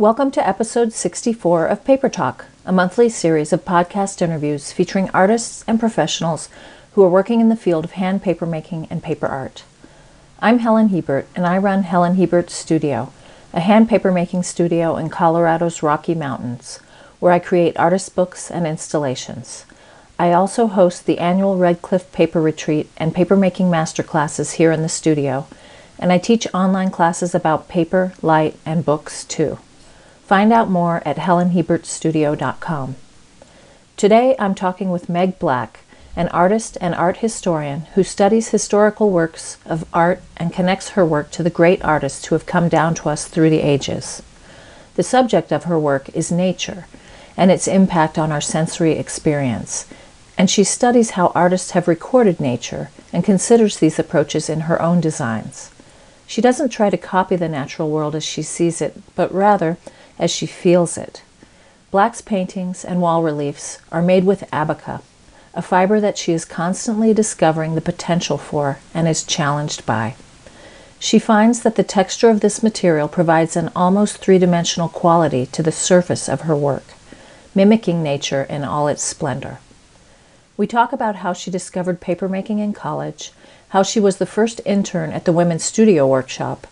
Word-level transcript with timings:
Welcome 0.00 0.30
to 0.30 0.48
episode 0.48 0.94
64 0.94 1.66
of 1.66 1.84
Paper 1.84 2.08
Talk, 2.08 2.46
a 2.64 2.72
monthly 2.72 3.10
series 3.10 3.52
of 3.52 3.66
podcast 3.66 4.22
interviews 4.22 4.72
featuring 4.72 5.10
artists 5.10 5.62
and 5.66 5.78
professionals 5.78 6.48
who 6.92 7.04
are 7.04 7.10
working 7.10 7.42
in 7.42 7.50
the 7.50 7.54
field 7.54 7.84
of 7.84 7.90
hand 7.90 8.22
papermaking 8.22 8.86
and 8.88 9.02
paper 9.02 9.26
art. 9.26 9.62
I'm 10.40 10.60
Helen 10.60 10.88
Hiebert, 10.88 11.26
and 11.36 11.46
I 11.46 11.58
run 11.58 11.82
Helen 11.82 12.16
Hiebert 12.16 12.48
Studio, 12.48 13.12
a 13.52 13.60
hand 13.60 13.90
papermaking 13.90 14.42
studio 14.42 14.96
in 14.96 15.10
Colorado's 15.10 15.82
Rocky 15.82 16.14
Mountains, 16.14 16.78
where 17.18 17.34
I 17.34 17.38
create 17.38 17.76
artist 17.76 18.14
books 18.14 18.50
and 18.50 18.66
installations. 18.66 19.66
I 20.18 20.32
also 20.32 20.66
host 20.66 21.04
the 21.04 21.18
annual 21.18 21.58
Red 21.58 21.82
Cliff 21.82 22.10
Paper 22.10 22.40
Retreat 22.40 22.88
and 22.96 23.14
papermaking 23.14 23.68
masterclasses 23.68 24.52
here 24.52 24.72
in 24.72 24.80
the 24.80 24.88
studio, 24.88 25.46
and 25.98 26.10
I 26.10 26.16
teach 26.16 26.46
online 26.54 26.90
classes 26.90 27.34
about 27.34 27.68
paper, 27.68 28.14
light, 28.22 28.56
and 28.64 28.82
books 28.82 29.26
too. 29.26 29.58
Find 30.30 30.52
out 30.52 30.70
more 30.70 31.02
at 31.04 31.16
helenhiebertstudio.com. 31.16 32.94
Today 33.96 34.36
I'm 34.38 34.54
talking 34.54 34.92
with 34.92 35.08
Meg 35.08 35.40
Black, 35.40 35.80
an 36.14 36.28
artist 36.28 36.78
and 36.80 36.94
art 36.94 37.16
historian 37.16 37.80
who 37.94 38.04
studies 38.04 38.50
historical 38.50 39.10
works 39.10 39.58
of 39.66 39.84
art 39.92 40.22
and 40.36 40.52
connects 40.52 40.90
her 40.90 41.04
work 41.04 41.32
to 41.32 41.42
the 41.42 41.50
great 41.50 41.84
artists 41.84 42.26
who 42.26 42.36
have 42.36 42.46
come 42.46 42.68
down 42.68 42.94
to 42.94 43.08
us 43.08 43.26
through 43.26 43.50
the 43.50 43.62
ages. 43.62 44.22
The 44.94 45.02
subject 45.02 45.50
of 45.50 45.64
her 45.64 45.80
work 45.80 46.08
is 46.10 46.30
nature 46.30 46.86
and 47.36 47.50
its 47.50 47.66
impact 47.66 48.16
on 48.16 48.30
our 48.30 48.40
sensory 48.40 48.92
experience, 48.92 49.88
and 50.38 50.48
she 50.48 50.62
studies 50.62 51.10
how 51.10 51.32
artists 51.34 51.72
have 51.72 51.88
recorded 51.88 52.38
nature 52.38 52.90
and 53.12 53.24
considers 53.24 53.78
these 53.78 53.98
approaches 53.98 54.48
in 54.48 54.60
her 54.60 54.80
own 54.80 55.00
designs. 55.00 55.72
She 56.28 56.40
doesn't 56.40 56.68
try 56.68 56.88
to 56.88 56.96
copy 56.96 57.34
the 57.34 57.48
natural 57.48 57.90
world 57.90 58.14
as 58.14 58.22
she 58.22 58.42
sees 58.42 58.80
it, 58.80 58.96
but 59.16 59.34
rather 59.34 59.76
as 60.20 60.30
she 60.30 60.46
feels 60.46 60.96
it. 60.96 61.22
Black's 61.90 62.20
paintings 62.20 62.84
and 62.84 63.02
wall 63.02 63.24
reliefs 63.24 63.78
are 63.90 64.02
made 64.02 64.24
with 64.24 64.48
abaca, 64.52 65.02
a 65.54 65.62
fiber 65.62 65.98
that 65.98 66.16
she 66.16 66.32
is 66.32 66.44
constantly 66.44 67.12
discovering 67.12 67.74
the 67.74 67.80
potential 67.80 68.38
for 68.38 68.78
and 68.94 69.08
is 69.08 69.24
challenged 69.24 69.84
by. 69.84 70.14
She 71.00 71.18
finds 71.18 71.62
that 71.62 71.74
the 71.74 71.82
texture 71.82 72.28
of 72.28 72.40
this 72.40 72.62
material 72.62 73.08
provides 73.08 73.56
an 73.56 73.72
almost 73.74 74.18
three 74.18 74.38
dimensional 74.38 74.88
quality 74.88 75.46
to 75.46 75.62
the 75.62 75.72
surface 75.72 76.28
of 76.28 76.42
her 76.42 76.54
work, 76.54 76.84
mimicking 77.54 78.02
nature 78.02 78.42
in 78.44 78.62
all 78.62 78.86
its 78.86 79.02
splendor. 79.02 79.58
We 80.56 80.66
talk 80.66 80.92
about 80.92 81.16
how 81.16 81.32
she 81.32 81.50
discovered 81.50 82.02
papermaking 82.02 82.60
in 82.60 82.74
college, 82.74 83.32
how 83.70 83.82
she 83.82 83.98
was 83.98 84.18
the 84.18 84.26
first 84.26 84.60
intern 84.66 85.10
at 85.10 85.24
the 85.24 85.32
Women's 85.32 85.64
Studio 85.64 86.06
Workshop, 86.06 86.66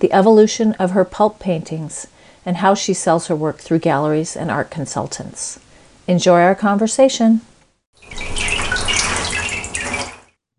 the 0.00 0.12
evolution 0.12 0.74
of 0.74 0.90
her 0.90 1.04
pulp 1.04 1.38
paintings, 1.38 2.06
and 2.44 2.56
how 2.58 2.74
she 2.74 2.94
sells 2.94 3.26
her 3.26 3.36
work 3.36 3.58
through 3.58 3.78
galleries 3.78 4.36
and 4.36 4.50
art 4.50 4.70
consultants. 4.70 5.60
Enjoy 6.06 6.40
our 6.40 6.54
conversation. 6.54 7.40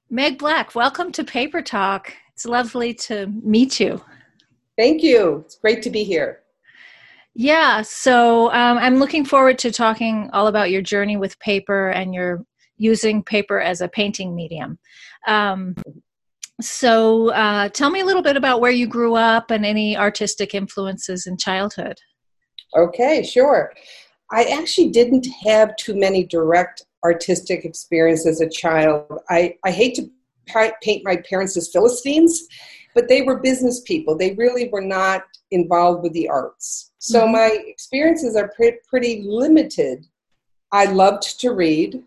Meg 0.09 0.38
Black, 0.38 0.76
welcome 0.76 1.11
to 1.11 1.23
Paper 1.23 1.61
Talk. 1.61 2.14
It's 2.34 2.45
lovely 2.45 2.94
to 2.95 3.28
meet 3.42 3.80
you. 3.80 4.02
Thank 4.78 5.04
you. 5.04 5.44
It's 5.45 5.56
great 5.56 5.81
to 5.84 5.89
be 5.89 6.04
here. 6.04 6.44
Yeah, 7.36 7.81
so 7.81 8.52
um, 8.52 8.78
I'm 8.78 8.98
looking 8.98 9.26
forward 9.26 9.58
to 9.59 9.72
talking 9.72 10.30
all 10.34 10.48
about 10.48 10.70
your 10.70 10.83
journey 10.83 11.17
with 11.17 11.39
paper 11.39 11.89
and 11.89 12.14
your 12.14 12.45
using 12.77 13.23
paper 13.23 13.60
as 13.60 13.82
a 13.82 13.88
painting 13.88 14.36
medium. 14.36 14.77
Um, 15.27 15.76
so, 16.61 17.30
uh, 17.31 17.69
tell 17.69 17.89
me 17.89 18.02
a 18.02 18.05
little 18.05 18.21
bit 18.21 18.37
about 18.37 18.61
where 18.61 18.71
you 18.71 18.87
grew 18.87 19.15
up 19.15 19.52
and 19.52 19.65
any 19.65 19.97
artistic 19.97 20.53
influences 20.53 21.25
in 21.25 21.37
childhood. 21.37 21.97
Okay, 22.75 23.23
sure. 23.23 23.73
I 24.31 24.45
actually 24.45 24.89
didn't 24.89 25.27
have 25.45 25.75
too 25.77 25.95
many 25.95 26.23
direct 26.25 26.83
artistic 27.03 27.65
experiences 27.65 28.25
as 28.25 28.41
a 28.41 28.49
child. 28.49 29.05
I, 29.30 29.55
I 29.64 29.71
hate 29.71 29.95
to 29.95 30.09
paint 30.81 31.03
my 31.03 31.17
parents 31.17 31.58
as 31.58 31.69
Philistines, 31.71 32.47
but 32.95 33.08
they 33.09 33.21
were 33.21 33.39
business 33.39 33.81
people. 33.81 34.17
They 34.17 34.33
really 34.33 34.70
were 34.70 34.81
not 34.81 35.23
involved 35.52 36.03
with 36.03 36.14
the 36.14 36.30
arts. 36.30 36.91
So 36.99 37.21
mm-hmm. 37.21 37.33
my 37.33 37.58
experiences 37.67 38.35
are 38.35 38.52
pre- 38.55 38.80
pretty 38.87 39.23
limited. 39.25 40.05
I 40.71 40.85
loved 40.85 41.39
to 41.41 41.52
read. 41.52 42.02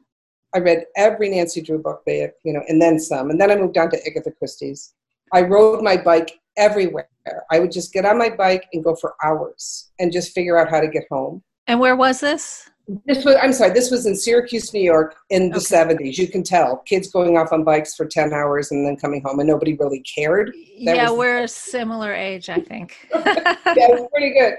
I 0.55 0.59
read 0.59 0.85
every 0.97 1.29
Nancy 1.29 1.61
Drew 1.61 1.79
book 1.79 2.03
there, 2.07 2.33
you 2.45 2.53
know, 2.53 2.63
and 2.69 2.81
then 2.81 2.99
some. 2.99 3.31
And 3.31 3.41
then 3.41 3.51
I 3.51 3.57
moved 3.57 3.77
on 3.77 3.91
to 3.91 4.07
Agatha 4.07 4.31
Christie's. 4.31 4.95
I 5.33 5.43
rode 5.43 5.83
my 5.83 5.97
bike 5.97 6.39
everywhere. 6.57 7.09
I 7.51 7.59
would 7.59 7.73
just 7.73 7.93
get 7.93 8.05
on 8.05 8.19
my 8.19 8.31
bike 8.31 8.67
and 8.73 8.83
go 8.83 8.95
for 8.95 9.15
hours 9.25 9.91
and 9.99 10.13
just 10.13 10.33
figure 10.33 10.59
out 10.59 10.71
how 10.71 10.81
to 10.81 10.89
get 10.89 11.05
home. 11.11 11.43
And 11.67 11.81
where 11.81 11.97
was 11.97 12.21
this? 12.21 12.71
This 13.05 13.25
was 13.25 13.35
I'm 13.43 13.53
sorry, 13.53 13.73
this 13.73 13.91
was 13.91 14.07
in 14.07 14.15
Syracuse, 14.15 14.73
New 14.73 14.81
York 14.81 15.17
in 15.31 15.51
the 15.51 15.57
okay. 15.57 15.95
70s. 15.97 16.19
You 16.19 16.29
can 16.29 16.45
tell 16.45 16.77
kids 16.87 17.11
going 17.11 17.37
off 17.37 17.53
on 17.53 17.65
bikes 17.65 17.97
for 17.97 18.07
10 18.07 18.33
hours 18.33 18.71
and 18.71 18.87
then 18.87 18.97
coming 18.97 19.21
home 19.25 19.41
and 19.41 19.49
nobody 19.49 19.75
really 19.75 20.03
cared. 20.03 20.55
That 20.85 20.97
yeah, 20.97 21.11
we're 21.11 21.43
a 21.43 21.49
similar 21.49 22.15
age, 22.15 22.49
I 22.49 22.61
think. 22.61 22.97
yeah, 23.13 23.57
it 23.65 24.01
was 24.01 24.09
pretty 24.13 24.33
good. 24.39 24.55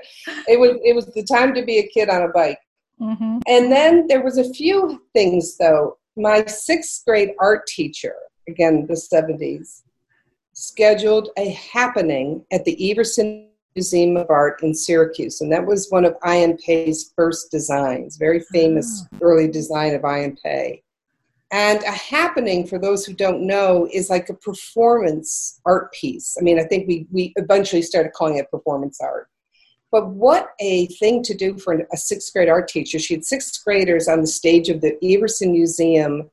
It 0.50 0.60
was 0.60 0.78
it 0.84 0.94
was 0.94 1.06
the 1.14 1.24
time 1.24 1.54
to 1.56 1.64
be 1.64 1.80
a 1.80 1.88
kid 1.88 2.10
on 2.10 2.24
a 2.24 2.28
bike. 2.28 2.60
Mm-hmm. 3.02 3.40
And 3.48 3.72
then 3.72 4.08
there 4.08 4.24
was 4.24 4.38
a 4.38 4.54
few 4.54 5.04
things 5.14 5.58
though. 5.58 5.98
My 6.16 6.46
sixth 6.46 7.04
grade 7.06 7.32
art 7.40 7.68
teacher, 7.68 8.16
again 8.48 8.88
the 8.88 8.96
70s, 8.96 9.84
scheduled 10.54 11.30
a 11.38 11.50
happening 11.52 12.44
at 12.52 12.66
the 12.66 12.92
Everson 12.92 13.50
Museum 13.76 14.18
of 14.18 14.28
Art 14.32 14.64
in 14.64 14.74
Syracuse, 14.74 15.42
and 15.42 15.52
that 15.52 15.64
was 15.64 15.90
one 15.90 16.04
of 16.04 16.16
I. 16.24 16.40
M. 16.40 16.58
Pei's 16.58 17.14
first 17.16 17.52
designs, 17.52 18.18
very 18.18 18.40
famous 18.52 19.06
oh. 19.14 19.18
early 19.22 19.48
design 19.48 19.94
of 19.94 20.04
I. 20.04 20.24
M. 20.24 20.36
Pei. 20.44 20.82
And 21.52 21.82
a 21.84 21.92
happening, 21.92 22.66
for 22.66 22.80
those 22.80 23.06
who 23.06 23.14
don't 23.14 23.46
know, 23.46 23.88
is 23.94 24.10
like 24.10 24.30
a 24.30 24.34
performance 24.34 25.62
art 25.66 25.94
piece. 25.94 26.36
I 26.40 26.42
mean, 26.42 26.60
I 26.60 26.64
think 26.64 26.88
we, 26.88 27.06
we 27.12 27.34
eventually 27.36 27.84
started 27.84 28.14
calling 28.14 28.38
it 28.38 28.50
performance 28.50 29.00
art. 29.00 29.30
But 29.92 30.10
what 30.10 30.50
a 30.60 30.88
thing 30.88 31.24
to 31.24 31.34
do 31.34 31.58
for 31.58 31.86
a 31.92 31.98
sixth 31.98 32.34
grade 32.34 32.50
art 32.50 32.68
teacher. 32.68 33.00
She 33.00 33.14
had 33.14 33.24
sixth 33.24 33.64
graders 33.64 34.08
on 34.08 34.22
the 34.22 34.28
stage 34.28 34.70
of 34.70 34.82
the 34.82 34.98
Everson 35.04 35.52
Museum 35.52 36.30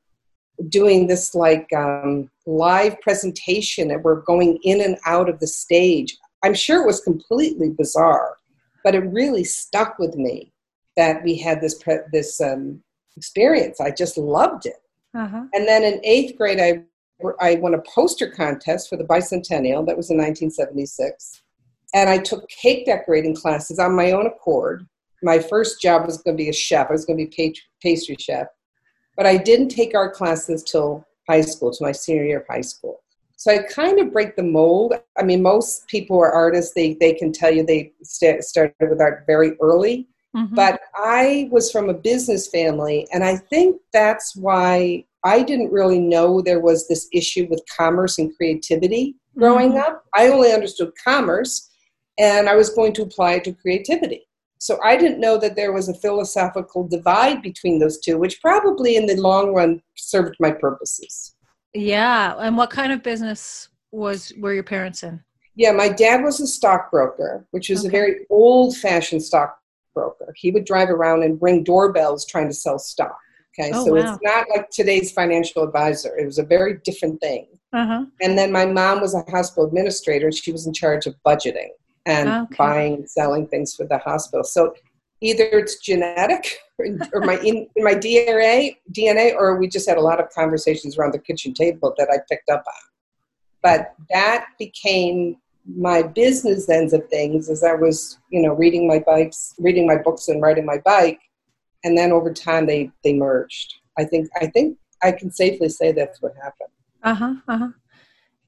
doing 0.69 1.07
this 1.07 1.35
like 1.35 1.71
um, 1.73 2.29
live 2.45 2.99
presentation 3.01 3.91
and 3.91 4.03
we're 4.03 4.21
going 4.21 4.57
in 4.63 4.81
and 4.81 4.97
out 5.05 5.29
of 5.29 5.39
the 5.39 5.47
stage. 5.47 6.17
I'm 6.43 6.53
sure 6.53 6.83
it 6.83 6.87
was 6.87 7.01
completely 7.01 7.69
bizarre, 7.69 8.37
but 8.83 8.95
it 8.95 8.99
really 8.99 9.43
stuck 9.43 9.99
with 9.99 10.15
me 10.15 10.51
that 10.95 11.23
we 11.23 11.37
had 11.37 11.61
this 11.61 11.75
pre- 11.75 11.99
this 12.11 12.39
um, 12.41 12.81
experience. 13.17 13.79
I 13.81 13.91
just 13.91 14.17
loved 14.17 14.65
it. 14.65 14.81
Uh-huh. 15.13 15.45
And 15.53 15.67
then 15.67 15.83
in 15.83 15.99
eighth 16.03 16.37
grade, 16.37 16.59
I 16.59 16.83
I 17.39 17.55
won 17.55 17.73
a 17.73 17.81
poster 17.81 18.29
contest 18.29 18.89
for 18.89 18.97
the 18.97 19.05
bicentennial. 19.05 19.85
That 19.85 19.97
was 19.97 20.09
in 20.09 20.17
1976 20.17 21.41
and 21.95 22.09
I 22.09 22.17
took 22.17 22.47
cake 22.49 22.85
decorating 22.85 23.33
classes 23.33 23.79
on 23.79 23.95
my 23.95 24.11
own 24.11 24.27
accord. 24.27 24.85
My 25.23 25.39
first 25.39 25.81
job 25.81 26.05
was 26.05 26.21
going 26.21 26.37
to 26.37 26.43
be 26.43 26.49
a 26.49 26.53
chef. 26.53 26.89
I 26.89 26.91
was 26.91 27.05
going 27.05 27.17
to 27.17 27.25
be 27.25 27.49
a 27.49 27.53
pastry 27.81 28.17
chef, 28.19 28.47
but 29.15 29.25
I 29.25 29.37
didn't 29.37 29.69
take 29.69 29.95
art 29.95 30.13
classes 30.13 30.61
till 30.61 31.07
high 31.27 31.41
school, 31.41 31.71
to 31.71 31.83
my 31.83 31.93
senior 31.93 32.25
year 32.25 32.41
of 32.41 32.47
high 32.47 32.61
school. 32.61 33.01
So 33.37 33.51
I 33.51 33.59
kind 33.59 33.99
of 33.99 34.13
break 34.13 34.35
the 34.35 34.43
mold. 34.43 34.93
I 35.17 35.23
mean, 35.23 35.41
most 35.41 35.87
people 35.87 36.17
are 36.17 36.31
artists. 36.31 36.73
They 36.73 36.93
they 36.99 37.13
can 37.13 37.31
tell 37.31 37.51
you 37.51 37.65
they 37.65 37.93
st- 38.03 38.43
started 38.43 38.75
with 38.79 39.01
art 39.01 39.23
very 39.25 39.57
early, 39.61 40.07
mm-hmm. 40.35 40.53
but 40.53 40.79
I 40.95 41.49
was 41.51 41.71
from 41.71 41.89
a 41.89 41.93
business 41.93 42.47
family, 42.47 43.07
and 43.13 43.23
I 43.23 43.37
think 43.37 43.81
that's 43.91 44.35
why 44.35 45.05
I 45.23 45.43
didn't 45.43 45.71
really 45.71 45.99
know 45.99 46.41
there 46.41 46.61
was 46.61 46.87
this 46.87 47.07
issue 47.11 47.47
with 47.49 47.61
commerce 47.75 48.19
and 48.19 48.35
creativity 48.35 49.15
growing 49.37 49.71
mm-hmm. 49.71 49.79
up. 49.79 50.05
I 50.13 50.27
only 50.27 50.53
understood 50.53 50.91
commerce 51.03 51.69
and 52.17 52.47
I 52.49 52.55
was 52.55 52.69
going 52.69 52.93
to 52.93 53.03
apply 53.03 53.33
it 53.33 53.43
to 53.45 53.53
creativity. 53.53 54.27
So 54.57 54.79
I 54.83 54.95
didn't 54.95 55.19
know 55.19 55.37
that 55.37 55.55
there 55.55 55.73
was 55.73 55.89
a 55.89 55.93
philosophical 55.93 56.87
divide 56.87 57.41
between 57.41 57.79
those 57.79 57.99
two, 57.99 58.17
which 58.17 58.41
probably 58.41 58.95
in 58.95 59.05
the 59.05 59.15
long 59.15 59.53
run 59.53 59.81
served 59.95 60.35
my 60.39 60.51
purposes. 60.51 61.35
Yeah. 61.73 62.35
And 62.39 62.57
what 62.57 62.69
kind 62.69 62.91
of 62.91 63.03
business 63.03 63.69
was 63.91 64.31
were 64.39 64.53
your 64.53 64.63
parents 64.63 65.03
in? 65.03 65.21
Yeah, 65.55 65.71
my 65.71 65.89
dad 65.89 66.23
was 66.23 66.41
a 66.41 66.47
stockbroker, 66.47 67.47
which 67.51 67.69
was 67.69 67.79
okay. 67.79 67.87
a 67.87 67.91
very 67.91 68.25
old 68.29 68.75
fashioned 68.77 69.23
stockbroker. 69.23 70.33
He 70.35 70.51
would 70.51 70.65
drive 70.65 70.89
around 70.89 71.23
and 71.23 71.41
ring 71.41 71.63
doorbells 71.63 72.25
trying 72.25 72.47
to 72.47 72.53
sell 72.53 72.79
stock. 72.79 73.17
Okay, 73.57 73.71
oh, 73.73 73.85
so 73.85 73.93
wow. 73.93 73.99
it's 73.99 74.19
not 74.21 74.47
like 74.49 74.69
today's 74.69 75.13
financial 75.13 75.63
advisor. 75.63 76.17
It 76.17 76.25
was 76.25 76.39
a 76.39 76.43
very 76.43 76.79
different 76.83 77.21
thing. 77.21 77.47
Uh-huh. 77.71 78.05
And 78.21 78.37
then 78.37 78.51
my 78.51 78.65
mom 78.65 78.99
was 78.99 79.15
a 79.15 79.23
hospital 79.31 79.65
administrator. 79.65 80.29
She 80.31 80.51
was 80.51 80.67
in 80.67 80.73
charge 80.73 81.05
of 81.05 81.15
budgeting 81.25 81.69
and 82.05 82.29
okay. 82.29 82.55
buying 82.57 82.93
and 82.95 83.09
selling 83.09 83.47
things 83.47 83.75
for 83.75 83.85
the 83.85 83.97
hospital. 83.97 84.43
So 84.43 84.73
either 85.21 85.43
it's 85.43 85.77
genetic 85.79 86.57
or 87.13 87.21
my 87.21 87.37
in, 87.39 87.67
in, 87.75 87.83
my 87.83 87.93
DNA 87.93 88.77
DNA 88.91 89.33
or 89.35 89.57
we 89.57 89.67
just 89.67 89.87
had 89.87 89.97
a 89.97 90.01
lot 90.01 90.19
of 90.19 90.29
conversations 90.29 90.97
around 90.97 91.13
the 91.13 91.19
kitchen 91.19 91.53
table 91.53 91.93
that 91.97 92.09
I 92.11 92.17
picked 92.29 92.49
up 92.49 92.63
on. 92.67 92.89
But 93.63 93.95
that 94.11 94.45
became 94.59 95.37
my 95.65 96.03
business 96.03 96.69
ends 96.69 96.93
of 96.93 97.07
things 97.09 97.49
as 97.49 97.63
I 97.63 97.73
was, 97.73 98.19
you 98.29 98.41
know, 98.41 98.53
reading 98.53 98.87
my 98.87 98.99
bikes, 98.99 99.55
reading 99.57 99.87
my 99.87 99.97
books 99.97 100.27
and 100.27 100.41
riding 100.41 100.65
my 100.65 100.77
bike. 100.85 101.19
And 101.83 101.97
then 101.97 102.11
over 102.11 102.31
time 102.31 102.67
they, 102.67 102.91
they 103.03 103.13
merged. 103.13 103.73
I 103.97 104.03
think, 104.03 104.29
I 104.39 104.47
think 104.47 104.77
I 105.01 105.11
can 105.11 105.31
safely 105.31 105.69
say 105.69 105.91
that's 105.91 106.21
what 106.21 106.33
happened. 106.35 106.69
Uh-huh. 107.03 107.35
Uh-huh. 107.47 107.69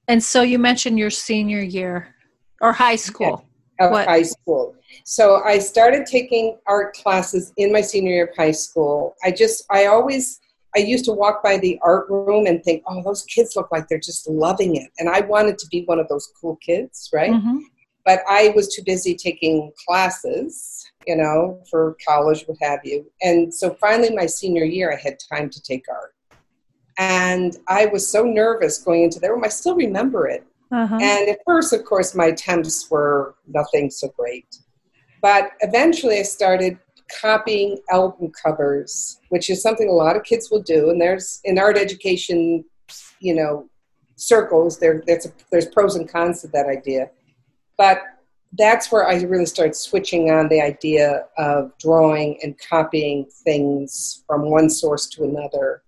And 0.08 0.24
so 0.24 0.42
you 0.42 0.60
mentioned 0.60 1.00
your 1.00 1.10
senior 1.10 1.62
year 1.62 2.16
or 2.62 2.74
high 2.74 2.96
school. 2.96 3.47
Of 3.80 3.92
what? 3.92 4.08
high 4.08 4.24
school. 4.24 4.76
So 5.04 5.44
I 5.44 5.60
started 5.60 6.06
taking 6.06 6.58
art 6.66 6.96
classes 6.96 7.54
in 7.58 7.72
my 7.72 7.82
senior 7.82 8.14
year 8.14 8.26
of 8.26 8.36
high 8.36 8.52
school. 8.52 9.16
I 9.24 9.32
just, 9.32 9.66
I 9.70 9.86
always, 9.86 10.40
I 10.76 10.80
used 10.80 11.06
to 11.06 11.12
walk 11.12 11.44
by 11.44 11.58
the 11.58 11.80
art 11.84 12.10
room 12.10 12.48
and 12.48 12.64
think, 12.64 12.84
oh, 12.88 13.04
those 13.04 13.24
kids 13.24 13.56
look 13.56 13.72
like 13.72 13.88
they're 13.88 14.00
just 14.00 14.28
loving 14.28 14.76
it. 14.76 14.90
And 15.00 15.10
I 15.10 15.22
wanted 15.22 15.58
to 15.60 15.68
be 15.68 15.84
one 15.86 16.00
of 16.00 16.08
those 16.08 16.32
cool 16.40 16.58
kids, 16.58 17.10
right? 17.14 17.32
Mm-hmm. 17.32 17.60
But 18.06 18.22
I 18.28 18.54
was 18.56 18.74
too 18.74 18.84
busy 18.86 19.16
taking 19.16 19.72
classes, 19.86 20.90
you 21.06 21.18
know, 21.18 21.62
for 21.70 21.98
college, 22.08 22.46
what 22.48 22.58
have 22.62 22.80
you. 22.84 23.06
And 23.22 23.54
so 23.54 23.74
finally, 23.76 24.16
my 24.16 24.26
senior 24.26 24.64
year, 24.64 24.94
I 24.94 24.96
had 24.96 25.18
time 25.32 25.50
to 25.50 25.62
take 25.62 25.86
art. 25.90 26.16
And 26.98 27.58
I 27.68 27.86
was 27.88 28.10
so 28.10 28.24
nervous 28.24 28.80
going 28.80 29.04
into 29.04 29.20
the 29.20 29.30
room. 29.30 29.44
I 29.44 29.50
still 29.50 29.76
remember 29.76 30.28
it. 30.28 30.46
Uh-huh. 30.72 30.98
And 31.02 31.30
at 31.30 31.40
first, 31.46 31.74
of 31.74 31.86
course, 31.86 32.14
my 32.16 32.26
attempts 32.26 32.90
were 32.90 33.36
nothing 33.48 33.90
so 33.90 34.10
great. 34.18 34.58
But 35.22 35.52
eventually, 35.62 36.20
I 36.20 36.24
started 36.24 36.78
copying 37.22 37.80
album 37.90 38.32
covers, 38.32 39.20
which 39.30 39.50
is 39.50 39.62
something 39.62 39.90
a 39.90 39.94
lot 39.94 40.16
of 40.16 40.24
kids 40.24 40.52
will 40.52 40.62
do. 40.62 40.90
And 40.90 41.02
there's 41.02 41.40
in 41.44 41.58
art 41.58 41.78
education, 41.78 42.66
you 43.20 43.34
know, 43.34 43.70
circles, 44.16 44.80
there, 44.80 45.04
a, 45.08 45.18
there's 45.52 45.68
pros 45.68 45.96
and 45.96 46.10
cons 46.10 46.42
to 46.42 46.48
that 46.50 46.68
idea. 46.68 47.10
But 47.78 48.02
that's 48.54 48.92
where 48.92 49.08
I 49.08 49.22
really 49.22 49.46
started 49.46 49.76
switching 49.76 50.32
on 50.32 50.48
the 50.50 50.62
idea 50.62 51.26
of 51.38 51.72
drawing 51.78 52.40
and 52.44 52.56
copying 52.58 53.26
things 53.44 54.24
from 54.26 54.50
one 54.50 54.70
source 54.70 55.08
to 55.10 55.24
another. 55.24 55.84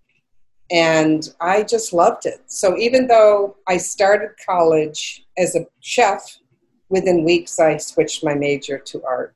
And 0.72 1.28
I 1.42 1.64
just 1.64 1.94
loved 1.94 2.26
it. 2.26 2.42
So 2.48 2.78
even 2.78 3.08
though 3.08 3.58
I 3.68 3.78
started 3.78 4.30
college 4.46 5.26
as 5.38 5.56
a 5.56 5.66
chef, 5.80 6.38
within 6.90 7.24
weeks 7.24 7.60
I 7.60 7.78
switched 7.78 8.24
my 8.24 8.36
major 8.36 8.78
to 8.78 9.04
art. 9.04 9.36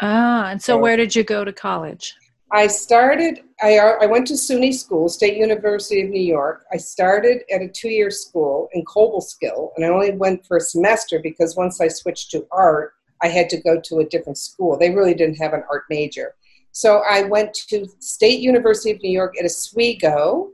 Ah, 0.00 0.50
and 0.50 0.60
so, 0.60 0.74
so 0.74 0.78
where 0.78 0.96
did 0.96 1.14
you 1.14 1.24
go 1.24 1.44
to 1.44 1.52
college? 1.52 2.14
I 2.52 2.66
started, 2.66 3.40
I, 3.62 3.78
I 3.78 4.06
went 4.06 4.26
to 4.28 4.34
SUNY 4.34 4.74
School, 4.74 5.08
State 5.08 5.36
University 5.36 6.02
of 6.02 6.10
New 6.10 6.22
York. 6.22 6.64
I 6.72 6.78
started 6.78 7.42
at 7.54 7.62
a 7.62 7.68
two 7.68 7.90
year 7.90 8.10
school 8.10 8.68
in 8.72 8.84
Cobleskill, 8.84 9.70
and 9.76 9.84
I 9.84 9.88
only 9.88 10.12
went 10.12 10.44
for 10.44 10.56
a 10.56 10.60
semester 10.60 11.20
because 11.22 11.54
once 11.56 11.80
I 11.80 11.86
switched 11.86 12.32
to 12.32 12.46
art, 12.50 12.94
I 13.22 13.28
had 13.28 13.48
to 13.50 13.60
go 13.60 13.80
to 13.80 14.00
a 14.00 14.04
different 14.04 14.38
school. 14.38 14.76
They 14.76 14.90
really 14.90 15.14
didn't 15.14 15.36
have 15.36 15.52
an 15.52 15.62
art 15.70 15.84
major. 15.90 16.34
So 16.72 17.02
I 17.08 17.24
went 17.24 17.54
to 17.68 17.86
State 17.98 18.40
University 18.40 18.90
of 18.92 19.02
New 19.02 19.10
York 19.10 19.34
at 19.38 19.44
Oswego. 19.44 20.50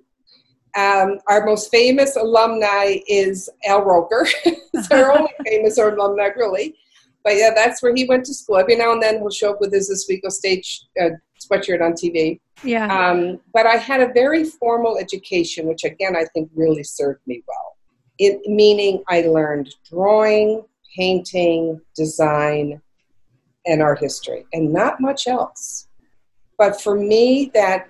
Um, 0.77 1.19
our 1.29 1.45
most 1.47 1.71
famous 1.71 2.17
alumni 2.17 2.99
is 3.09 3.49
Al 3.65 3.83
Roker. 3.83 4.27
it's 4.45 4.91
our 4.91 5.17
only 5.17 5.33
famous 5.47 5.79
alumni, 5.79 6.29
really. 6.37 6.75
But 7.25 7.37
yeah, 7.37 7.51
that's 7.55 7.83
where 7.83 7.95
he 7.95 8.05
went 8.05 8.25
to 8.27 8.35
school. 8.35 8.57
Every 8.57 8.77
now 8.77 8.93
and 8.93 9.03
then 9.03 9.17
he'll 9.17 9.31
show 9.31 9.53
up 9.53 9.61
with 9.61 9.73
his 9.73 9.91
Oswego 9.91 10.29
stage 10.29 10.83
uh, 11.01 11.11
sweatshirt 11.41 11.85
on 11.85 11.93
TV. 11.93 12.41
Yeah. 12.63 12.87
Um, 12.87 13.41
but 13.53 13.67
I 13.67 13.77
had 13.77 14.01
a 14.01 14.13
very 14.13 14.45
formal 14.45 14.97
education, 14.97 15.67
which 15.67 15.85
again 15.85 16.17
I 16.17 16.25
think 16.33 16.51
really 16.55 16.85
served 16.85 17.21
me 17.27 17.43
well. 17.47 17.77
It, 18.19 18.41
meaning 18.47 19.03
I 19.09 19.23
learned 19.23 19.75
drawing, 19.91 20.65
painting, 20.97 21.81
design, 21.95 22.81
and 23.67 23.83
art 23.83 23.99
history, 23.99 24.47
and 24.53 24.73
not 24.73 25.01
much 25.01 25.27
else. 25.27 25.89
But 26.59 26.81
for 26.81 26.95
me, 26.95 27.51
that 27.55 27.89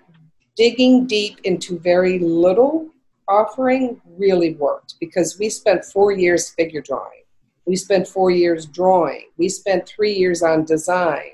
digging 0.56 1.06
deep 1.06 1.40
into 1.44 1.78
very 1.78 2.18
little 2.18 2.88
offering 3.28 4.00
really 4.18 4.54
worked 4.54 4.94
because 5.00 5.38
we 5.38 5.50
spent 5.50 5.84
four 5.84 6.12
years 6.12 6.50
figure 6.50 6.80
drawing 6.80 7.22
we 7.66 7.74
spent 7.76 8.06
four 8.06 8.30
years 8.30 8.64
drawing. 8.64 9.24
We 9.36 9.48
spent 9.48 9.88
three 9.88 10.14
years 10.14 10.42
on 10.42 10.64
design. 10.64 11.32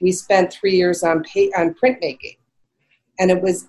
We 0.00 0.12
spent 0.12 0.52
three 0.52 0.76
years 0.76 1.02
on, 1.02 1.24
pay, 1.24 1.50
on 1.56 1.74
printmaking. 1.74 2.36
And 3.18 3.30
it 3.30 3.42
was 3.42 3.68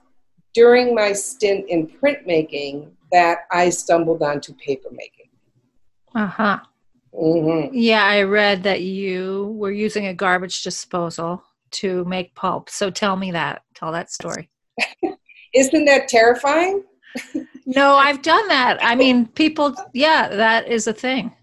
during 0.54 0.94
my 0.94 1.14
stint 1.14 1.70
in 1.70 1.88
printmaking 1.88 2.92
that 3.12 3.40
I 3.52 3.70
stumbled 3.70 4.22
onto 4.22 4.54
papermaking. 4.56 5.30
Uh 6.14 6.28
huh. 6.28 6.60
Mm-hmm. 7.14 7.74
Yeah, 7.74 8.04
I 8.04 8.24
read 8.24 8.64
that 8.64 8.82
you 8.82 9.56
were 9.58 9.72
using 9.72 10.08
a 10.08 10.14
garbage 10.14 10.64
disposal 10.64 11.44
to 11.72 12.04
make 12.06 12.36
pulp. 12.36 12.70
So 12.70 12.90
tell 12.90 13.16
me 13.16 13.32
that. 13.32 13.64
Tell 13.76 13.92
that 13.92 14.12
story. 14.12 14.50
Isn't 15.54 15.86
that 15.86 16.08
terrifying? 16.08 16.84
no, 17.66 17.96
I've 17.96 18.22
done 18.22 18.48
that. 18.48 18.78
I 18.82 18.96
mean, 18.96 19.28
people, 19.28 19.76
yeah, 19.94 20.30
that 20.30 20.68
is 20.68 20.88
a 20.88 20.94
thing. 20.94 21.34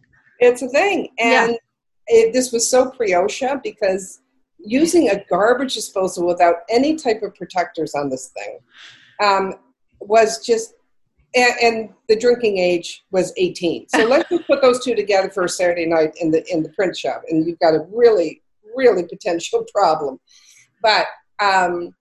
It's 0.40 0.62
a 0.62 0.68
thing. 0.68 1.08
And 1.18 1.52
yeah. 1.52 1.58
it, 2.06 2.32
this 2.32 2.52
was 2.52 2.68
so 2.68 2.90
pre 2.90 3.12
OSHA 3.12 3.62
because 3.62 4.20
using 4.58 5.08
a 5.08 5.24
garbage 5.28 5.74
disposal 5.74 6.26
without 6.26 6.56
any 6.68 6.96
type 6.96 7.22
of 7.22 7.34
protectors 7.34 7.94
on 7.94 8.08
this 8.08 8.28
thing 8.28 8.58
um, 9.22 9.54
was 10.00 10.44
just, 10.44 10.74
and, 11.34 11.52
and, 11.62 11.90
the 12.08 12.18
drinking 12.18 12.56
age 12.56 13.04
was 13.10 13.34
18. 13.36 13.88
So 13.88 14.04
let's 14.08 14.28
just 14.30 14.46
put 14.46 14.62
those 14.62 14.82
two 14.82 14.94
together 14.94 15.28
for 15.28 15.44
a 15.44 15.48
Saturday 15.48 15.84
night 15.84 16.12
in 16.20 16.30
the 16.30 16.42
in 16.50 16.62
the 16.62 16.70
print 16.70 16.96
shop, 16.96 17.22
and 17.28 17.46
you've 17.46 17.58
got 17.58 17.74
a 17.74 17.86
really, 17.92 18.42
really 18.78 19.06
potential 19.06 19.66
problem. 19.74 20.18
But 20.82 21.06
um, 21.40 21.94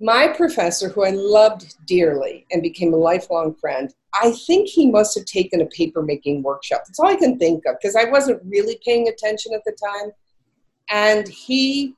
my 0.00 0.28
professor, 0.28 0.88
who 0.88 1.04
I 1.04 1.10
loved 1.10 1.74
dearly 1.86 2.46
and 2.50 2.62
became 2.62 2.92
a 2.92 2.98
lifelong 2.98 3.54
friend, 3.54 3.92
I 4.22 4.32
think 4.46 4.68
he 4.68 4.90
must 4.90 5.16
have 5.16 5.26
taken 5.26 5.60
a 5.60 5.66
paper 5.66 6.02
making 6.02 6.42
workshop. 6.42 6.82
That's 6.86 6.98
all 6.98 7.08
I 7.08 7.16
can 7.16 7.38
think 7.38 7.64
of 7.66 7.76
because 7.80 7.96
I 7.96 8.04
wasn't 8.04 8.42
really 8.44 8.78
paying 8.84 9.08
attention 9.08 9.52
at 9.54 9.62
the 9.64 9.72
time. 9.72 10.12
And 10.90 11.26
he, 11.28 11.94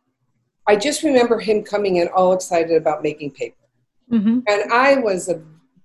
I 0.67 0.77
just 0.77 1.03
remember 1.03 1.39
him 1.39 1.63
coming 1.63 1.97
in 1.97 2.09
all 2.09 2.33
excited 2.33 2.77
about 2.77 3.03
making 3.03 3.33
paper. 3.33 3.57
Mm-hmm. 4.11 4.41
And 4.49 4.73
I 4.73 4.97
was 4.97 5.29
a 5.29 5.43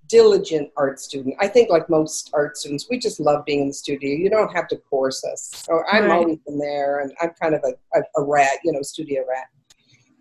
diligent 0.08 0.72
art 0.78 1.00
student. 1.00 1.36
I 1.40 1.48
think, 1.48 1.70
like 1.70 1.90
most 1.90 2.30
art 2.34 2.58
students, 2.58 2.88
we 2.90 2.98
just 2.98 3.20
love 3.20 3.46
being 3.46 3.62
in 3.62 3.68
the 3.70 3.74
studio. 3.74 4.16
You 4.16 4.30
don't 4.30 4.54
have 4.56 4.68
to 4.70 4.78
course 4.78 5.24
us. 5.24 5.52
So 5.54 5.82
I'm 5.92 6.04
right. 6.04 6.12
always 6.12 6.40
in 6.48 6.58
there, 6.58 7.00
and 7.00 7.12
I'm 7.22 7.32
kind 7.42 7.56
of 7.56 7.64
a, 7.64 7.98
a, 7.98 8.04
a 8.18 8.24
rat, 8.24 8.60
you 8.64 8.72
know, 8.72 8.82
studio 8.82 9.24
rat. 9.30 9.48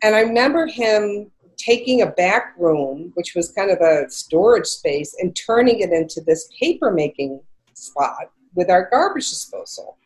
And 0.02 0.14
I 0.14 0.20
remember 0.20 0.66
him 0.66 1.30
taking 1.56 2.02
a 2.02 2.06
back 2.06 2.54
room, 2.58 3.12
which 3.14 3.34
was 3.34 3.52
kind 3.52 3.70
of 3.70 3.78
a 3.80 4.10
storage 4.10 4.66
space, 4.66 5.14
and 5.20 5.36
turning 5.36 5.80
it 5.80 5.90
into 5.90 6.20
this 6.20 6.48
paper 6.58 6.90
making 6.90 7.40
spot 7.74 8.30
with 8.54 8.70
our 8.70 8.88
garbage 8.90 9.30
disposal. 9.30 9.98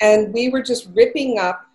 And 0.00 0.32
we 0.32 0.48
were 0.48 0.62
just 0.62 0.88
ripping 0.94 1.38
up 1.38 1.66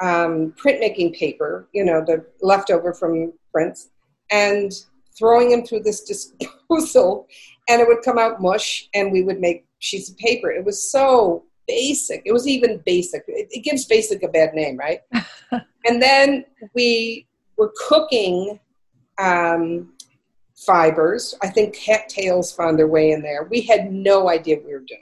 um, 0.00 0.52
printmaking 0.62 1.16
paper, 1.18 1.68
you 1.72 1.84
know, 1.84 2.04
the 2.04 2.24
leftover 2.42 2.92
from 2.92 3.32
prints, 3.52 3.90
and 4.30 4.72
throwing 5.18 5.50
them 5.50 5.64
through 5.64 5.80
this 5.80 6.02
disposal, 6.02 7.26
and 7.68 7.80
it 7.80 7.88
would 7.88 8.02
come 8.02 8.18
out 8.18 8.40
mush, 8.40 8.88
and 8.94 9.12
we 9.12 9.22
would 9.22 9.40
make 9.40 9.66
sheets 9.78 10.10
of 10.10 10.16
paper. 10.18 10.50
It 10.50 10.64
was 10.64 10.90
so 10.90 11.44
basic. 11.66 12.22
It 12.24 12.32
was 12.32 12.46
even 12.46 12.82
basic. 12.84 13.24
It, 13.28 13.48
it 13.50 13.64
gives 13.64 13.86
basic 13.86 14.22
a 14.22 14.28
bad 14.28 14.54
name, 14.54 14.76
right? 14.76 15.00
and 15.50 16.00
then 16.02 16.44
we 16.74 17.26
were 17.56 17.72
cooking 17.88 18.60
um, 19.18 19.92
fibers. 20.56 21.34
I 21.42 21.48
think 21.48 21.74
cattails 21.74 22.52
found 22.52 22.78
their 22.78 22.88
way 22.88 23.10
in 23.10 23.22
there. 23.22 23.48
We 23.50 23.62
had 23.62 23.92
no 23.92 24.28
idea 24.28 24.56
what 24.56 24.66
we 24.66 24.72
were 24.72 24.80
doing. 24.80 25.00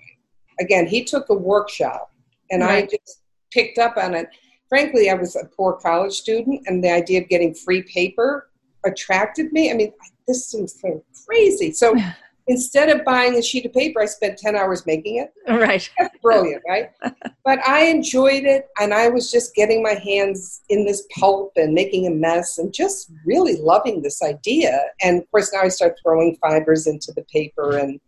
Again, 0.60 0.86
he 0.86 1.04
took 1.04 1.28
a 1.30 1.34
workshop, 1.34 2.12
and 2.50 2.62
right. 2.62 2.84
I 2.84 2.86
just 2.86 3.22
picked 3.52 3.78
up 3.78 3.96
on 3.96 4.14
it. 4.14 4.28
Frankly, 4.68 5.10
I 5.10 5.14
was 5.14 5.36
a 5.36 5.46
poor 5.56 5.74
college 5.74 6.12
student, 6.12 6.62
and 6.66 6.82
the 6.82 6.90
idea 6.90 7.20
of 7.20 7.28
getting 7.28 7.54
free 7.54 7.82
paper 7.82 8.50
attracted 8.84 9.52
me. 9.52 9.70
I 9.70 9.74
mean, 9.74 9.92
this 10.26 10.48
seems 10.48 10.78
kind 10.80 10.94
of 10.94 11.02
crazy. 11.26 11.72
So 11.72 11.94
instead 12.46 12.88
of 12.88 13.04
buying 13.04 13.36
a 13.36 13.42
sheet 13.42 13.66
of 13.66 13.72
paper, 13.72 14.02
I 14.02 14.06
spent 14.06 14.38
10 14.38 14.56
hours 14.56 14.84
making 14.86 15.16
it. 15.16 15.32
Right. 15.48 15.88
That's 15.98 16.16
brilliant, 16.18 16.62
right? 16.68 16.90
but 17.44 17.66
I 17.66 17.84
enjoyed 17.84 18.44
it, 18.44 18.68
and 18.80 18.92
I 18.92 19.08
was 19.08 19.30
just 19.30 19.54
getting 19.54 19.82
my 19.82 19.94
hands 19.94 20.62
in 20.68 20.84
this 20.84 21.06
pulp 21.18 21.52
and 21.56 21.74
making 21.74 22.06
a 22.06 22.10
mess 22.10 22.58
and 22.58 22.72
just 22.72 23.10
really 23.26 23.56
loving 23.56 24.02
this 24.02 24.22
idea. 24.22 24.78
And 25.02 25.22
of 25.22 25.30
course, 25.30 25.52
now 25.52 25.60
I 25.60 25.68
start 25.68 25.98
throwing 26.02 26.36
fibers 26.36 26.86
into 26.86 27.12
the 27.12 27.24
paper 27.32 27.78
and 27.78 28.00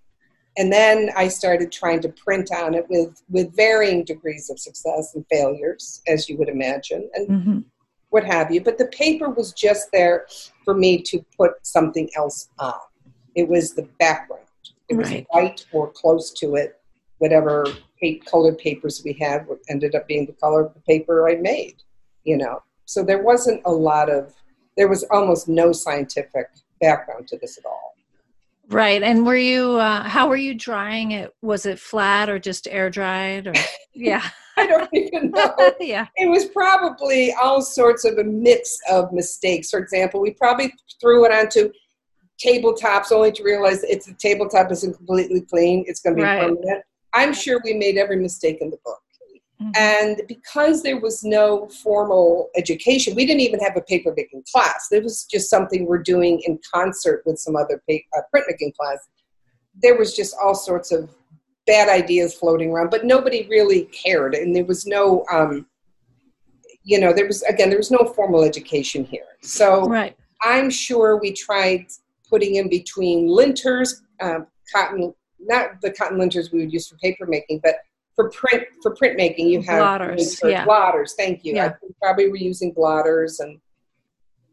and 0.58 0.72
then 0.72 1.10
I 1.14 1.28
started 1.28 1.70
trying 1.70 2.00
to 2.00 2.08
print 2.08 2.50
on 2.50 2.74
it 2.74 2.86
with, 2.88 3.22
with 3.28 3.54
varying 3.54 4.04
degrees 4.04 4.48
of 4.50 4.58
success 4.58 5.14
and 5.14 5.24
failures, 5.30 6.00
as 6.08 6.28
you 6.28 6.38
would 6.38 6.48
imagine, 6.48 7.08
and 7.14 7.28
mm-hmm. 7.28 7.58
What 8.16 8.24
have 8.24 8.50
you. 8.50 8.62
But 8.62 8.78
the 8.78 8.86
paper 8.86 9.28
was 9.28 9.52
just 9.52 9.92
there 9.92 10.26
for 10.64 10.72
me 10.72 11.02
to 11.02 11.22
put 11.36 11.52
something 11.66 12.08
else 12.16 12.48
on. 12.58 12.80
It 13.34 13.46
was 13.46 13.74
the 13.74 13.86
background. 13.98 14.42
It 14.88 14.96
was 14.96 15.10
right. 15.10 15.26
white 15.28 15.66
or 15.70 15.90
close 15.90 16.32
to 16.40 16.54
it. 16.54 16.80
whatever 17.18 17.66
colored 18.24 18.58
papers 18.58 19.02
we 19.04 19.12
had 19.12 19.46
ended 19.68 19.94
up 19.94 20.06
being 20.06 20.26
the 20.26 20.32
color 20.32 20.66
of 20.66 20.74
the 20.74 20.80
paper 20.80 21.28
I 21.28 21.34
made, 21.36 21.76
you 22.24 22.36
know. 22.38 22.62
So 22.86 23.02
there 23.02 23.22
wasn't 23.22 23.60
a 23.66 23.72
lot 23.72 24.08
of, 24.08 24.32
there 24.76 24.88
was 24.88 25.02
almost 25.10 25.48
no 25.48 25.72
scientific 25.72 26.46
background 26.80 27.28
to 27.28 27.38
this 27.38 27.58
at 27.58 27.66
all. 27.66 27.94
Right. 28.68 29.02
And 29.02 29.26
were 29.26 29.36
you, 29.36 29.72
uh, 29.72 30.02
how 30.04 30.28
were 30.28 30.36
you 30.36 30.54
drying 30.54 31.10
it? 31.12 31.34
Was 31.42 31.66
it 31.66 31.78
flat 31.78 32.30
or 32.30 32.38
just 32.38 32.66
air 32.68 32.88
dried 32.88 33.46
or, 33.46 33.54
yeah. 33.94 34.24
I 34.58 34.66
don't 34.66 34.88
even 34.92 35.30
know. 35.34 35.54
yeah. 35.80 36.06
It 36.16 36.30
was 36.30 36.46
probably 36.46 37.32
all 37.42 37.60
sorts 37.60 38.04
of 38.04 38.18
a 38.18 38.24
mix 38.24 38.78
of 38.90 39.12
mistakes. 39.12 39.70
For 39.70 39.78
example, 39.78 40.20
we 40.20 40.32
probably 40.32 40.72
threw 41.00 41.26
it 41.26 41.32
onto 41.32 41.70
tabletops 42.44 43.12
only 43.12 43.32
to 43.32 43.42
realize 43.42 43.82
it's 43.84 44.06
the 44.06 44.14
tabletop 44.14 44.70
isn't 44.72 44.94
completely 44.94 45.42
clean. 45.42 45.84
It's 45.86 46.00
going 46.00 46.16
to 46.16 46.22
be 46.22 46.24
right. 46.24 46.40
permanent. 46.40 46.84
I'm 47.14 47.32
sure 47.32 47.60
we 47.64 47.74
made 47.74 47.96
every 47.96 48.16
mistake 48.16 48.58
in 48.60 48.70
the 48.70 48.78
book. 48.84 49.00
Mm-hmm. 49.60 49.70
And 49.76 50.22
because 50.28 50.82
there 50.82 51.00
was 51.00 51.24
no 51.24 51.68
formal 51.68 52.50
education, 52.56 53.14
we 53.14 53.24
didn't 53.24 53.40
even 53.40 53.60
have 53.60 53.76
a 53.76 53.80
paper 53.80 54.12
making 54.14 54.44
class. 54.52 54.88
It 54.92 55.02
was 55.02 55.24
just 55.24 55.48
something 55.48 55.86
we're 55.86 56.02
doing 56.02 56.42
in 56.46 56.58
concert 56.74 57.22
with 57.24 57.38
some 57.38 57.56
other 57.56 57.82
pa- 57.88 58.18
uh, 58.18 58.22
printmaking 58.34 58.74
class. 58.74 59.08
There 59.82 59.96
was 59.96 60.14
just 60.14 60.34
all 60.42 60.54
sorts 60.54 60.92
of 60.92 61.08
bad 61.66 61.88
ideas 61.88 62.34
floating 62.34 62.70
around, 62.70 62.90
but 62.90 63.04
nobody 63.04 63.46
really 63.48 63.84
cared. 63.86 64.34
And 64.34 64.54
there 64.54 64.64
was 64.64 64.86
no, 64.86 65.24
um, 65.30 65.66
you 66.84 67.00
know, 67.00 67.12
there 67.12 67.26
was, 67.26 67.42
again, 67.42 67.68
there 67.68 67.78
was 67.78 67.90
no 67.90 68.12
formal 68.14 68.44
education 68.44 69.04
here. 69.04 69.26
So 69.42 69.86
right. 69.86 70.16
I'm 70.42 70.70
sure 70.70 71.18
we 71.20 71.32
tried 71.32 71.86
putting 72.30 72.56
in 72.56 72.68
between 72.68 73.28
linters, 73.28 74.02
um, 74.20 74.46
cotton, 74.72 75.12
not 75.40 75.80
the 75.82 75.90
cotton 75.90 76.18
linters 76.18 76.52
we 76.52 76.60
would 76.60 76.72
use 76.72 76.88
for 76.88 76.96
paper 76.98 77.26
making, 77.26 77.60
but 77.62 77.76
for 78.14 78.30
print 78.30 78.64
for 78.82 78.94
printmaking 78.96 79.50
you 79.50 79.60
have 79.62 79.78
blotters. 79.78 80.40
Yeah. 80.42 80.64
blotters. 80.64 81.14
Thank 81.16 81.44
you. 81.44 81.54
Yeah. 81.54 81.66
I 81.66 81.86
probably 82.02 82.28
were 82.28 82.36
using 82.36 82.72
blotters 82.72 83.40
and. 83.40 83.60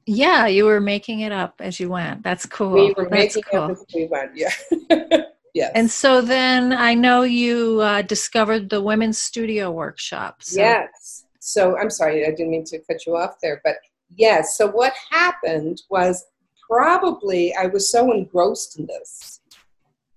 Yeah, 0.05 0.47
you 0.47 0.65
were 0.65 0.81
making 0.81 1.21
it 1.21 1.31
up 1.31 1.55
as 1.59 1.79
you 1.79 1.89
went. 1.89 2.23
That's 2.23 2.45
cool. 2.45 2.73
We 2.73 2.93
were 2.97 3.07
That's 3.09 3.37
making 3.37 3.43
cool. 3.43 3.69
it 3.69 3.71
as 3.71 3.85
we 3.95 4.05
went. 4.07 4.31
Yeah. 4.35 4.51
yes. 5.53 5.71
And 5.75 5.89
so 5.89 6.21
then 6.21 6.73
I 6.73 6.93
know 6.93 7.23
you 7.23 7.81
uh, 7.81 8.01
discovered 8.01 8.69
the 8.69 8.81
women's 8.81 9.19
studio 9.19 9.71
workshop. 9.71 10.43
So. 10.43 10.59
Yes. 10.59 11.25
So 11.39 11.77
I'm 11.77 11.89
sorry, 11.89 12.25
I 12.25 12.29
didn't 12.29 12.51
mean 12.51 12.63
to 12.65 12.79
cut 12.79 13.05
you 13.05 13.17
off 13.17 13.35
there, 13.41 13.61
but 13.63 13.75
yes. 14.09 14.57
So 14.57 14.67
what 14.67 14.93
happened 15.11 15.81
was 15.89 16.25
probably 16.69 17.53
I 17.55 17.65
was 17.65 17.91
so 17.91 18.11
engrossed 18.11 18.79
in 18.79 18.85
this 18.87 19.41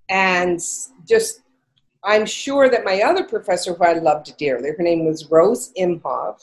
and 0.08 0.60
just 1.06 1.42
I'm 2.04 2.24
sure 2.24 2.68
that 2.70 2.84
my 2.84 3.02
other 3.02 3.24
professor, 3.24 3.74
who 3.74 3.84
I 3.84 3.94
loved 3.94 4.36
dearly, 4.36 4.70
her 4.70 4.82
name 4.82 5.04
was 5.06 5.28
Rose 5.28 5.72
Imhoff. 5.76 6.40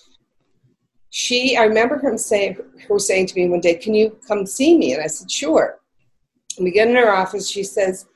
She, 1.10 1.56
I 1.56 1.64
remember 1.64 1.98
her 2.00 2.18
saying, 2.18 2.58
her 2.90 3.00
saying 3.00 3.28
to 3.28 3.36
me 3.36 3.48
one 3.48 3.62
day, 3.62 3.76
"Can 3.76 3.94
you 3.94 4.18
come 4.28 4.46
see 4.46 4.78
me?" 4.78 4.94
And 4.94 5.02
I 5.02 5.08
said, 5.08 5.32
"Sure." 5.32 5.80
And 6.58 6.66
we 6.66 6.72
get 6.72 6.90
in 6.90 6.96
her 6.96 7.14
office. 7.14 7.50
She 7.50 7.64
says, 7.64 8.08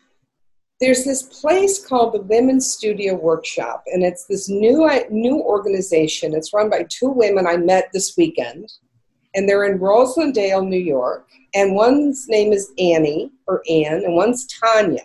"There's 0.80 1.04
this 1.04 1.24
place 1.24 1.86
called 1.86 2.14
the 2.14 2.22
Women's 2.22 2.68
Studio 2.68 3.16
Workshop, 3.16 3.84
and 3.88 4.04
it's 4.04 4.26
this 4.26 4.50
new 4.50 4.86
uh, 4.86 5.04
new 5.10 5.42
organization. 5.42 6.34
It's 6.34 6.54
run 6.54 6.70
by 6.70 6.86
two 6.90 7.10
women 7.10 7.48
I 7.48 7.58
met 7.58 7.90
this 7.94 8.16
weekend, 8.18 8.72
and 9.36 9.48
they're 9.48 9.66
in 9.66 9.80
Rosendale, 9.80 10.68
New 10.68 10.80
York. 10.80 11.28
And 11.56 11.76
one's 11.76 12.28
name 12.28 12.54
is 12.54 12.72
Annie 12.78 13.32
or 13.48 13.64
Anne, 13.70 14.04
and 14.04 14.16
one's 14.16 14.46
Tanya." 14.48 15.04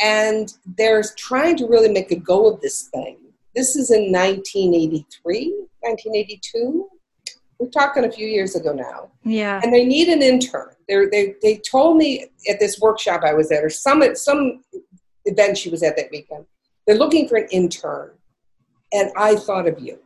and 0.00 0.54
they're 0.76 1.04
trying 1.16 1.56
to 1.56 1.66
really 1.66 1.88
make 1.88 2.10
a 2.10 2.16
go 2.16 2.52
of 2.52 2.60
this 2.60 2.88
thing. 2.88 3.18
This 3.54 3.76
is 3.76 3.90
in 3.90 4.10
1983, 4.10 5.50
1982. 5.80 6.88
We're 7.64 7.70
talking 7.70 8.04
a 8.04 8.12
few 8.12 8.26
years 8.26 8.54
ago 8.54 8.72
now. 8.72 9.10
Yeah. 9.24 9.60
And 9.62 9.72
they 9.72 9.84
need 9.84 10.08
an 10.08 10.22
intern. 10.22 10.70
They're, 10.88 11.10
they 11.10 11.34
they 11.40 11.58
told 11.58 11.96
me 11.96 12.26
at 12.48 12.60
this 12.60 12.78
workshop 12.78 13.22
I 13.24 13.32
was 13.32 13.50
at, 13.50 13.64
or 13.64 13.70
some 13.70 14.02
some 14.14 14.62
event 15.24 15.56
she 15.56 15.70
was 15.70 15.82
at 15.82 15.96
that 15.96 16.10
weekend. 16.10 16.44
They're 16.86 16.98
looking 16.98 17.26
for 17.26 17.36
an 17.36 17.48
intern, 17.50 18.10
and 18.92 19.10
I 19.16 19.36
thought 19.36 19.66
of 19.66 19.80
you. 19.80 19.98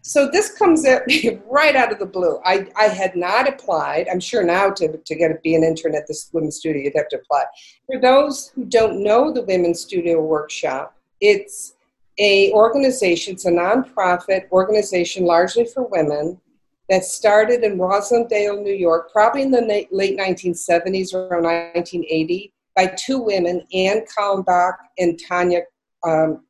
So 0.00 0.30
this 0.30 0.52
comes 0.52 0.86
at 0.86 1.06
me 1.06 1.40
right 1.50 1.74
out 1.74 1.92
of 1.92 1.98
the 1.98 2.06
blue. 2.06 2.40
I, 2.44 2.68
I 2.76 2.84
had 2.84 3.16
not 3.16 3.48
applied. 3.48 4.06
I'm 4.08 4.20
sure 4.20 4.44
now 4.44 4.70
to, 4.70 4.96
to 4.96 5.14
get 5.16 5.28
to 5.28 5.34
be 5.42 5.56
an 5.56 5.64
intern 5.64 5.96
at 5.96 6.06
this 6.06 6.30
women's 6.32 6.56
studio, 6.56 6.84
you'd 6.84 6.96
have 6.96 7.08
to 7.08 7.16
apply. 7.16 7.42
For 7.86 8.00
those 8.00 8.52
who 8.54 8.64
don't 8.66 9.02
know 9.02 9.32
the 9.32 9.42
Women's 9.42 9.80
Studio 9.80 10.22
Workshop, 10.22 10.96
it's 11.20 11.74
a 12.18 12.52
organization, 12.52 13.34
it's 13.34 13.46
a 13.46 13.50
nonprofit 13.50 14.48
organization 14.52 15.24
largely 15.24 15.66
for 15.66 15.82
women 15.82 16.40
that 16.88 17.04
started 17.04 17.64
in 17.64 17.78
Rosendale, 17.78 18.62
New 18.62 18.74
York, 18.74 19.10
probably 19.12 19.42
in 19.42 19.50
the 19.50 19.86
late 19.90 20.18
1970s, 20.18 21.14
around 21.14 21.42
1980, 21.42 22.52
by 22.76 22.86
two 22.86 23.18
women, 23.18 23.62
Anne 23.72 24.04
Kalmbach 24.06 24.74
and 24.98 25.18
Tanya 25.18 25.62
um, 26.06 26.44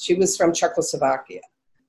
She 0.00 0.14
was 0.14 0.36
from 0.36 0.52
Czechoslovakia. 0.52 1.40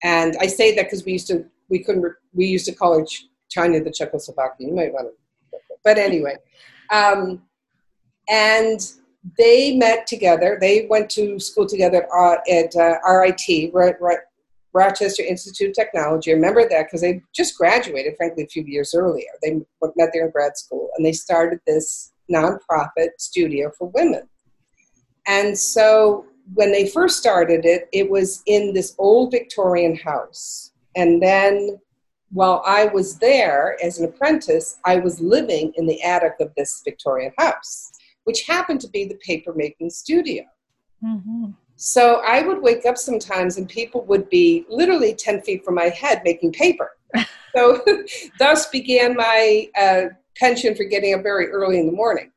And 0.04 0.36
I 0.39 0.48
say 0.48 0.75
that 0.75 0.86
because 0.86 1.06
we 1.06 1.13
used 1.13 1.28
to, 1.28 1.46
we 1.70 1.84
couldn't, 1.84 2.13
we 2.34 2.46
used 2.46 2.66
to 2.66 2.74
call 2.74 3.00
it 3.00 3.12
China 3.50 3.82
the 3.84 3.92
Czechoslovakia. 3.92 4.68
You 4.68 4.75
might 4.75 4.94
want 4.94 5.08
to, 5.08 5.58
but 5.84 5.98
anyway. 5.98 6.36
Um, 6.92 7.42
and 8.30 8.80
they 9.38 9.75
met 9.75 10.08
together. 10.08 10.58
They 10.60 10.88
went 10.89 11.10
to 11.12 11.39
school 11.39 11.66
together 11.66 12.08
at, 12.50 12.75
uh, 12.75 12.96
RIT, 13.08 13.74
right, 13.74 14.00
right, 14.00 14.20
Rochester 14.74 15.24
Institute 15.24 15.70
of 15.70 15.76
Technology. 15.76 16.32
I 16.32 16.36
remember 16.36 16.68
that 16.68 16.86
because 16.86 17.02
they 17.02 17.22
just 17.34 17.58
graduated, 17.58 18.16
frankly, 18.18 18.44
a 18.44 18.48
few 18.48 18.64
years 18.64 18.94
earlier. 18.94 19.30
They 19.42 19.56
met 19.96 20.10
there 20.14 20.26
in 20.26 20.32
grad 20.32 20.58
school 20.58 20.90
and 20.96 21.06
they 21.06 21.12
started 21.12 21.60
this 21.66 22.12
nonprofit 22.32 23.10
studio 23.18 23.72
for 23.78 23.90
women. 23.90 24.30
And 25.28 25.58
so 25.58 26.26
when 26.54 26.72
they 26.72 26.88
first 26.88 27.18
started 27.18 27.66
it, 27.66 27.88
it 27.94 28.10
was 28.10 28.42
in 28.46 28.74
this 28.74 28.96
old 28.98 29.32
Victorian 29.32 29.96
house. 29.96 30.72
And 30.96 31.22
then 31.22 31.80
while 32.32 32.64
I 32.66 32.86
was 32.86 33.18
there 33.18 33.78
as 33.84 34.00
an 34.00 34.06
apprentice, 34.06 34.78
I 34.86 34.98
was 34.98 35.20
living 35.20 35.74
in 35.76 35.88
the 35.88 36.02
attic 36.04 36.34
of 36.40 36.52
this 36.56 36.82
Victorian 36.86 37.34
house, 37.38 37.92
which 38.24 38.46
happened 38.46 38.82
to 38.82 38.90
be 38.90 39.06
the 39.06 39.20
papermaking 39.28 39.92
studio. 39.92 40.44
Mm-hmm. 41.04 41.52
So 41.82 42.22
I 42.26 42.42
would 42.42 42.62
wake 42.62 42.86
up 42.86 42.98
sometimes 42.98 43.58
and 43.58 43.68
people 43.68 44.04
would 44.06 44.30
be 44.30 44.66
literally 44.70 45.16
10 45.16 45.42
feet 45.44 45.64
from 45.64 45.76
my 45.76 45.86
head 45.90 46.22
making 46.26 46.52
paper. 46.52 46.92
so 47.56 47.82
thus 48.40 48.68
began 48.68 49.16
my 49.16 49.70
uh, 49.80 50.02
pension 50.36 50.76
for 50.76 50.84
getting 50.84 51.14
up 51.14 51.24
very 51.24 51.48
early 51.48 51.80
in 51.80 51.86
the 51.86 51.94
morning. 51.94 52.32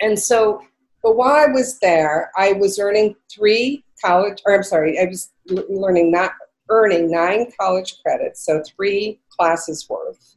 And 0.00 0.16
so 0.18 0.62
but 1.02 1.16
while 1.16 1.32
I 1.32 1.46
was 1.46 1.78
there, 1.80 2.30
I 2.36 2.52
was 2.52 2.78
earning 2.78 3.16
three 3.30 3.84
college, 4.00 4.40
or 4.46 4.54
I'm 4.54 4.62
sorry, 4.62 4.98
I 5.00 5.06
was 5.06 5.32
learning 5.48 6.12
not 6.12 6.32
earning 6.68 7.10
nine 7.10 7.50
college 7.60 8.00
credits, 8.02 8.44
so 8.46 8.62
three 8.76 9.20
classes 9.28 9.88
worth. 9.88 10.36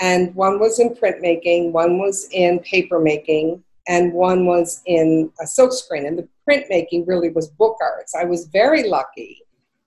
And 0.00 0.34
one 0.34 0.60
was 0.60 0.78
in 0.78 0.90
printmaking, 0.90 1.72
one 1.72 1.98
was 1.98 2.28
in 2.30 2.60
paper 2.60 3.00
making, 3.00 3.64
and 3.88 4.12
one 4.12 4.46
was 4.46 4.82
in 4.86 5.30
a 5.40 5.44
silkscreen. 5.44 6.06
And 6.06 6.18
the 6.18 6.28
printmaking 6.48 7.06
really 7.06 7.30
was 7.30 7.48
book 7.48 7.76
arts. 7.80 8.14
I 8.14 8.24
was 8.24 8.46
very 8.46 8.88
lucky 8.88 9.42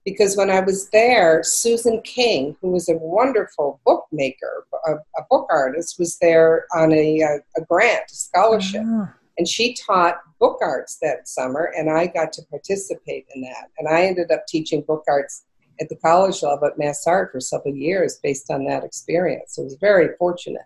because 0.06 0.38
when 0.38 0.50
I 0.50 0.62
was 0.62 0.90
there, 0.90 1.44
Susan 1.44 2.02
King, 2.02 2.56
who 2.62 2.72
was 2.72 2.90
a 2.90 2.96
wonderful 2.96 3.80
bookmaker, 3.86 4.66
a, 4.88 4.94
a 4.94 5.26
book 5.30 5.48
artist, 5.52 6.00
was 6.00 6.18
there 6.20 6.66
on 6.76 6.92
a, 6.94 7.20
a, 7.20 7.40
a 7.58 7.66
grant, 7.66 8.10
a 8.12 8.16
scholarship. 8.16 8.84
Uh-huh. 8.84 9.06
And 9.38 9.48
she 9.48 9.74
taught 9.74 10.18
book 10.40 10.60
arts 10.62 10.98
that 11.02 11.28
summer, 11.28 11.72
and 11.78 11.90
I 11.90 12.08
got 12.08 12.34
to 12.34 12.42
participate 12.50 13.26
in 13.34 13.42
that. 13.44 13.70
And 13.78 13.88
I 13.88 14.06
ended 14.06 14.32
up 14.32 14.46
teaching 14.48 14.82
book 14.82 15.06
arts 15.08 15.46
at 15.80 15.88
the 15.88 15.96
college 15.96 16.44
level 16.44 16.68
at 16.68 16.78
Mass 16.78 17.08
Art 17.08 17.32
for 17.32 17.40
several 17.40 17.74
years 17.74 18.20
based 18.22 18.52
on 18.52 18.66
that 18.66 18.84
experience. 18.84 19.56
So 19.56 19.62
it 19.62 19.66
was 19.66 19.78
very 19.80 20.10
fortunate. 20.18 20.66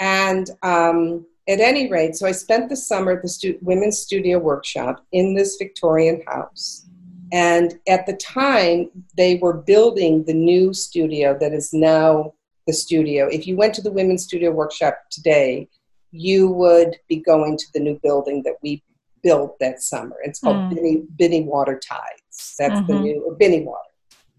And 0.00 0.48
um, 0.62 1.26
at 1.48 1.60
any 1.60 1.90
rate, 1.90 2.16
so 2.16 2.26
I 2.26 2.32
spent 2.32 2.68
the 2.68 2.76
summer 2.76 3.12
at 3.12 3.22
the 3.22 3.28
stu- 3.28 3.58
Women's 3.60 3.98
Studio 3.98 4.38
Workshop 4.38 5.04
in 5.12 5.34
this 5.34 5.56
Victorian 5.56 6.22
house. 6.26 6.86
And 7.32 7.74
at 7.88 8.06
the 8.06 8.16
time, 8.16 8.90
they 9.16 9.36
were 9.36 9.54
building 9.54 10.24
the 10.24 10.34
new 10.34 10.72
studio 10.72 11.36
that 11.40 11.52
is 11.52 11.72
now 11.72 12.34
the 12.66 12.72
studio. 12.72 13.26
If 13.26 13.46
you 13.46 13.56
went 13.56 13.74
to 13.74 13.82
the 13.82 13.92
Women's 13.92 14.24
Studio 14.24 14.50
Workshop 14.50 14.98
today, 15.10 15.68
you 16.12 16.48
would 16.48 16.96
be 17.08 17.16
going 17.16 17.58
to 17.58 17.66
the 17.74 17.80
new 17.80 17.98
building 18.02 18.42
that 18.44 18.54
we 18.62 18.82
built 19.22 19.58
that 19.58 19.82
summer. 19.82 20.16
It's 20.22 20.38
called 20.38 20.56
mm. 20.56 20.74
Binney, 20.74 21.02
Binnewater 21.18 21.80
Tides. 21.80 22.54
That's 22.58 22.74
mm-hmm. 22.74 22.92
the 22.92 23.00
new 23.00 23.36
Binnewater. 23.40 23.90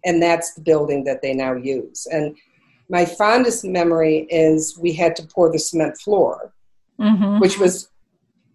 And 0.06 0.22
that's 0.22 0.54
the 0.54 0.62
building 0.62 1.04
that 1.04 1.22
they 1.22 1.34
now 1.34 1.54
use. 1.56 2.08
And 2.12 2.36
my 2.90 3.04
fondest 3.04 3.66
memory 3.66 4.28
is 4.30 4.78
we 4.78 4.94
had 4.94 5.16
to 5.18 5.24
pour 5.24 5.52
the 5.52 5.60
cement 5.60 5.98
floor, 5.98 6.54
mm-hmm. 7.00 7.40
which 7.40 7.60
was 7.60 7.90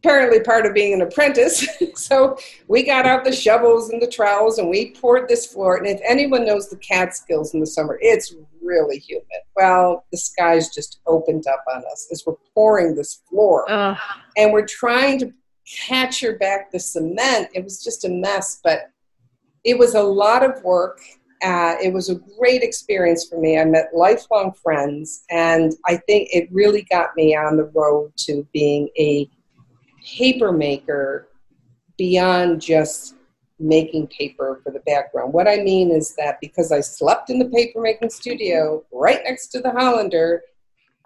apparently 0.02 0.40
part 0.40 0.66
of 0.66 0.74
being 0.74 0.94
an 0.94 1.02
apprentice. 1.02 1.66
so 1.94 2.38
we 2.68 2.82
got 2.82 3.06
out 3.06 3.24
the 3.24 3.32
shovels 3.32 3.90
and 3.90 4.00
the 4.00 4.06
trowels 4.06 4.58
and 4.58 4.68
we 4.68 4.92
poured 4.92 5.28
this 5.28 5.46
floor. 5.46 5.76
And 5.76 5.86
if 5.86 6.00
anyone 6.08 6.46
knows 6.46 6.68
the 6.68 6.76
Catskills 6.76 7.54
in 7.54 7.60
the 7.60 7.66
summer, 7.66 7.98
it's 8.00 8.34
really 8.62 8.98
humid. 8.98 9.26
Well, 9.56 10.06
the 10.10 10.18
skies 10.18 10.70
just 10.70 11.00
opened 11.06 11.46
up 11.46 11.64
on 11.72 11.82
us 11.92 12.08
as 12.10 12.24
we're 12.26 12.36
pouring 12.54 12.94
this 12.94 13.20
floor. 13.28 13.70
Uh. 13.70 13.96
And 14.36 14.52
we're 14.52 14.66
trying 14.66 15.18
to 15.20 15.32
capture 15.86 16.36
back 16.36 16.70
the 16.72 16.80
cement. 16.80 17.48
It 17.54 17.62
was 17.62 17.82
just 17.82 18.04
a 18.04 18.08
mess, 18.08 18.60
but 18.62 18.90
it 19.64 19.78
was 19.78 19.94
a 19.94 20.02
lot 20.02 20.42
of 20.42 20.62
work. 20.64 21.00
Uh, 21.42 21.74
it 21.82 21.92
was 21.92 22.10
a 22.10 22.20
great 22.38 22.62
experience 22.62 23.26
for 23.26 23.40
me. 23.40 23.58
I 23.58 23.64
met 23.64 23.90
lifelong 23.94 24.52
friends, 24.52 25.24
and 25.30 25.72
I 25.86 25.96
think 25.96 26.28
it 26.32 26.48
really 26.52 26.82
got 26.90 27.16
me 27.16 27.34
on 27.34 27.56
the 27.56 27.70
road 27.74 28.12
to 28.18 28.46
being 28.52 28.88
a 28.98 29.28
paper 30.04 30.52
maker 30.52 31.28
beyond 31.96 32.60
just 32.60 33.14
making 33.58 34.06
paper 34.08 34.60
for 34.62 34.72
the 34.72 34.80
background. 34.80 35.32
What 35.32 35.46
I 35.46 35.58
mean 35.58 35.90
is 35.90 36.14
that 36.16 36.40
because 36.40 36.72
I 36.72 36.80
slept 36.80 37.30
in 37.30 37.38
the 37.38 37.48
paper 37.48 37.80
making 37.80 38.10
studio 38.10 38.82
right 38.92 39.20
next 39.24 39.48
to 39.48 39.60
the 39.60 39.70
Hollander, 39.70 40.42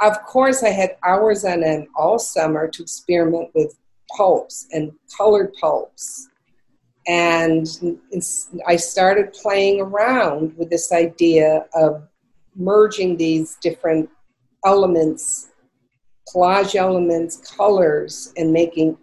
of 0.01 0.23
course 0.25 0.63
I 0.63 0.71
had 0.71 0.97
hours 1.05 1.45
on 1.45 1.65
end 1.65 1.89
all 1.97 2.19
summer 2.19 2.69
to 2.69 2.83
experiment 2.83 3.51
with 3.55 3.77
pulps 4.17 4.69
and 4.73 4.93
colored 5.17 5.53
pulps. 5.61 6.29
And 7.07 7.67
I 8.67 8.77
started 8.77 9.33
playing 9.35 9.81
around 9.81 10.57
with 10.57 10.71
this 10.71 10.91
idea 10.93 11.67
of 11.75 12.09
merging 12.57 13.17
these 13.17 13.57
different 13.61 14.09
elements 14.65 15.49
collage 16.33 16.75
elements, 16.75 17.37
colors, 17.57 18.33
and 18.37 18.53
making 18.53 18.97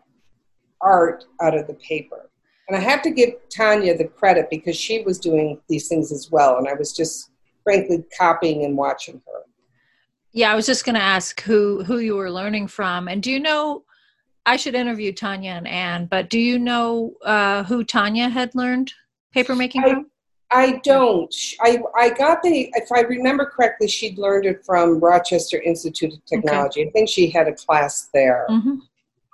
art 0.82 1.26
out 1.42 1.56
of 1.56 1.68
the 1.68 1.74
paper. 1.76 2.30
And 2.68 2.78
I 2.78 2.80
have 2.82 3.02
to 3.04 3.12
give 3.12 3.30
Tanya 3.50 3.98
the 3.98 4.06
credit 4.06 4.50
because 4.50 4.76
she 4.76 5.04
was 5.04 5.20
doing 5.20 5.60
these 5.68 5.88
things 5.88 6.12
as 6.12 6.30
well. 6.32 6.58
And 6.58 6.68
I 6.68 6.74
was 6.74 6.94
just 6.94 7.32
frankly 7.64 8.04
copying 8.18 8.64
and 8.66 8.78
watching 8.78 9.22
her. 9.28 9.42
Yeah, 10.32 10.52
I 10.52 10.56
was 10.56 10.66
just 10.66 10.86
going 10.86 10.96
to 10.96 11.02
ask 11.02 11.42
who 11.42 11.84
who 11.84 12.00
you 12.00 12.16
were 12.16 12.32
learning 12.32 12.68
from, 12.68 13.08
and 13.08 13.22
do 13.22 13.30
you 13.32 13.40
know? 13.40 13.84
I 14.46 14.58
should 14.58 14.76
interview 14.76 15.12
Tanya 15.14 15.52
and 15.52 15.68
Anne, 15.68 16.08
but 16.08 16.30
do 16.30 16.40
you 16.40 16.58
know 16.58 17.14
uh, 17.24 17.64
who 17.64 17.84
Tanya 17.84 18.30
had 18.30 18.56
learned 18.56 18.92
paper 19.34 19.56
making 19.56 19.84
I, 19.84 19.90
from? 19.90 20.12
I 20.52 20.82
don't. 20.84 21.34
I, 21.62 21.80
I 21.96 22.10
got 22.10 22.42
the, 22.44 22.70
if 22.74 22.92
I 22.92 23.02
remember 23.02 23.46
correctly, 23.46 23.88
she'd 23.88 24.18
learned 24.18 24.46
it 24.46 24.66
from 24.66 25.00
Rochester 25.00 25.62
Institute 25.62 26.14
of 26.14 26.26
Technology. 26.26 26.82
Okay. 26.82 26.90
I 26.90 26.92
think 26.92 27.10
she 27.10 27.30
had 27.30 27.48
a 27.48 27.54
class 27.54 28.10
there. 28.14 28.48
Mm-hmm. 28.50 28.76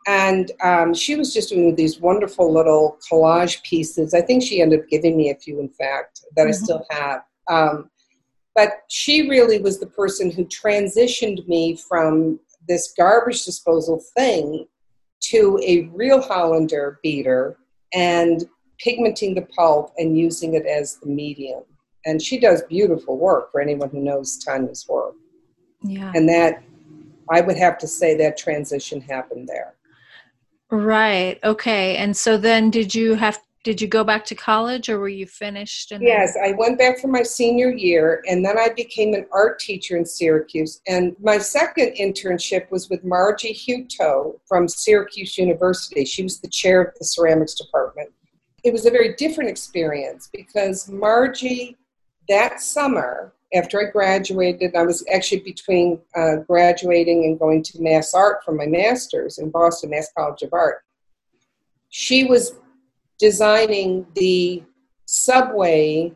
And 0.08 0.52
um, 0.64 0.94
she 0.94 1.16
was 1.16 1.34
just 1.34 1.50
doing 1.50 1.76
these 1.76 2.00
wonderful 2.00 2.54
little 2.54 2.98
collage 3.10 3.62
pieces. 3.64 4.14
I 4.14 4.22
think 4.22 4.44
she 4.44 4.62
ended 4.62 4.82
up 4.82 4.88
giving 4.90 5.18
me 5.18 5.32
a 5.32 5.36
few, 5.36 5.60
in 5.60 5.70
fact, 5.70 6.22
that 6.36 6.44
mm-hmm. 6.44 6.50
I 6.50 6.52
still 6.52 6.86
have. 6.92 7.22
Um, 7.50 7.90
but 8.56 8.84
she 8.90 9.30
really 9.30 9.60
was 9.60 9.80
the 9.80 9.88
person 9.88 10.32
who 10.32 10.46
transitioned 10.46 11.48
me 11.48 11.76
from 11.76 12.40
this 12.68 12.94
garbage 12.98 13.44
disposal 13.44 14.02
thing 14.18 14.68
to 15.22 15.60
a 15.66 15.90
real 15.94 16.22
Hollander 16.22 17.00
beater 17.04 17.58
and 17.94 18.46
pigmenting 18.86 19.36
the 19.36 19.48
pulp 19.56 19.94
and 19.98 20.18
using 20.18 20.54
it 20.54 20.66
as 20.66 20.98
the 20.98 21.08
medium. 21.08 21.64
And 22.06 22.22
she 22.22 22.40
does 22.40 22.62
beautiful 22.64 23.18
work 23.18 23.52
for 23.52 23.60
anyone 23.60 23.90
who 23.90 24.00
knows 24.00 24.38
Tanya's 24.38 24.86
work. 24.88 25.16
Yeah. 25.84 26.12
And 26.16 26.28
that, 26.30 26.64
I 27.30 27.42
would 27.42 27.58
have 27.58 27.78
to 27.80 27.88
say 27.88 28.16
that 28.18 28.38
transition 28.38 29.02
happened 29.02 29.48
there. 29.48 29.74
Right. 30.70 31.40
Okay. 31.44 31.98
And 31.98 32.16
so 32.16 32.38
then 32.38 32.70
did 32.70 32.94
you 32.94 33.16
have 33.16 33.40
did 33.68 33.82
you 33.82 33.88
go 33.88 34.04
back 34.04 34.24
to 34.24 34.34
college 34.34 34.88
or 34.88 34.98
were 34.98 35.10
you 35.10 35.26
finished 35.26 35.92
yes 36.00 36.38
i 36.42 36.54
went 36.54 36.80
back 36.80 37.00
for 37.00 37.10
my 37.10 37.22
senior 37.22 37.70
year 37.70 38.24
and 38.26 38.44
then 38.46 38.58
i 38.58 38.70
became 38.70 39.14
an 39.14 39.26
art 39.34 39.60
teacher 39.60 39.98
in 39.98 40.06
syracuse. 40.06 40.82
And 40.88 41.16
my 41.22 41.38
second 41.38 41.96
internship 42.00 42.70
was 42.72 42.90
with 42.90 43.04
margie 43.04 43.54
Hughto 43.54 44.40
from 44.46 44.68
syracuse 44.68 45.38
university. 45.38 46.06
She 46.06 46.24
was 46.24 46.40
the 46.40 46.48
chair 46.48 46.82
of 46.82 46.94
the 46.98 47.06
ceramics 47.06 47.56
department. 47.56 48.10
It 48.64 48.74
was 48.74 48.86
a 48.86 48.92
very 48.92 49.14
different 49.16 49.50
experience 49.50 50.30
because 50.34 50.90
Margie, 50.90 51.78
that 52.28 52.60
summer, 52.60 53.34
after 53.54 53.80
I 53.82 53.92
graduated, 53.92 54.76
I 54.76 54.84
was 54.84 55.06
actually 55.14 55.42
between 55.42 56.00
uh, 56.16 56.38
graduating 56.48 57.26
and 57.26 57.40
going 57.40 57.64
to 57.64 57.82
Mass 57.82 58.14
Art 58.14 58.44
for 58.44 58.54
my 58.54 58.66
master's 58.66 59.38
in 59.38 59.50
Boston, 59.50 59.92
Mass 59.92 60.10
College 60.18 60.42
of 60.42 60.54
Art. 60.54 60.84
She 61.90 62.26
was 62.26 62.56
designing 63.20 64.06
the 64.16 64.64
subway 65.06 66.12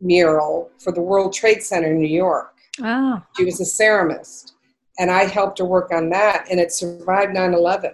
mural 0.00 0.70
for 0.78 0.92
the 0.92 1.00
World 1.00 1.32
Trade 1.32 1.62
Center 1.62 1.88
in 1.92 2.00
New 2.00 2.08
York. 2.08 2.54
Oh. 2.82 3.22
She 3.36 3.44
was 3.44 3.60
a 3.60 3.64
ceramist, 3.64 4.52
and 4.98 5.10
I 5.10 5.24
helped 5.24 5.58
her 5.58 5.64
work 5.64 5.92
on 5.92 6.08
that, 6.10 6.46
and 6.50 6.58
it 6.58 6.72
survived 6.72 7.34
9 7.34 7.54
11. 7.54 7.92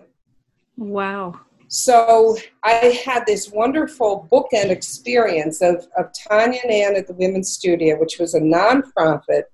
Wow. 0.76 1.40
So 1.68 2.37
I 2.62 3.00
had 3.04 3.26
this 3.26 3.50
wonderful 3.50 4.28
bookend 4.30 4.70
experience 4.70 5.61
of, 5.62 5.87
of 5.98 6.11
Tanya 6.28 6.61
and 6.62 6.72
Ann 6.72 6.96
at 6.96 7.09
the 7.09 7.14
Women's 7.14 7.50
Studio, 7.50 7.98
which 7.98 8.18
was 8.20 8.35
a 8.35 8.40
nonprofit, 8.40 9.44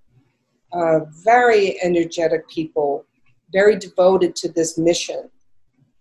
uh, 0.72 1.00
very 1.24 1.82
energetic 1.82 2.48
people, 2.48 3.06
very 3.52 3.78
devoted 3.78 4.36
to 4.36 4.48
this 4.50 4.76
mission. 4.76 5.30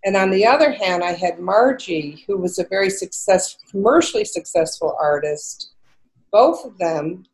And 0.03 0.17
on 0.17 0.31
the 0.31 0.45
other 0.45 0.71
hand, 0.71 1.03
I 1.03 1.13
had 1.13 1.39
Margie, 1.39 2.23
who 2.27 2.37
was 2.37 2.57
a 2.57 2.65
very 2.65 2.89
successful, 2.89 3.61
commercially 3.69 4.25
successful 4.25 4.97
artist. 4.99 5.73
Both 6.31 6.65
of 6.65 6.77
them, 6.77 7.25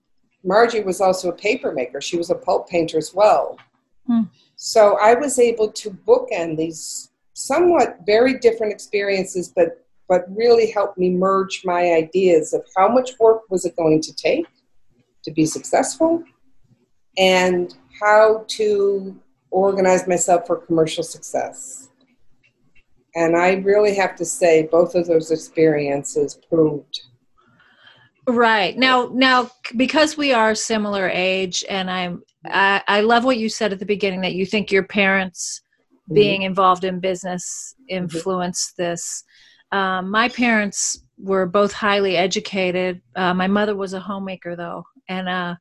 Margie 0.43 0.81
was 0.81 0.99
also 0.99 1.29
a 1.29 1.33
paper 1.33 1.71
maker. 1.71 2.01
She 2.01 2.17
was 2.17 2.29
a 2.29 2.35
pulp 2.35 2.69
painter 2.69 2.97
as 2.97 3.13
well. 3.13 3.57
Hmm. 4.05 4.23
So 4.55 4.97
I 5.01 5.13
was 5.13 5.39
able 5.39 5.71
to 5.71 5.91
bookend 5.91 6.57
these 6.57 7.11
somewhat 7.33 7.99
very 8.05 8.39
different 8.39 8.73
experiences, 8.73 9.53
but 9.55 9.83
but 10.09 10.23
really 10.29 10.71
helped 10.71 10.97
me 10.97 11.09
merge 11.09 11.63
my 11.65 11.91
ideas 11.91 12.53
of 12.53 12.65
how 12.75 12.87
much 12.87 13.11
work 13.19 13.41
was 13.49 13.65
it 13.65 13.75
going 13.75 14.01
to 14.01 14.15
take 14.15 14.45
to 15.23 15.31
be 15.31 15.45
successful 15.45 16.23
and 17.17 17.75
how 17.99 18.45
to 18.47 19.15
organize 19.51 20.07
myself 20.07 20.47
for 20.47 20.57
commercial 20.57 21.03
success. 21.03 21.86
And 23.17 23.35
I 23.35 23.55
really 23.55 23.95
have 23.95 24.15
to 24.17 24.25
say 24.25 24.67
both 24.71 24.95
of 24.95 25.07
those 25.07 25.31
experiences 25.31 26.39
proved 26.49 27.01
right 28.29 28.77
now 28.77 29.09
now 29.13 29.49
because 29.77 30.17
we 30.17 30.33
are 30.33 30.53
similar 30.53 31.07
age 31.07 31.63
and 31.69 31.89
i'm 31.89 32.21
I, 32.43 32.83
I 32.85 32.99
love 32.99 33.23
what 33.23 33.37
you 33.37 33.47
said 33.47 33.71
at 33.71 33.79
the 33.79 33.85
beginning 33.85 34.19
that 34.19 34.33
you 34.33 34.45
think 34.45 34.69
your 34.69 34.83
parents 34.83 35.61
Mm-hmm. 36.07 36.15
being 36.15 36.41
involved 36.43 36.85
in 36.85 37.01
business 37.01 37.75
mm-hmm. 37.81 37.97
influenced 37.97 38.77
this. 38.77 39.25
Um, 39.73 40.09
my 40.09 40.29
parents 40.29 41.03
were 41.17 41.45
both 41.45 41.73
highly 41.73 42.15
educated. 42.15 43.01
Uh, 43.13 43.33
my 43.33 43.47
mother 43.47 43.75
was 43.75 43.91
a 43.91 43.99
homemaker, 43.99 44.55
though, 44.55 44.85
and 45.09 45.27
uh, 45.27 45.55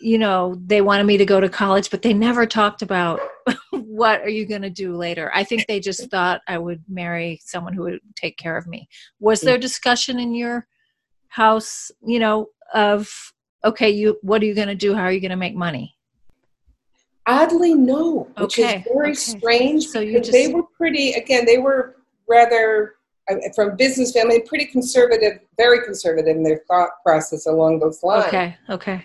you 0.00 0.16
know 0.16 0.54
they 0.64 0.80
wanted 0.80 1.06
me 1.06 1.16
to 1.16 1.24
go 1.24 1.40
to 1.40 1.48
college, 1.48 1.90
but 1.90 2.02
they 2.02 2.12
never 2.12 2.46
talked 2.46 2.82
about 2.82 3.20
what 3.70 4.20
are 4.20 4.28
you 4.28 4.46
going 4.46 4.62
to 4.62 4.70
do 4.70 4.96
later. 4.96 5.30
I 5.34 5.44
think 5.44 5.66
they 5.66 5.80
just 5.80 6.10
thought 6.10 6.40
I 6.48 6.58
would 6.58 6.82
marry 6.88 7.40
someone 7.44 7.72
who 7.72 7.82
would 7.82 8.00
take 8.14 8.36
care 8.36 8.56
of 8.56 8.66
me. 8.66 8.88
Was 9.20 9.40
there 9.40 9.58
discussion 9.58 10.18
in 10.18 10.34
your 10.34 10.66
house, 11.28 11.90
you 12.04 12.18
know, 12.18 12.48
of 12.74 13.08
okay, 13.64 13.90
you 13.90 14.18
what 14.22 14.42
are 14.42 14.46
you 14.46 14.54
going 14.54 14.68
to 14.68 14.74
do? 14.74 14.94
How 14.94 15.02
are 15.02 15.12
you 15.12 15.20
going 15.20 15.30
to 15.30 15.36
make 15.36 15.54
money? 15.54 15.94
Oddly, 17.26 17.74
no, 17.74 18.28
which 18.38 18.58
okay. 18.58 18.78
is 18.78 18.84
very 18.92 19.10
okay. 19.10 19.14
strange. 19.14 19.86
So 19.86 20.00
you 20.00 20.18
just... 20.18 20.32
they 20.32 20.48
were 20.48 20.62
pretty. 20.76 21.12
Again, 21.12 21.44
they 21.44 21.58
were 21.58 21.96
rather 22.28 22.94
uh, 23.30 23.36
from 23.54 23.76
business 23.76 24.12
family, 24.12 24.40
pretty 24.40 24.64
conservative, 24.66 25.40
very 25.56 25.84
conservative 25.84 26.36
in 26.36 26.42
their 26.42 26.62
thought 26.68 26.90
process 27.04 27.46
along 27.46 27.80
those 27.80 28.02
lines. 28.02 28.26
Okay. 28.26 28.56
Okay. 28.70 29.04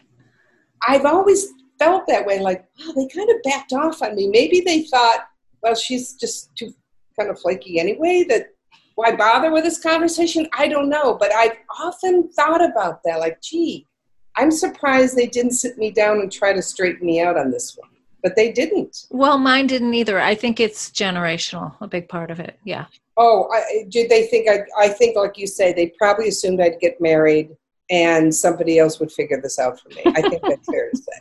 I've 0.88 1.06
always 1.06 1.48
felt 1.84 2.08
that 2.08 2.26
way. 2.26 2.40
Like, 2.40 2.66
oh, 2.82 2.94
they 2.94 3.08
kind 3.08 3.30
of 3.30 3.38
backed 3.44 3.74
off 3.74 4.02
on 4.02 4.16
me. 4.16 4.28
Maybe 4.28 4.62
they 4.62 4.84
thought, 4.84 5.26
well, 5.62 5.76
she's 5.76 6.14
just 6.14 6.56
too 6.56 6.74
kind 7.18 7.30
of 7.30 7.40
flaky 7.40 7.80
anyway. 7.80 8.26
That 8.28 8.48
why 8.96 9.16
bother 9.16 9.52
with 9.52 9.64
this 9.64 9.80
conversation? 9.80 10.48
I 10.54 10.68
don't 10.68 10.90
know. 10.90 11.16
But 11.16 11.34
I've 11.34 11.58
often 11.80 12.30
thought 12.32 12.64
about 12.64 13.02
that. 13.06 13.20
Like, 13.20 13.42
gee, 13.42 13.88
I'm 14.36 14.52
surprised 14.52 15.16
they 15.16 15.28
didn't 15.28 15.54
sit 15.54 15.78
me 15.78 15.92
down 15.92 16.20
and 16.20 16.32
try 16.32 16.54
to 16.54 16.62
straighten 16.62 17.06
me 17.06 17.22
out 17.22 17.38
on 17.38 17.52
this 17.52 17.76
one 17.78 17.90
but 18.24 18.38
they 18.38 18.52
didn't. 18.52 19.06
Well, 19.10 19.38
mine 19.38 19.68
didn't 19.68 19.94
either. 19.94 20.18
I 20.20 20.34
think 20.34 20.60
it's 20.62 20.90
generational, 20.90 21.76
a 21.82 21.88
big 21.88 22.08
part 22.08 22.32
of 22.32 22.40
it. 22.40 22.58
Yeah. 22.64 22.86
Oh, 23.18 23.50
I, 23.54 23.84
did 23.90 24.10
they 24.10 24.28
think 24.28 24.50
I? 24.50 24.62
I 24.80 24.88
think, 24.88 25.18
like 25.18 25.38
you 25.38 25.46
say, 25.46 25.74
they 25.74 25.88
probably 26.00 26.30
assumed 26.30 26.62
I'd 26.62 26.80
get 26.80 27.00
married 27.00 27.52
and 27.92 28.34
somebody 28.34 28.80
else 28.80 29.00
would 29.00 29.12
figure 29.12 29.40
this 29.42 29.60
out 29.60 29.80
for 29.80 29.90
me. 29.90 30.02
I 30.06 30.22
think 30.22 30.42
that's 30.42 30.66
fair 30.66 30.90
to 30.90 30.98
say. 30.98 31.12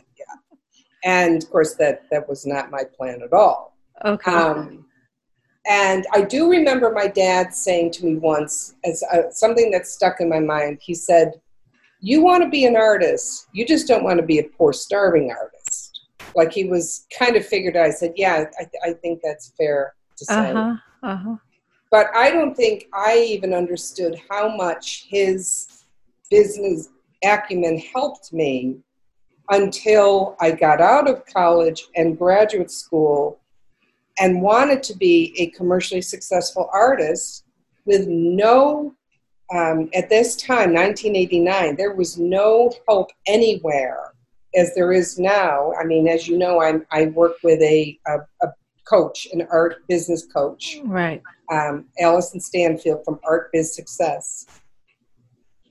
And 1.03 1.43
of 1.43 1.49
course, 1.49 1.75
that 1.75 2.03
that 2.11 2.27
was 2.29 2.45
not 2.45 2.71
my 2.71 2.83
plan 2.83 3.21
at 3.21 3.33
all. 3.33 3.75
Okay. 4.05 4.31
Um, 4.31 4.85
And 5.65 6.05
I 6.13 6.21
do 6.21 6.49
remember 6.49 6.91
my 6.91 7.07
dad 7.07 7.53
saying 7.53 7.91
to 7.91 8.05
me 8.05 8.15
once, 8.15 8.75
as 8.83 9.01
uh, 9.13 9.29
something 9.31 9.71
that 9.71 9.87
stuck 9.87 10.19
in 10.19 10.27
my 10.27 10.39
mind, 10.39 10.79
he 10.81 10.93
said, 10.93 11.33
You 12.01 12.21
want 12.21 12.43
to 12.43 12.49
be 12.49 12.65
an 12.65 12.75
artist, 12.75 13.47
you 13.53 13.65
just 13.65 13.87
don't 13.87 14.03
want 14.03 14.19
to 14.19 14.25
be 14.25 14.39
a 14.39 14.43
poor, 14.43 14.73
starving 14.73 15.31
artist. 15.31 16.01
Like 16.35 16.51
he 16.51 16.65
was 16.65 17.05
kind 17.17 17.35
of 17.37 17.45
figured 17.45 17.77
out. 17.77 17.85
I 17.85 17.91
said, 17.91 18.13
Yeah, 18.17 18.45
I, 18.59 18.63
th- 18.63 18.83
I 18.83 18.93
think 18.93 19.21
that's 19.23 19.53
fair 19.57 19.93
to 20.17 20.25
say. 20.25 20.51
Uh-huh, 20.51 20.75
uh-huh. 21.03 21.35
But 21.91 22.07
I 22.15 22.31
don't 22.31 22.55
think 22.55 22.87
I 22.93 23.19
even 23.19 23.53
understood 23.53 24.19
how 24.29 24.55
much 24.55 25.05
his 25.09 25.85
business 26.29 26.89
acumen 27.23 27.77
helped 27.77 28.33
me 28.33 28.79
until 29.49 30.35
I 30.39 30.51
got 30.51 30.81
out 30.81 31.09
of 31.09 31.25
college 31.25 31.87
and 31.95 32.17
graduate 32.17 32.71
school 32.71 33.39
and 34.19 34.41
wanted 34.41 34.83
to 34.83 34.95
be 34.95 35.33
a 35.37 35.47
commercially 35.57 36.01
successful 36.01 36.69
artist 36.73 37.45
with 37.85 38.07
no, 38.07 38.93
um, 39.53 39.89
at 39.93 40.09
this 40.09 40.35
time, 40.35 40.73
1989, 40.73 41.75
there 41.75 41.93
was 41.93 42.17
no 42.17 42.71
help 42.87 43.09
anywhere 43.27 44.13
as 44.55 44.73
there 44.75 44.91
is 44.91 45.19
now. 45.19 45.73
I 45.79 45.83
mean, 45.83 46.07
as 46.07 46.27
you 46.27 46.37
know, 46.37 46.61
I'm, 46.61 46.85
I 46.91 47.07
work 47.07 47.33
with 47.43 47.61
a, 47.61 47.99
a, 48.07 48.17
a 48.45 48.53
coach, 48.85 49.27
an 49.33 49.47
art 49.51 49.85
business 49.87 50.25
coach. 50.25 50.79
Right. 50.83 51.21
Um, 51.51 51.85
Alyson 51.99 52.39
Stanfield 52.39 53.03
from 53.03 53.19
Art 53.23 53.49
Biz 53.51 53.75
Success. 53.75 54.45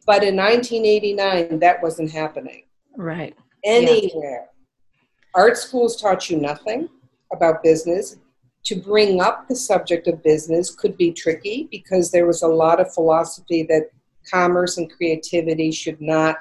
But 0.06 0.24
in 0.24 0.37
1989, 0.37 1.61
that 1.61 1.82
wasn't 1.82 2.11
happening. 2.11 2.64
Right. 2.96 3.37
Anywhere. 3.64 4.48
Yeah. 4.48 5.01
Art 5.35 5.57
schools 5.57 6.01
taught 6.01 6.29
you 6.29 6.38
nothing 6.38 6.88
about 7.33 7.62
business 7.62 8.16
to 8.64 8.77
bring 8.77 9.20
up 9.20 9.48
the 9.48 9.57
subject 9.57 10.07
of 10.07 10.22
business 10.22 10.75
could 10.75 10.96
be 10.96 11.12
tricky 11.12 11.68
because 11.70 12.11
there 12.11 12.27
was 12.27 12.42
a 12.42 12.48
lot 12.48 12.81
of 12.81 12.92
philosophy 12.92 13.64
that 13.64 13.90
commerce 14.31 14.79
and 14.79 14.90
creativity 14.90 15.72
should 15.72 16.01
not 16.01 16.37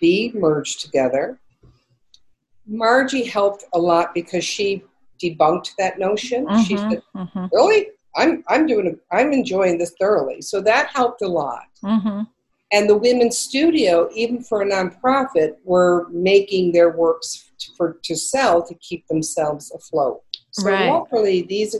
be 0.00 0.32
merged 0.34 0.80
together. 0.80 1.38
Margie 2.66 3.24
helped 3.24 3.64
a 3.74 3.78
lot 3.78 4.14
because 4.14 4.44
she 4.44 4.82
debunked 5.22 5.72
that 5.78 5.98
notion. 5.98 6.46
Mm-hmm, 6.46 6.62
she 6.62 6.76
said, 6.76 7.02
mm-hmm. 7.14 7.46
"Really, 7.52 7.88
I'm 8.16 8.42
I'm 8.48 8.66
doing 8.66 8.86
a, 8.86 9.16
I'm 9.16 9.32
enjoying 9.32 9.78
this 9.78 9.94
thoroughly." 10.00 10.40
So 10.40 10.60
that 10.62 10.88
helped 10.88 11.22
a 11.22 11.28
lot. 11.28 11.64
Mm-hmm. 11.84 12.22
And 12.72 12.88
the 12.88 12.96
women's 12.96 13.36
studio, 13.36 14.08
even 14.14 14.42
for 14.42 14.62
a 14.62 14.66
nonprofit, 14.66 15.56
were 15.62 16.08
making 16.10 16.72
their 16.72 16.90
works 16.96 17.52
for 17.76 17.98
to 18.02 18.16
sell 18.16 18.66
to 18.66 18.74
keep 18.76 19.06
themselves 19.08 19.70
afloat. 19.72 20.22
So 20.52 20.66
right. 20.66 20.88
locally, 20.88 21.42
these 21.42 21.76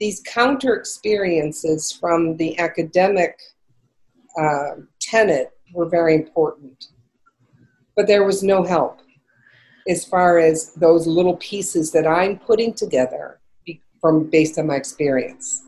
these 0.00 0.22
counter 0.26 0.74
experiences 0.74 1.92
from 1.92 2.36
the 2.36 2.58
academic 2.58 3.38
uh, 4.38 4.80
tenet 5.00 5.50
were 5.72 5.88
very 5.88 6.14
important, 6.14 6.88
but 7.96 8.06
there 8.06 8.24
was 8.24 8.42
no 8.42 8.62
help 8.62 9.00
as 9.88 10.04
far 10.04 10.38
as 10.38 10.72
those 10.74 11.06
little 11.06 11.36
pieces 11.36 11.90
that 11.92 12.06
I'm 12.06 12.38
putting 12.38 12.72
together 12.72 13.40
from 14.00 14.28
based 14.30 14.58
on 14.58 14.66
my 14.66 14.76
experience. 14.76 15.62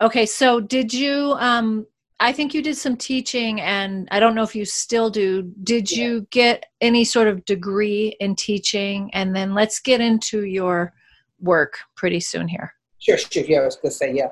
Okay, 0.00 0.26
so 0.26 0.60
did 0.60 0.92
you? 0.92 1.34
Um, 1.38 1.86
I 2.22 2.30
think 2.30 2.54
you 2.54 2.62
did 2.62 2.76
some 2.76 2.96
teaching, 2.96 3.60
and 3.60 4.06
I 4.12 4.20
don't 4.20 4.36
know 4.36 4.44
if 4.44 4.54
you 4.54 4.64
still 4.64 5.10
do. 5.10 5.42
Did 5.64 5.90
yeah. 5.90 6.04
you 6.04 6.26
get 6.30 6.66
any 6.80 7.04
sort 7.04 7.26
of 7.26 7.44
degree 7.46 8.16
in 8.20 8.36
teaching? 8.36 9.10
And 9.12 9.34
then 9.34 9.54
let's 9.54 9.80
get 9.80 10.00
into 10.00 10.44
your 10.44 10.92
work 11.40 11.78
pretty 11.96 12.20
soon 12.20 12.46
here. 12.46 12.74
Sure, 13.00 13.18
sure. 13.18 13.42
Yeah, 13.42 13.58
I 13.58 13.64
was 13.64 13.74
going 13.74 13.90
to 13.90 13.96
say, 13.96 14.14
yeah. 14.14 14.28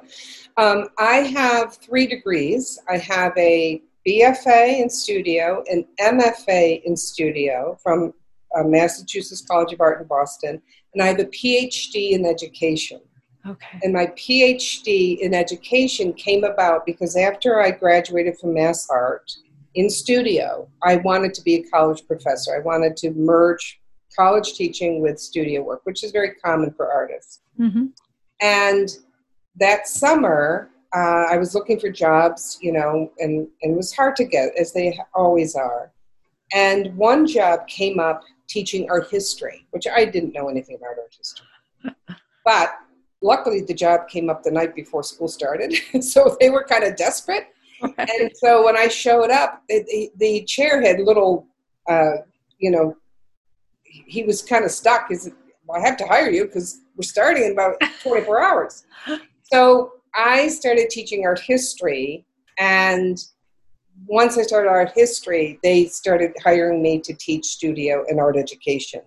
Um, 0.57 0.87
I 0.98 1.16
have 1.16 1.74
three 1.79 2.07
degrees. 2.07 2.79
I 2.88 2.96
have 2.98 3.33
a 3.37 3.83
BFA 4.07 4.81
in 4.81 4.88
studio, 4.88 5.64
an 5.68 5.85
MFA 6.00 6.85
in 6.85 6.96
studio 6.96 7.76
from 7.83 8.14
uh, 8.57 8.62
Massachusetts 8.62 9.42
College 9.42 9.72
of 9.72 9.81
Art 9.81 10.00
in 10.00 10.07
Boston, 10.07 10.62
and 10.94 11.03
I 11.03 11.09
have 11.09 11.18
a 11.18 11.24
PhD 11.24 12.12
in 12.12 12.24
education. 12.24 13.00
Okay. 13.46 13.81
And 13.83 13.92
my 13.92 14.07
PhD 14.07 15.18
in 15.18 15.33
education 15.33 16.12
came 16.12 16.44
about 16.44 16.85
because 16.85 17.16
after 17.16 17.61
I 17.61 17.70
graduated 17.70 18.38
from 18.38 18.55
Mass 18.55 18.88
Art 18.90 19.31
in 19.74 19.88
studio, 19.88 20.68
I 20.83 20.96
wanted 20.96 21.33
to 21.35 21.42
be 21.42 21.55
a 21.57 21.62
college 21.64 22.07
professor. 22.07 22.55
I 22.55 22.61
wanted 22.61 22.96
to 22.98 23.12
merge 23.12 23.81
college 24.16 24.55
teaching 24.55 25.00
with 25.00 25.18
studio 25.18 25.62
work, 25.62 25.81
which 25.85 26.05
is 26.05 26.11
very 26.11 26.35
common 26.35 26.72
for 26.72 26.92
artists. 26.92 27.40
Mm-hmm. 27.59 27.87
And 28.42 28.88
that 29.57 29.88
summer, 29.88 30.70
uh, 30.94 31.26
I 31.31 31.37
was 31.37 31.55
looking 31.55 31.79
for 31.79 31.90
jobs, 31.90 32.59
you 32.61 32.72
know, 32.72 33.11
and, 33.18 33.46
and 33.62 33.72
it 33.72 33.76
was 33.76 33.94
hard 33.94 34.16
to 34.16 34.24
get, 34.24 34.50
as 34.59 34.72
they 34.72 34.98
always 35.14 35.55
are. 35.55 35.92
And 36.53 36.94
one 36.96 37.26
job 37.26 37.66
came 37.68 38.00
up 38.00 38.22
teaching 38.48 38.90
art 38.90 39.09
history, 39.09 39.66
which 39.70 39.87
I 39.87 40.05
didn't 40.05 40.33
know 40.33 40.48
anything 40.48 40.76
about 40.76 40.98
art 40.98 41.14
history. 41.16 41.46
but 42.44 42.72
luckily, 43.22 43.62
the 43.62 43.74
job 43.74 44.09
came 44.09 44.30
up 44.30 44.42
the 44.42 44.50
night 44.50 44.74
before 44.74 45.02
school 45.02 45.28
started, 45.28 45.74
so 46.00 46.37
they 46.40 46.50
were 46.50 46.64
kind 46.64 46.85
of 46.85 46.96
desperate. 46.96 47.48
And 47.83 48.30
so 48.35 48.64
when 48.64 48.76
I 48.76 48.88
showed 48.88 49.30
up, 49.30 49.62
the, 49.68 50.11
the 50.16 50.44
chair 50.44 50.83
had 50.83 51.00
little, 51.00 51.46
uh, 51.88 52.18
you 52.59 52.70
know, 52.70 52.96
he 53.83 54.22
was 54.22 54.42
kind 54.42 54.64
of 54.64 54.70
stuck. 54.70 55.06
He's, 55.09 55.30
well, 55.66 55.80
I 55.80 55.87
have 55.87 55.96
to 55.98 56.06
hire 56.06 56.30
you 56.30 56.44
because 56.44 56.80
we're 56.96 57.02
starting 57.02 57.44
in 57.44 57.52
about 57.52 57.76
24 58.02 58.42
hours. 58.42 58.85
So 59.44 59.92
I 60.14 60.48
started 60.48 60.90
teaching 60.90 61.24
art 61.24 61.40
history, 61.40 62.26
and 62.59 63.18
once 64.06 64.37
I 64.37 64.42
started 64.42 64.68
art 64.68 64.92
history, 64.94 65.59
they 65.62 65.87
started 65.87 66.33
hiring 66.42 66.83
me 66.83 67.00
to 67.00 67.14
teach 67.14 67.46
studio 67.46 68.04
and 68.09 68.20
art 68.20 68.37
education. 68.37 69.02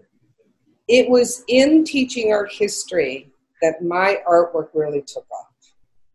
It 0.88 1.10
was 1.10 1.44
in 1.48 1.84
teaching 1.84 2.34
art 2.34 2.52
history 2.52 3.33
that 3.64 3.82
my 3.82 4.20
artwork 4.30 4.68
really 4.76 5.02
took 5.02 5.26
off. 5.32 5.48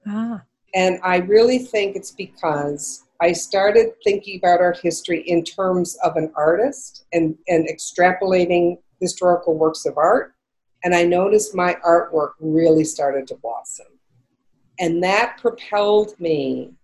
Ah. 0.07 0.43
And 0.75 1.01
I 1.03 1.17
really 1.17 1.59
think 1.59 1.97
it's 1.97 2.13
because 2.13 3.05
I 3.21 3.33
started 3.33 3.95
thinking 4.05 4.39
about 4.39 4.61
art 4.61 4.79
history 4.79 5.23
in 5.27 5.43
terms 5.43 5.97
of 6.05 6.17
an 6.17 6.31
artist 6.37 7.07
and, 7.13 7.37
and 7.49 7.69
extrapolating 7.69 8.77
historical 9.01 9.57
works 9.57 9.87
of 9.87 9.97
art. 9.97 10.35
And 10.85 10.95
I 10.95 11.05
noticed 11.05 11.55
my 11.55 11.77
artwork 11.85 12.33
really 12.39 12.85
started 12.85 13.27
to 13.29 13.35
blossom. 13.37 13.87
And 14.79 15.03
that 15.03 15.39
propelled 15.41 16.19
me 16.21 16.75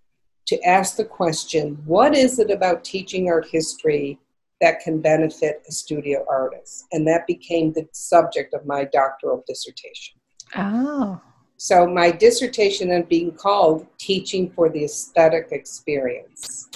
to 0.46 0.60
ask 0.62 0.96
the 0.96 1.04
question 1.04 1.80
what 1.86 2.16
is 2.16 2.38
it 2.38 2.50
about 2.50 2.84
teaching 2.84 3.28
art 3.28 3.46
history 3.46 4.18
that 4.60 4.80
can 4.80 5.00
benefit 5.00 5.62
a 5.68 5.72
studio 5.72 6.24
artist? 6.28 6.86
And 6.90 7.06
that 7.06 7.26
became 7.26 7.72
the 7.72 7.86
subject 7.92 8.54
of 8.54 8.66
my 8.66 8.84
doctoral 8.84 9.44
dissertation. 9.46 10.18
Oh. 10.56 11.20
So 11.56 11.86
my 11.86 12.10
dissertation 12.10 12.90
ended 12.90 13.08
being 13.08 13.32
called 13.32 13.86
Teaching 13.98 14.50
for 14.50 14.68
the 14.68 14.84
Aesthetic 14.84 15.48
Experience. 15.52 16.68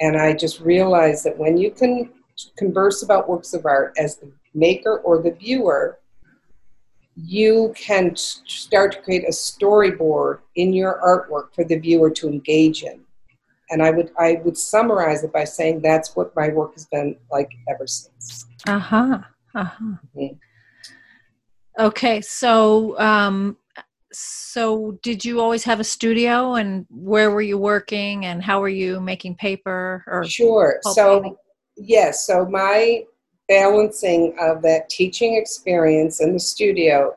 And 0.00 0.16
I 0.16 0.32
just 0.32 0.60
realized 0.60 1.24
that 1.24 1.36
when 1.36 1.56
you 1.56 1.70
can 1.70 2.10
converse 2.56 3.02
about 3.02 3.28
works 3.28 3.52
of 3.52 3.66
art 3.66 3.94
as 3.98 4.16
the 4.16 4.30
maker 4.54 4.98
or 4.98 5.22
the 5.22 5.32
viewer, 5.32 5.98
you 7.16 7.74
can 7.76 8.14
start 8.14 8.92
to 8.92 9.02
create 9.02 9.24
a 9.24 9.32
storyboard 9.32 10.38
in 10.54 10.72
your 10.72 11.00
artwork 11.04 11.52
for 11.52 11.64
the 11.64 11.76
viewer 11.76 12.10
to 12.10 12.28
engage 12.28 12.84
in. 12.84 13.00
And 13.70 13.82
I 13.82 13.90
would 13.90 14.12
I 14.18 14.40
would 14.44 14.56
summarize 14.56 15.24
it 15.24 15.32
by 15.32 15.44
saying 15.44 15.80
that's 15.82 16.16
what 16.16 16.34
my 16.36 16.48
work 16.48 16.74
has 16.74 16.86
been 16.86 17.16
like 17.30 17.50
ever 17.68 17.86
since. 17.86 18.46
Uh-huh. 18.66 19.18
Uh-huh. 19.54 19.84
Mm-hmm. 20.16 20.36
Okay, 21.78 22.20
so 22.20 22.98
um, 22.98 23.56
so 24.12 24.98
did 25.02 25.24
you 25.24 25.40
always 25.40 25.64
have 25.64 25.80
a 25.80 25.84
studio 25.84 26.54
and 26.54 26.86
where 26.90 27.30
were 27.30 27.42
you 27.42 27.58
working 27.58 28.24
and 28.26 28.42
how 28.42 28.60
were 28.60 28.68
you 28.68 29.00
making 29.00 29.34
paper 29.34 30.02
or 30.06 30.24
sure 30.24 30.80
so 30.82 31.20
painting? 31.20 31.36
yes 31.76 32.26
so 32.26 32.46
my 32.46 33.04
balancing 33.48 34.34
of 34.40 34.62
that 34.62 34.88
teaching 34.88 35.36
experience 35.36 36.20
in 36.20 36.32
the 36.32 36.40
studio 36.40 37.14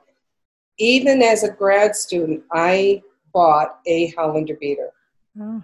even 0.78 1.21
as 1.21 1.43
a 1.43 1.52
grad 1.52 1.95
student 1.95 2.43
i 2.52 3.02
bought 3.34 3.80
a 3.88 4.08
hollander 4.10 4.58
beater 4.60 4.89
oh. 5.39 5.63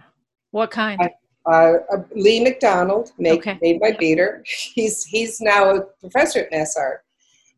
what 0.51 0.71
kind 0.71 1.01
I, 1.01 1.11
uh, 1.45 1.77
uh, 1.93 2.03
lee 2.15 2.41
mcdonald 2.41 3.11
made, 3.17 3.39
okay. 3.39 3.59
made 3.61 3.81
my 3.81 3.91
beater 3.91 4.43
he's 4.45 5.03
he's 5.03 5.41
now 5.41 5.75
a 5.75 5.81
professor 5.99 6.39
at 6.39 6.51
mass 6.51 6.77
art 6.77 7.03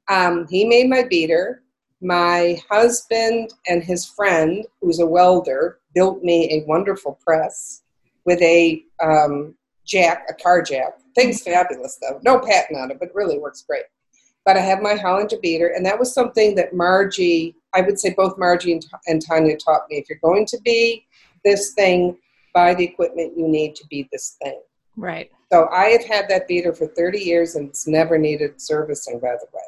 um, 0.10 0.48
he 0.50 0.65
made 0.65 0.89
my 0.89 1.04
beater 1.04 1.63
my 2.02 2.58
husband 2.69 3.54
and 3.67 3.84
his 3.84 4.06
friend, 4.06 4.65
who's 4.82 5.00
a 5.00 5.06
welder, 5.06 5.80
built 5.93 6.24
me 6.24 6.50
a 6.52 6.65
wonderful 6.67 7.19
press 7.26 7.84
with 8.26 8.41
a 8.41 8.84
um, 9.04 9.54
jack, 9.86 10.26
a 10.30 10.34
car 10.34 10.62
jack. 10.62 10.93
Thing's 11.15 11.41
fabulous 11.41 11.98
though. 12.02 12.19
No 12.24 12.39
patent 12.39 12.80
on 12.80 12.91
it, 12.91 13.00
but 13.00 13.10
it 13.10 13.15
really 13.15 13.38
works 13.38 13.63
great. 13.67 13.84
But 14.45 14.56
I 14.56 14.62
have 14.62 14.82
my 14.82 14.95
Hollander 14.95 15.38
beater, 15.41 15.74
and 15.76 15.86
that 15.86 16.00
was 16.00 16.13
something 16.13 16.56
that 16.56 16.74
Margie 16.74 17.56
I 17.74 17.82
would 17.82 18.00
say 18.00 18.13
both 18.15 18.38
Margie 18.39 18.74
and, 18.74 18.86
and 19.06 19.24
Tanya 19.24 19.56
taught 19.58 19.84
me 19.91 19.98
if 19.98 20.10
you're 20.10 20.19
going 20.24 20.48
to 20.48 20.60
be 20.65 21.06
this 21.45 21.74
thing, 21.74 22.17
buy 22.54 22.74
the 22.74 22.84
equipment 22.84 23.38
you 23.38 23.48
need 23.48 23.76
to 23.76 23.86
be 23.88 24.10
this 24.12 24.38
thing. 24.41 24.60
Right. 24.98 25.32
So 25.52 25.67
I 25.72 25.89
have 25.89 26.04
had 26.04 26.28
that 26.30 26.48
beater 26.48 26.74
for 26.74 26.88
30 26.88 27.19
years 27.19 27.56
and 27.56 27.69
it's 27.69 27.88
never 27.88 28.17
needed 28.17 28.60
servicing, 28.60 29.19
by 29.19 29.36
the 29.39 29.45
way. 29.54 29.62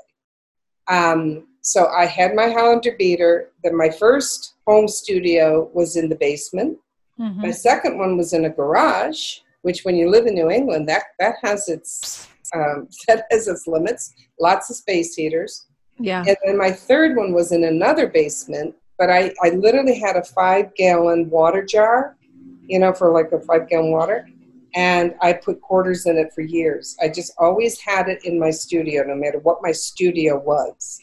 Um, 0.88 1.48
so 1.62 1.88
I 1.88 2.06
had 2.06 2.36
my 2.36 2.50
Hollander 2.50 2.96
beater. 2.98 3.52
Then 3.64 3.78
my 3.78 3.90
first 3.90 4.56
home 4.68 4.88
studio 4.88 5.70
was 5.74 5.96
in 5.96 6.10
the 6.10 6.16
basement. 6.16 6.78
Mm-hmm. 7.20 7.42
My 7.42 7.52
second 7.52 7.98
one 7.98 8.18
was 8.18 8.34
in 8.34 8.46
a 8.46 8.50
garage, 8.50 9.40
which 9.62 9.84
when 9.84 9.96
you 9.96 10.10
live 10.10 10.26
in 10.26 10.34
New 10.34 10.50
England, 10.50 10.90
that, 10.90 11.04
that 11.20 11.36
has 11.44 11.70
its 11.70 12.28
um, 12.54 12.88
that 13.08 13.26
has 13.32 13.48
its 13.48 13.68
limits. 13.68 14.14
Lots 14.40 14.70
of 14.70 14.76
space 14.76 15.16
heaters. 15.16 15.68
Yeah. 16.00 16.24
And 16.28 16.38
then 16.44 16.58
my 16.58 16.72
third 16.72 17.16
one 17.16 17.34
was 17.34 17.52
in 17.52 17.64
another 17.64 18.08
basement, 18.08 18.76
but 18.98 19.10
I, 19.10 19.34
I 19.44 19.50
literally 19.50 20.00
had 20.00 20.16
a 20.16 20.24
five 20.24 20.74
gallon 20.76 21.30
water 21.30 21.64
jar, 21.64 22.18
you 22.64 22.80
know, 22.80 22.92
for 22.92 23.12
like 23.12 23.32
a 23.32 23.40
five 23.40 23.70
gallon 23.70 23.92
water. 23.92 24.28
And 24.76 25.16
I 25.22 25.34
put 25.34 25.62
quarters 25.62 26.06
in 26.06 26.18
it 26.18 26.34
for 26.34 26.42
years. 26.42 26.96
I 27.02 27.10
just 27.10 27.34
always 27.38 27.80
had 27.80 28.08
it 28.08 28.24
in 28.24 28.40
my 28.40 28.52
studio, 28.52 29.04
no 29.04 29.16
matter 29.16 29.40
what 29.40 29.62
my 29.62 29.72
studio 29.72 30.40
was. 30.40 31.02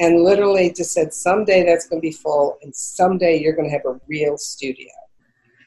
And 0.00 0.22
literally 0.22 0.72
just 0.72 0.92
said, 0.92 1.14
someday 1.14 1.64
that's 1.64 1.86
going 1.86 2.00
to 2.00 2.06
be 2.06 2.10
full, 2.10 2.58
and 2.62 2.74
someday 2.74 3.40
you're 3.40 3.54
going 3.54 3.68
to 3.68 3.76
have 3.76 3.86
a 3.86 4.00
real 4.08 4.36
studio. 4.36 4.90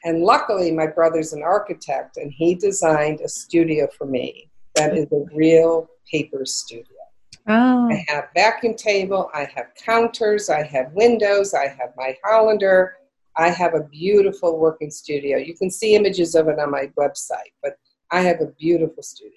And 0.04 0.22
luckily, 0.22 0.70
my 0.70 0.86
brother's 0.86 1.32
an 1.32 1.42
architect, 1.42 2.18
and 2.18 2.30
he 2.30 2.54
designed 2.54 3.20
a 3.20 3.28
studio 3.28 3.88
for 3.96 4.06
me 4.06 4.50
that 4.74 4.96
is 4.96 5.06
a 5.12 5.24
real 5.34 5.88
paper 6.10 6.44
studio. 6.44 6.84
Oh. 7.48 7.88
I 7.90 8.04
have 8.08 8.28
vacuum 8.34 8.74
table, 8.74 9.30
I 9.32 9.48
have 9.54 9.74
counters, 9.82 10.50
I 10.50 10.62
have 10.64 10.92
windows, 10.92 11.54
I 11.54 11.66
have 11.66 11.94
my 11.96 12.14
Hollander, 12.22 12.96
I 13.38 13.50
have 13.50 13.74
a 13.74 13.84
beautiful 13.84 14.58
working 14.58 14.90
studio. 14.90 15.38
You 15.38 15.56
can 15.56 15.70
see 15.70 15.94
images 15.94 16.34
of 16.34 16.48
it 16.48 16.58
on 16.58 16.70
my 16.70 16.90
website, 16.98 17.52
but 17.62 17.74
I 18.10 18.20
have 18.20 18.40
a 18.40 18.46
beautiful 18.58 19.02
studio. 19.02 19.32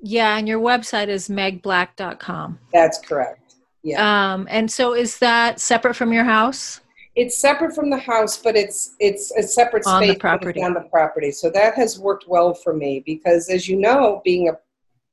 Yeah, 0.00 0.36
and 0.36 0.46
your 0.48 0.60
website 0.60 1.08
is 1.08 1.28
megblack.com. 1.28 2.58
That's 2.72 2.98
correct. 2.98 3.54
Yeah. 3.82 4.34
Um, 4.34 4.46
and 4.50 4.70
so 4.70 4.94
is 4.94 5.18
that 5.18 5.60
separate 5.60 5.94
from 5.94 6.12
your 6.12 6.24
house? 6.24 6.80
It's 7.14 7.38
separate 7.38 7.74
from 7.74 7.88
the 7.88 7.98
house, 7.98 8.36
but 8.36 8.56
it's 8.56 8.94
it's 9.00 9.30
a 9.36 9.42
separate 9.42 9.86
on 9.86 10.02
space 10.02 10.14
the 10.14 10.18
property. 10.18 10.62
on 10.62 10.74
the 10.74 10.82
property. 10.92 11.30
So 11.30 11.48
that 11.50 11.74
has 11.76 11.98
worked 11.98 12.26
well 12.28 12.52
for 12.52 12.74
me 12.74 13.02
because, 13.06 13.48
as 13.48 13.68
you 13.68 13.76
know, 13.76 14.20
being 14.24 14.48
a 14.48 14.52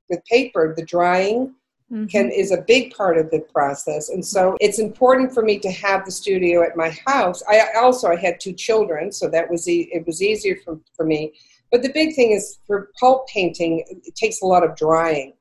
with 0.10 0.24
paper, 0.26 0.74
the 0.76 0.86
drying 0.86 1.54
mm-hmm. 1.94 2.06
can 2.06 2.32
is 2.32 2.52
a 2.52 2.62
big 2.62 2.94
part 2.94 3.18
of 3.18 3.30
the 3.32 3.40
process, 3.54 4.10
and 4.10 4.26
so 4.26 4.58
it's 4.60 4.80
important 4.80 5.34
for 5.34 5.44
me 5.44 5.60
to 5.60 5.72
have 5.72 6.06
the 6.06 6.12
studio 6.12 6.64
at 6.64 6.76
my 6.76 6.90
house. 7.06 7.44
I 7.48 7.62
also 7.78 8.10
I 8.10 8.16
had 8.16 8.40
two 8.40 8.54
children, 8.54 9.12
so 9.12 9.30
that 9.30 9.50
was 9.50 9.68
e- 9.70 9.90
it 9.92 10.06
was 10.06 10.22
easier 10.22 10.58
for 10.64 10.80
for 10.96 11.06
me. 11.06 11.34
But 11.72 11.82
the 11.82 11.92
big 11.92 12.16
thing 12.16 12.32
is 12.32 12.60
for 12.68 12.90
pulp 13.00 13.28
painting, 13.28 13.84
it 13.88 14.16
takes 14.16 14.42
a 14.42 14.46
lot 14.46 14.64
of 14.64 14.76
drying, 14.76 15.34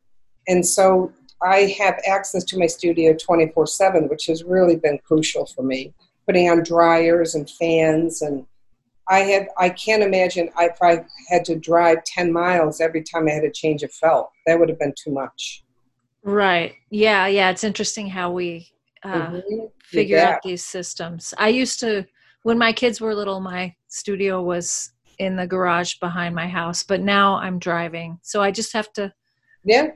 and 0.49 0.65
so 0.67 1.13
I 1.43 1.75
have 1.79 1.99
access 2.07 2.45
to 2.45 2.59
my 2.59 2.67
studio 2.67 3.15
24 3.15 3.67
7, 3.67 4.09
which 4.09 4.27
has 4.27 4.45
really 4.45 4.77
been 4.77 4.99
crucial 5.05 5.47
for 5.47 5.63
me 5.63 5.93
putting 6.27 6.49
on 6.49 6.63
dryers 6.63 7.35
and 7.35 7.51
fans 7.51 8.23
and 8.23 8.47
I 9.09 9.21
have, 9.21 9.49
I 9.59 9.69
can't 9.69 10.03
imagine 10.03 10.49
if 10.59 10.81
I 10.81 11.05
had 11.29 11.45
to 11.47 11.57
drive 11.57 12.05
10 12.05 12.33
miles 12.33 12.81
every 12.81 13.03
time 13.03 13.27
I 13.29 13.33
had 13.33 13.43
to 13.43 13.51
change 13.51 13.83
a 13.83 13.89
felt. 13.89 14.31
That 14.47 14.59
would 14.59 14.69
have 14.69 14.79
been 14.79 14.95
too 14.97 15.11
much. 15.13 15.65
Right. 16.23 16.75
Yeah, 16.91 17.27
yeah, 17.27 17.51
it's 17.51 17.65
interesting 17.65 18.09
how 18.09 18.31
we 18.31 18.69
uh, 19.03 19.29
mm-hmm. 19.29 19.67
figure 19.83 20.19
yeah. 20.19 20.31
out 20.31 20.43
these 20.43 20.65
systems. 20.65 21.35
I 21.39 21.49
used 21.49 21.81
to 21.81 22.07
when 22.43 22.59
my 22.59 22.73
kids 22.73 23.01
were 23.01 23.15
little 23.15 23.41
my 23.41 23.75
studio 23.89 24.43
was 24.43 24.93
in 25.19 25.37
the 25.37 25.47
garage 25.47 25.95
behind 26.01 26.35
my 26.35 26.49
house, 26.49 26.83
but 26.83 27.01
now 27.01 27.37
I'm 27.37 27.59
driving. 27.59 28.19
So 28.23 28.43
I 28.43 28.51
just 28.51 28.73
have 28.73 28.93
to 28.95 29.13
Yeah 29.65 29.89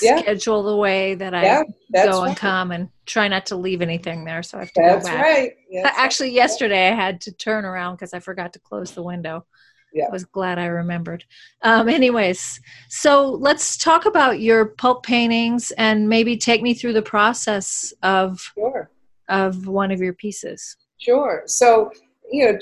yeah. 0.00 0.18
schedule 0.18 0.62
the 0.62 0.76
way 0.76 1.14
that 1.16 1.34
I 1.34 1.42
yeah, 1.42 1.62
go 1.94 2.20
and 2.20 2.28
right. 2.28 2.36
come 2.36 2.70
and 2.70 2.88
try 3.04 3.28
not 3.28 3.46
to 3.46 3.56
leave 3.56 3.82
anything 3.82 4.24
there. 4.24 4.42
So 4.42 4.58
I 4.58 4.60
have 4.62 4.72
to 4.72 4.80
that's 4.80 5.06
go 5.06 5.14
back. 5.14 5.22
right. 5.22 5.52
Yes, 5.70 5.94
Actually, 5.96 6.30
yesterday 6.30 6.88
I 6.88 6.94
had 6.94 7.20
to 7.22 7.32
turn 7.32 7.64
around 7.64 7.94
because 7.94 8.12
I 8.12 8.20
forgot 8.20 8.52
to 8.52 8.58
close 8.58 8.92
the 8.92 9.02
window. 9.02 9.46
Yeah. 9.92 10.06
I 10.06 10.10
was 10.10 10.24
glad 10.24 10.58
I 10.58 10.66
remembered. 10.66 11.24
Um, 11.62 11.88
anyways, 11.88 12.60
so 12.88 13.26
let's 13.26 13.76
talk 13.76 14.06
about 14.06 14.40
your 14.40 14.66
pulp 14.66 15.04
paintings 15.04 15.70
and 15.72 16.08
maybe 16.08 16.36
take 16.36 16.62
me 16.62 16.74
through 16.74 16.94
the 16.94 17.02
process 17.02 17.92
of 18.02 18.40
sure. 18.54 18.90
of 19.28 19.66
one 19.66 19.90
of 19.90 20.00
your 20.00 20.14
pieces. 20.14 20.76
Sure. 20.98 21.42
So 21.46 21.90
you 22.30 22.46
know, 22.46 22.58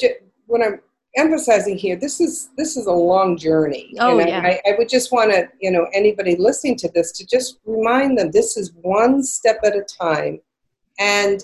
when 0.46 0.62
I'm 0.62 0.80
emphasizing 1.16 1.76
here 1.76 1.96
this 1.96 2.20
is 2.20 2.50
this 2.56 2.76
is 2.76 2.86
a 2.86 2.92
long 2.92 3.36
journey 3.36 3.92
oh, 3.98 4.20
and 4.20 4.28
yeah. 4.28 4.42
I, 4.42 4.60
I 4.70 4.74
would 4.78 4.88
just 4.88 5.10
want 5.10 5.32
to 5.32 5.48
you 5.60 5.70
know 5.70 5.88
anybody 5.92 6.36
listening 6.36 6.76
to 6.76 6.90
this 6.94 7.10
to 7.12 7.26
just 7.26 7.58
remind 7.64 8.16
them 8.16 8.30
this 8.30 8.56
is 8.56 8.72
one 8.82 9.24
step 9.24 9.58
at 9.64 9.74
a 9.74 9.84
time 10.00 10.40
and 11.00 11.42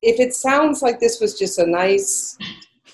if 0.00 0.18
it 0.18 0.34
sounds 0.34 0.80
like 0.80 0.98
this 0.98 1.20
was 1.20 1.38
just 1.38 1.58
a 1.58 1.66
nice 1.66 2.38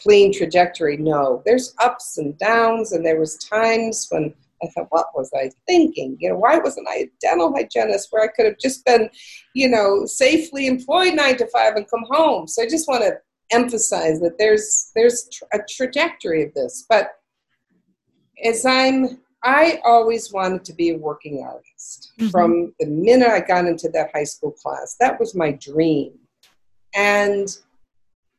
clean 0.02 0.32
trajectory 0.32 0.96
no 0.96 1.42
there's 1.44 1.74
ups 1.80 2.18
and 2.18 2.36
downs 2.38 2.92
and 2.92 3.04
there 3.04 3.18
was 3.18 3.36
times 3.38 4.06
when 4.10 4.32
I 4.60 4.66
thought, 4.70 4.88
what 4.90 5.06
was 5.14 5.30
I 5.36 5.52
thinking? 5.68 6.16
You 6.18 6.30
know, 6.30 6.36
why 6.38 6.58
wasn't 6.58 6.88
I 6.88 6.94
a 6.94 7.10
dental 7.20 7.54
hygienist 7.54 8.08
where 8.10 8.24
I 8.24 8.26
could 8.26 8.44
have 8.44 8.58
just 8.58 8.84
been, 8.84 9.08
you 9.54 9.68
know, 9.68 10.04
safely 10.04 10.66
employed 10.66 11.14
nine 11.14 11.36
to 11.36 11.46
five 11.46 11.76
and 11.76 11.88
come 11.88 12.04
home? 12.10 12.48
So 12.48 12.64
I 12.64 12.66
just 12.66 12.88
want 12.88 13.04
to 13.04 13.18
emphasize 13.50 14.20
that 14.20 14.38
there's 14.38 14.90
there's 14.94 15.28
a 15.52 15.58
trajectory 15.68 16.42
of 16.42 16.52
this 16.54 16.84
but 16.88 17.12
as 18.44 18.66
i'm 18.66 19.18
i 19.42 19.80
always 19.84 20.32
wanted 20.32 20.64
to 20.64 20.72
be 20.74 20.90
a 20.90 20.98
working 20.98 21.42
artist 21.42 22.12
mm-hmm. 22.18 22.28
from 22.28 22.72
the 22.78 22.86
minute 22.86 23.28
i 23.28 23.40
got 23.40 23.64
into 23.64 23.88
that 23.88 24.10
high 24.14 24.24
school 24.24 24.50
class 24.50 24.96
that 25.00 25.18
was 25.18 25.34
my 25.34 25.52
dream 25.52 26.12
and 26.94 27.58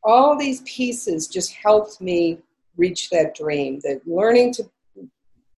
all 0.03 0.37
these 0.37 0.61
pieces 0.61 1.27
just 1.27 1.53
helped 1.53 2.01
me 2.01 2.39
reach 2.77 3.09
that 3.09 3.35
dream. 3.35 3.79
That 3.83 4.01
learning 4.05 4.53
to 4.53 4.69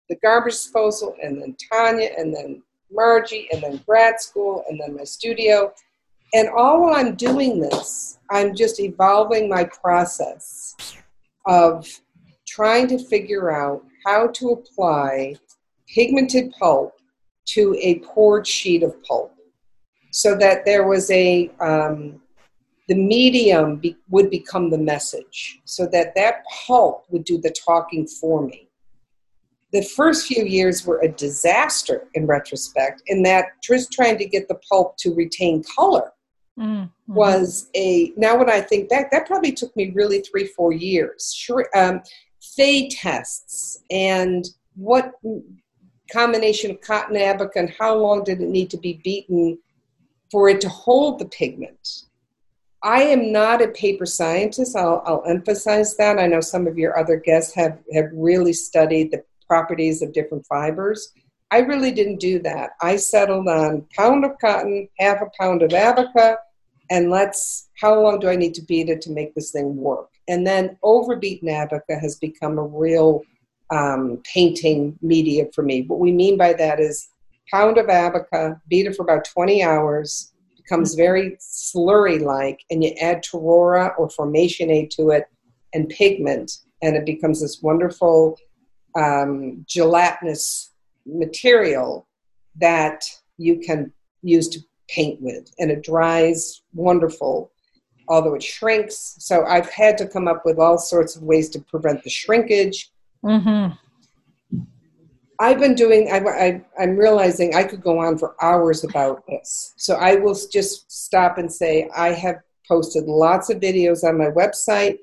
the 0.09 0.17
garbage 0.17 0.55
disposal 0.55 1.15
and 1.23 1.41
then 1.41 1.57
tanya 1.73 2.11
and 2.19 2.35
then 2.35 2.63
margie 2.91 3.49
and 3.53 3.63
then 3.63 3.81
grad 3.87 4.21
school 4.21 4.65
and 4.69 4.81
then 4.81 4.97
my 4.97 5.05
studio. 5.05 5.73
And 6.35 6.49
all 6.49 6.83
while 6.83 6.95
I'm 6.95 7.15
doing 7.15 7.61
this, 7.61 8.19
I'm 8.31 8.55
just 8.55 8.81
evolving 8.81 9.49
my 9.49 9.65
process 9.65 10.77
of 11.47 11.89
trying 12.47 12.89
to 12.89 12.99
figure 12.99 13.53
out 13.53 13.85
how 14.05 14.29
to 14.29 14.51
apply 14.51 15.37
pigmented 15.89 16.53
pulp 16.59 16.95
to 17.47 17.77
a 17.81 17.99
poured 18.01 18.47
sheet 18.47 18.83
of 18.83 19.03
pulp. 19.03 19.35
So 20.13 20.35
that 20.37 20.65
there 20.65 20.87
was 20.87 21.09
a 21.13 21.51
um, 21.61 22.21
the 22.91 22.97
medium 22.97 23.77
be, 23.77 23.97
would 24.09 24.31
become 24.31 24.69
the 24.69 24.77
message 24.77 25.61
so 25.65 25.87
that 25.87 26.13
that 26.17 26.43
pulp 26.67 27.05
would 27.11 27.23
do 27.23 27.39
the 27.39 27.55
talking 27.65 28.05
for 28.05 28.45
me. 28.45 28.69
The 29.73 29.83
first 29.83 30.27
few 30.27 30.45
years 30.45 30.85
were 30.85 30.99
a 30.99 31.09
disaster 31.09 32.09
in 32.15 32.27
retrospect 32.27 33.03
in 33.07 33.23
that 33.23 33.45
just 33.63 33.93
trying 33.93 34.19
to 34.19 34.25
get 34.25 34.49
the 34.49 34.59
pulp 34.69 34.97
to 34.97 35.15
retain 35.15 35.63
color 35.77 36.11
mm-hmm. 36.59 36.87
was 37.07 37.71
a 37.77 38.13
now 38.17 38.37
when 38.37 38.51
i 38.51 38.61
think 38.61 38.89
back 38.89 39.13
that 39.13 39.25
probably 39.25 39.53
took 39.53 39.75
me 39.77 39.93
really 39.95 40.21
three 40.23 40.49
four 40.49 40.73
years. 40.73 41.33
Sure 41.33 41.69
um, 41.77 42.03
fade 42.57 42.91
tests 42.91 43.85
and 43.93 44.49
what 44.75 45.13
combination 46.13 46.73
of 46.73 46.81
cotton 46.81 47.17
abaca 47.17 47.61
and 47.61 47.71
how 47.79 47.95
long 47.95 48.25
did 48.25 48.41
it 48.41 48.49
need 48.49 48.69
to 48.69 48.79
be 48.79 49.01
beaten 49.05 49.57
for 50.33 50.49
it 50.49 50.61
to 50.61 50.69
hold 50.69 51.21
the 51.21 51.27
pigment 51.27 52.10
i 52.83 53.03
am 53.03 53.33
not 53.33 53.63
a 53.63 53.69
paper 53.69 54.07
scientist 54.07 54.77
i'll, 54.77 55.03
I'll 55.07 55.25
emphasize 55.27 55.97
that 55.97 56.19
i 56.19 56.27
know 56.27 56.41
some 56.41 56.67
of 56.67 56.79
your 56.79 56.99
other 56.99 57.17
guests 57.17 57.55
have, 57.55 57.79
have 57.93 58.11
really 58.13 58.53
studied 58.53 59.11
the 59.11 59.23
properties 59.47 60.03
of 60.03 60.13
different 60.13 60.47
fibers 60.47 61.13
I 61.51 61.59
really 61.59 61.91
didn't 61.91 62.21
do 62.21 62.39
that. 62.41 62.71
I 62.81 62.97
settled 62.97 63.49
on 63.49 63.87
pound 63.97 64.25
of 64.25 64.39
cotton, 64.39 64.89
half 64.99 65.21
a 65.21 65.31
pound 65.39 65.63
of 65.63 65.71
abaca, 65.71 66.39
and 66.91 67.11
let's 67.11 67.69
how 67.81 68.01
long 68.01 68.21
do 68.21 68.29
I 68.29 68.37
need 68.37 68.55
to 68.55 68.63
beat 68.63 68.89
it 68.89 69.01
to 69.03 69.11
make 69.11 69.35
this 69.35 69.51
thing 69.51 69.77
work? 69.77 70.11
And 70.29 70.47
then 70.47 70.77
overbeaten 70.83 71.49
abaca 71.49 71.99
has 71.99 72.17
become 72.17 72.59
a 72.59 72.65
real 72.65 73.23
um, 73.71 74.23
painting 74.33 74.97
media 75.03 75.47
for 75.55 75.63
me. 75.63 75.83
What 75.83 75.99
we 75.99 76.13
mean 76.13 76.37
by 76.37 76.53
that 76.55 76.79
is 76.79 77.09
pound 77.51 77.79
of 77.79 77.87
abaca, 77.87 78.61
beat 78.69 78.87
it 78.87 78.95
for 78.95 79.03
about 79.03 79.25
20 79.25 79.63
hours, 79.63 80.33
becomes 80.71 80.95
very 80.95 81.37
slurry 81.41 82.21
like, 82.21 82.61
and 82.71 82.85
you 82.85 82.93
add 83.01 83.25
Tororo 83.25 83.93
or 83.99 84.09
formation 84.09 84.71
aid 84.71 84.91
to 84.93 85.11
it 85.11 85.25
and 85.75 85.89
pigment, 85.89 86.53
and 86.81 86.97
it 86.97 87.05
becomes 87.05 87.41
this 87.41 87.61
wonderful 87.61 88.39
um, 88.97 89.65
gelatinous 89.67 90.73
material 91.07 92.07
that 92.57 93.05
you 93.37 93.59
can 93.59 93.93
use 94.23 94.49
to 94.49 94.61
paint 94.89 95.21
with, 95.21 95.51
and 95.59 95.73
it 95.73 95.83
dries 95.83 96.63
wonderful, 96.73 97.51
although 98.09 98.35
it 98.35 98.43
shrinks. 98.43 99.17
So 99.19 99.45
I've 99.47 99.71
had 99.71 99.99
to 99.99 100.07
come 100.07 100.29
up 100.29 100.43
with 100.45 100.59
all 100.59 100.79
sorts 100.79 101.17
of 101.17 101.23
ways 101.23 101.49
to 101.51 101.61
prevent 101.61 102.05
the 102.05 102.11
shrinkage. 102.11 102.93
Mm-hmm. 103.25 103.75
I've 105.41 105.59
been 105.59 105.75
doing, 105.75 106.11
I, 106.13 106.63
am 106.79 106.97
realizing 106.97 107.55
I 107.55 107.65
could 107.65 107.83
go 107.83 107.99
on 107.99 108.19
for 108.19 108.37
hours 108.45 108.85
about 108.85 109.27
this. 109.27 109.73
So 109.79 109.95
I 109.95 110.17
will 110.17 110.37
just 110.53 110.93
stop 110.93 111.39
and 111.39 111.51
say 111.51 111.89
I 111.97 112.09
have 112.09 112.37
posted 112.69 113.05
lots 113.05 113.49
of 113.49 113.59
videos 113.59 114.05
on 114.05 114.19
my 114.19 114.27
website. 114.27 114.99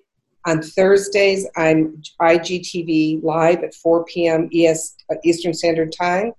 On 0.45 0.61
Thursdays, 0.61 1.47
I'm 1.57 2.03
IGTV 2.21 3.23
live 3.23 3.63
at 3.63 3.73
4 3.73 4.05
p.m. 4.05 4.47
ES, 4.53 4.97
uh, 5.11 5.15
Eastern 5.23 5.55
Standard 5.55 5.91
Time 5.91 6.33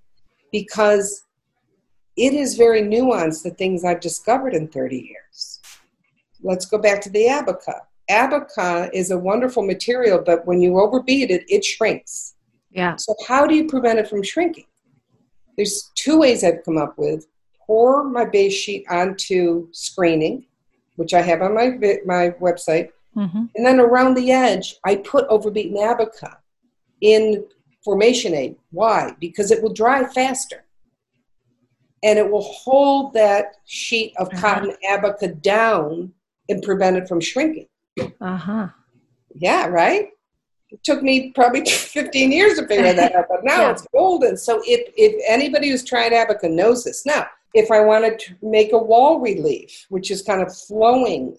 because 0.53 1.25
it 2.15 2.33
is 2.33 2.55
very 2.55 2.81
nuanced, 2.81 3.43
the 3.43 3.51
things 3.51 3.83
I've 3.83 3.99
discovered 3.99 4.53
in 4.53 4.69
30 4.69 4.95
years. 4.95 5.59
Let's 6.41 6.65
go 6.65 6.77
back 6.77 7.01
to 7.01 7.09
the 7.09 7.27
abaca. 7.27 7.81
Abaca 8.09 8.89
is 8.93 9.11
a 9.11 9.17
wonderful 9.17 9.63
material, 9.63 10.23
but 10.25 10.47
when 10.47 10.61
you 10.61 10.79
overbeat 10.79 11.31
it, 11.31 11.43
it 11.49 11.65
shrinks. 11.65 12.35
Yeah. 12.71 12.95
So 12.97 13.15
how 13.27 13.47
do 13.47 13.55
you 13.55 13.67
prevent 13.67 13.99
it 13.99 14.07
from 14.07 14.23
shrinking? 14.23 14.65
There's 15.57 15.91
two 15.95 16.19
ways 16.19 16.43
I've 16.43 16.63
come 16.63 16.77
up 16.77 16.97
with. 16.97 17.27
Pour 17.65 18.03
my 18.03 18.25
base 18.25 18.53
sheet 18.53 18.85
onto 18.89 19.67
screening, 19.71 20.45
which 20.95 21.13
I 21.13 21.21
have 21.21 21.41
on 21.41 21.53
my 21.53 21.77
my 22.05 22.31
website, 22.41 22.89
mm-hmm. 23.15 23.45
and 23.55 23.65
then 23.65 23.79
around 23.79 24.15
the 24.15 24.31
edge 24.31 24.77
I 24.85 24.95
put 24.95 25.27
overbeaten 25.27 25.77
abaca 25.77 26.37
in 27.01 27.45
formation 27.83 28.33
aid. 28.33 28.55
Why? 28.71 29.15
Because 29.19 29.51
it 29.51 29.61
will 29.61 29.73
dry 29.73 30.03
faster, 30.05 30.65
and 32.01 32.17
it 32.17 32.29
will 32.29 32.41
hold 32.41 33.13
that 33.13 33.57
sheet 33.65 34.13
of 34.17 34.29
uh-huh. 34.29 34.41
cotton 34.41 34.75
abaca 34.89 35.27
down 35.27 36.11
and 36.47 36.63
prevent 36.63 36.97
it 36.97 37.07
from 37.07 37.21
shrinking. 37.21 37.67
Uh 38.19 38.37
huh. 38.37 38.67
Yeah. 39.35 39.67
Right 39.67 40.09
it 40.71 40.83
took 40.83 41.01
me 41.01 41.31
probably 41.31 41.65
15 41.65 42.31
years 42.31 42.57
to 42.57 42.67
figure 42.67 42.93
that 42.93 43.15
out, 43.15 43.25
but 43.29 43.43
now 43.43 43.61
yeah. 43.61 43.71
it's 43.71 43.87
golden. 43.93 44.37
So 44.37 44.61
if, 44.65 44.91
if 44.95 45.21
anybody 45.27 45.69
who's 45.69 45.83
tried 45.83 46.11
Abaca 46.11 46.49
knows 46.49 46.83
this. 46.83 47.05
Now, 47.05 47.27
if 47.53 47.71
I 47.71 47.79
wanted 47.79 48.19
to 48.19 48.35
make 48.41 48.73
a 48.73 48.77
wall 48.77 49.19
relief, 49.19 49.85
which 49.89 50.11
is 50.11 50.21
kind 50.21 50.41
of 50.41 50.55
flowing 50.55 51.35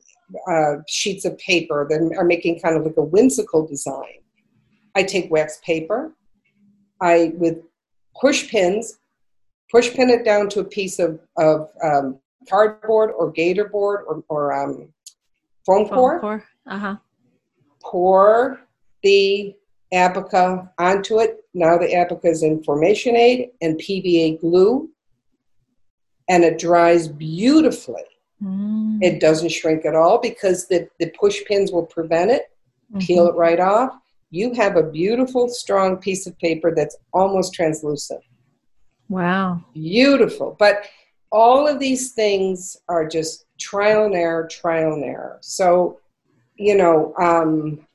uh, 0.50 0.76
sheets 0.88 1.24
of 1.24 1.38
paper 1.38 1.86
that 1.88 2.14
are 2.16 2.24
making 2.24 2.60
kind 2.60 2.76
of 2.76 2.84
like 2.84 2.96
a 2.96 3.02
whimsical 3.02 3.66
design, 3.66 4.18
I 4.96 5.04
take 5.04 5.30
wax 5.30 5.60
paper, 5.64 6.12
I, 7.00 7.32
with 7.36 7.58
push 8.20 8.50
pins, 8.50 8.98
push 9.70 9.92
pin 9.92 10.10
it 10.10 10.24
down 10.24 10.48
to 10.50 10.60
a 10.60 10.64
piece 10.64 10.98
of, 10.98 11.20
of 11.36 11.68
um, 11.84 12.18
cardboard 12.48 13.12
or 13.16 13.30
gator 13.30 13.68
board 13.68 14.04
or, 14.08 14.24
or 14.28 14.52
um, 14.52 14.92
foam, 15.64 15.86
foam 15.86 15.88
core. 15.88 16.20
core. 16.20 16.44
Uh-huh. 16.66 16.96
Pour 17.82 18.60
the 19.02 19.54
abaca 19.92 20.70
onto 20.78 21.20
it. 21.20 21.44
Now 21.54 21.78
the 21.78 21.92
abaca 21.92 22.28
is 22.28 22.42
in 22.42 22.62
formation 22.62 23.16
aid 23.16 23.50
and 23.60 23.78
PVA 23.78 24.40
glue, 24.40 24.90
and 26.28 26.44
it 26.44 26.58
dries 26.58 27.08
beautifully. 27.08 28.04
Mm. 28.42 28.98
It 29.02 29.20
doesn't 29.20 29.50
shrink 29.50 29.84
at 29.84 29.94
all 29.94 30.18
because 30.18 30.66
the, 30.68 30.88
the 30.98 31.12
push 31.18 31.44
pins 31.46 31.72
will 31.72 31.86
prevent 31.86 32.30
it, 32.30 32.44
mm-hmm. 32.90 33.00
peel 33.00 33.26
it 33.26 33.34
right 33.34 33.60
off. 33.60 33.94
You 34.30 34.54
have 34.54 34.76
a 34.76 34.82
beautiful, 34.82 35.48
strong 35.48 35.96
piece 35.96 36.26
of 36.26 36.38
paper 36.38 36.72
that's 36.74 36.96
almost 37.12 37.52
translucent. 37.52 38.22
Wow. 39.08 39.64
Beautiful. 39.74 40.56
But 40.58 40.86
all 41.32 41.66
of 41.66 41.80
these 41.80 42.12
things 42.12 42.76
are 42.88 43.06
just 43.06 43.44
trial 43.58 44.04
and 44.04 44.14
error, 44.14 44.46
trial 44.48 44.94
and 44.94 45.04
error. 45.04 45.38
So, 45.42 45.98
you 46.56 46.76
know, 46.76 47.12
um, 47.18 47.86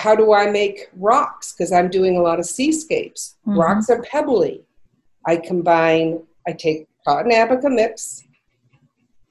how 0.00 0.14
do 0.14 0.32
I 0.32 0.50
make 0.50 0.88
rocks? 0.96 1.52
Because 1.52 1.72
I'm 1.72 1.90
doing 1.90 2.16
a 2.16 2.22
lot 2.22 2.38
of 2.38 2.46
seascapes. 2.46 3.36
Mm-hmm. 3.46 3.60
Rocks 3.60 3.90
are 3.90 4.00
pebbly. 4.00 4.64
I 5.26 5.36
combine, 5.36 6.22
I 6.48 6.52
take 6.52 6.88
cotton 7.06 7.30
abaca 7.30 7.68
mix, 7.68 8.22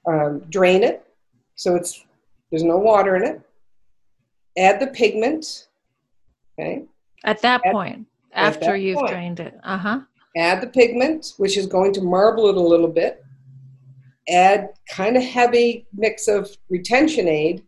um, 0.07 0.41
drain 0.51 0.83
it, 0.83 1.03
so 1.55 1.75
it's 1.75 2.05
there's 2.51 2.61
no 2.61 2.77
water 2.77 3.15
in 3.15 3.23
it. 3.25 3.41
Add 4.59 4.79
the 4.79 4.87
pigment. 4.87 5.69
Okay. 6.53 6.83
At 7.23 7.41
that 7.41 7.61
add, 7.65 7.71
point, 7.71 8.05
after 8.33 8.65
that 8.65 8.81
you've 8.81 8.97
point, 8.97 9.11
drained 9.11 9.39
it, 9.39 9.59
uh 9.63 9.77
huh. 9.77 9.99
Add 10.37 10.61
the 10.61 10.67
pigment, 10.67 11.33
which 11.37 11.57
is 11.57 11.65
going 11.65 11.93
to 11.93 12.01
marble 12.01 12.47
it 12.47 12.57
a 12.57 12.61
little 12.61 12.87
bit. 12.87 13.25
Add 14.29 14.69
kind 14.87 15.17
of 15.17 15.23
heavy 15.23 15.87
mix 15.93 16.27
of 16.27 16.55
retention 16.69 17.27
aid. 17.27 17.63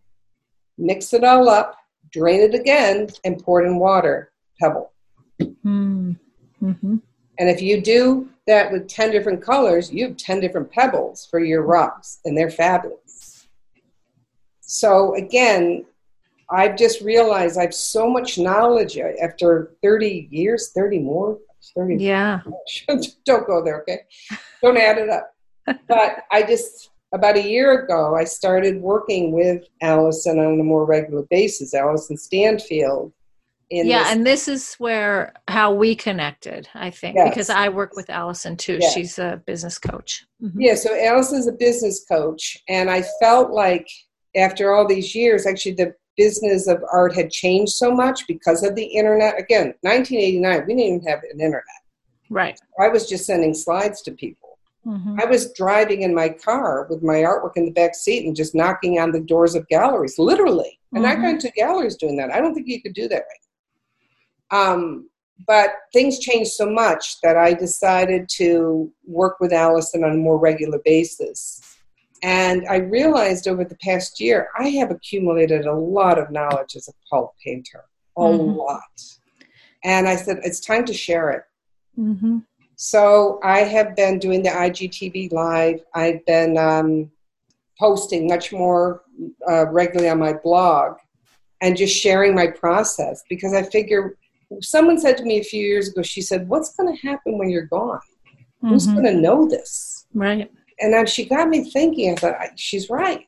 Mix 0.77 1.13
it 1.13 1.23
all 1.23 1.49
up 1.49 1.80
drain 2.11 2.41
it 2.41 2.53
again, 2.53 3.07
and 3.23 3.43
pour 3.43 3.63
it 3.63 3.67
in 3.67 3.77
water, 3.77 4.31
pebble. 4.59 4.91
Mm-hmm. 5.41 6.13
And 7.39 7.49
if 7.49 7.61
you 7.61 7.81
do 7.81 8.29
that 8.47 8.71
with 8.71 8.87
10 8.87 9.11
different 9.11 9.41
colors, 9.41 9.91
you 9.91 10.07
have 10.07 10.17
10 10.17 10.39
different 10.39 10.71
pebbles 10.71 11.25
for 11.25 11.39
your 11.39 11.63
rocks, 11.63 12.19
and 12.25 12.37
they're 12.37 12.51
fabulous. 12.51 13.47
So, 14.61 15.15
again, 15.15 15.85
I've 16.51 16.77
just 16.77 17.01
realized 17.01 17.57
I 17.57 17.63
have 17.63 17.73
so 17.73 18.09
much 18.09 18.37
knowledge 18.37 18.97
after 18.97 19.71
30 19.81 20.27
years, 20.29 20.71
30 20.75 20.99
more. 20.99 21.39
30 21.75 21.97
yeah. 21.97 22.41
Don't 23.25 23.47
go 23.47 23.63
there, 23.63 23.81
okay? 23.81 24.01
Don't 24.61 24.77
add 24.77 24.97
it 24.97 25.09
up. 25.09 25.33
but 25.87 26.23
I 26.31 26.43
just 26.43 26.90
about 27.13 27.37
a 27.37 27.43
year 27.47 27.83
ago, 27.83 28.15
I 28.15 28.23
started 28.23 28.81
working 28.81 29.31
with 29.31 29.63
Alyson 29.83 30.39
on 30.39 30.59
a 30.59 30.63
more 30.63 30.85
regular 30.85 31.23
basis, 31.23 31.73
Alyson 31.73 32.17
Stanfield. 32.17 33.11
yeah, 33.69 34.03
this- 34.03 34.11
and 34.11 34.25
this 34.25 34.47
is 34.47 34.73
where 34.75 35.33
how 35.47 35.73
we 35.73 35.95
connected, 35.95 36.67
I 36.73 36.89
think, 36.89 37.15
yes. 37.15 37.29
because 37.29 37.49
I 37.49 37.69
work 37.69 37.95
with 37.95 38.09
Alyson 38.09 38.57
too. 38.57 38.77
Yes. 38.81 38.93
She's 38.93 39.19
a 39.19 39.41
business 39.45 39.77
coach. 39.77 40.25
Mm-hmm. 40.41 40.61
Yeah, 40.61 40.75
so 40.75 40.89
Alyson's 40.93 41.47
a 41.47 41.53
business 41.53 42.05
coach, 42.05 42.57
and 42.67 42.89
I 42.89 43.03
felt 43.21 43.51
like 43.51 43.87
after 44.35 44.73
all 44.73 44.87
these 44.87 45.13
years, 45.13 45.45
actually, 45.45 45.73
the 45.75 45.93
business 46.17 46.67
of 46.67 46.83
art 46.91 47.15
had 47.15 47.31
changed 47.31 47.73
so 47.73 47.91
much 47.91 48.27
because 48.27 48.63
of 48.63 48.75
the 48.75 48.83
internet. 48.83 49.39
Again, 49.39 49.73
1989, 49.81 50.65
we 50.67 50.75
didn't 50.75 50.79
even 50.79 51.07
have 51.07 51.19
an 51.23 51.39
internet. 51.39 51.63
Right. 52.29 52.59
I 52.79 52.87
was 52.89 53.07
just 53.07 53.25
sending 53.25 53.53
slides 53.53 54.01
to 54.03 54.11
people. 54.11 54.50
Mm-hmm. 54.85 55.19
I 55.21 55.25
was 55.25 55.53
driving 55.53 56.01
in 56.01 56.15
my 56.15 56.29
car 56.29 56.87
with 56.89 57.03
my 57.03 57.17
artwork 57.17 57.51
in 57.55 57.65
the 57.65 57.71
back 57.71 57.93
seat 57.93 58.25
and 58.25 58.35
just 58.35 58.55
knocking 58.55 58.99
on 58.99 59.11
the 59.11 59.21
doors 59.21 59.53
of 59.53 59.67
galleries, 59.67 60.17
literally. 60.17 60.79
And 60.93 61.05
mm-hmm. 61.05 61.21
I 61.21 61.23
went 61.23 61.41
to 61.41 61.51
galleries 61.51 61.97
doing 61.97 62.17
that. 62.17 62.31
I 62.31 62.39
don't 62.39 62.53
think 62.55 62.67
you 62.67 62.81
could 62.81 62.93
do 62.93 63.07
that 63.07 63.23
right. 64.51 64.69
Um, 64.73 65.09
but 65.47 65.71
things 65.93 66.19
changed 66.19 66.51
so 66.51 66.69
much 66.69 67.19
that 67.21 67.37
I 67.37 67.53
decided 67.53 68.27
to 68.37 68.91
work 69.05 69.39
with 69.39 69.51
Alyson 69.51 70.03
on 70.03 70.11
a 70.11 70.17
more 70.17 70.37
regular 70.37 70.79
basis. 70.83 71.61
And 72.23 72.67
I 72.69 72.77
realized 72.77 73.47
over 73.47 73.63
the 73.63 73.77
past 73.77 74.19
year, 74.19 74.49
I 74.57 74.69
have 74.69 74.91
accumulated 74.91 75.65
a 75.65 75.73
lot 75.73 76.19
of 76.19 76.31
knowledge 76.31 76.75
as 76.75 76.87
a 76.87 76.93
pulp 77.09 77.33
painter, 77.43 77.85
a 78.17 78.21
mm-hmm. 78.21 78.57
lot. 78.57 78.81
And 79.83 80.07
I 80.07 80.15
said, 80.15 80.39
it's 80.43 80.59
time 80.59 80.85
to 80.85 80.93
share 80.93 81.31
it. 81.31 81.43
Mm-hmm. 81.97 82.39
So 82.83 83.39
I 83.43 83.59
have 83.59 83.95
been 83.95 84.17
doing 84.17 84.41
the 84.41 84.49
IGTV 84.49 85.31
live. 85.31 85.81
I've 85.93 86.25
been 86.25 86.57
um, 86.57 87.11
posting 87.77 88.25
much 88.25 88.51
more 88.51 89.03
uh, 89.47 89.67
regularly 89.67 90.09
on 90.09 90.17
my 90.17 90.33
blog 90.33 90.97
and 91.61 91.77
just 91.77 91.95
sharing 91.95 92.33
my 92.33 92.47
process 92.47 93.23
because 93.29 93.53
I 93.53 93.61
figure 93.61 94.17
someone 94.61 94.99
said 94.99 95.15
to 95.17 95.23
me 95.23 95.39
a 95.39 95.43
few 95.43 95.63
years 95.63 95.89
ago, 95.89 96.01
she 96.01 96.23
said, 96.23 96.49
What's 96.49 96.75
going 96.75 96.91
to 96.91 97.07
happen 97.07 97.37
when 97.37 97.51
you're 97.51 97.67
gone? 97.67 97.99
Mm-hmm. 98.63 98.69
Who's 98.69 98.87
going 98.87 99.05
to 99.05 99.13
know 99.13 99.47
this? 99.47 100.07
Right. 100.15 100.51
And 100.79 100.91
then 100.91 101.05
she 101.05 101.25
got 101.25 101.49
me 101.49 101.69
thinking, 101.69 102.13
I 102.13 102.15
thought, 102.15 102.59
she's 102.59 102.89
right. 102.89 103.27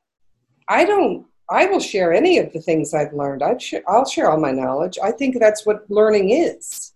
I 0.67 0.83
don't, 0.83 1.27
I 1.51 1.67
will 1.67 1.79
share 1.79 2.11
any 2.11 2.39
of 2.39 2.51
the 2.53 2.59
things 2.59 2.95
I've 2.95 3.13
learned. 3.13 3.43
I've 3.43 3.61
sh- 3.61 3.85
I'll 3.87 4.05
share 4.05 4.31
all 4.31 4.39
my 4.39 4.51
knowledge. 4.51 4.97
I 4.97 5.11
think 5.11 5.37
that's 5.37 5.63
what 5.63 5.87
learning 5.91 6.31
is 6.31 6.91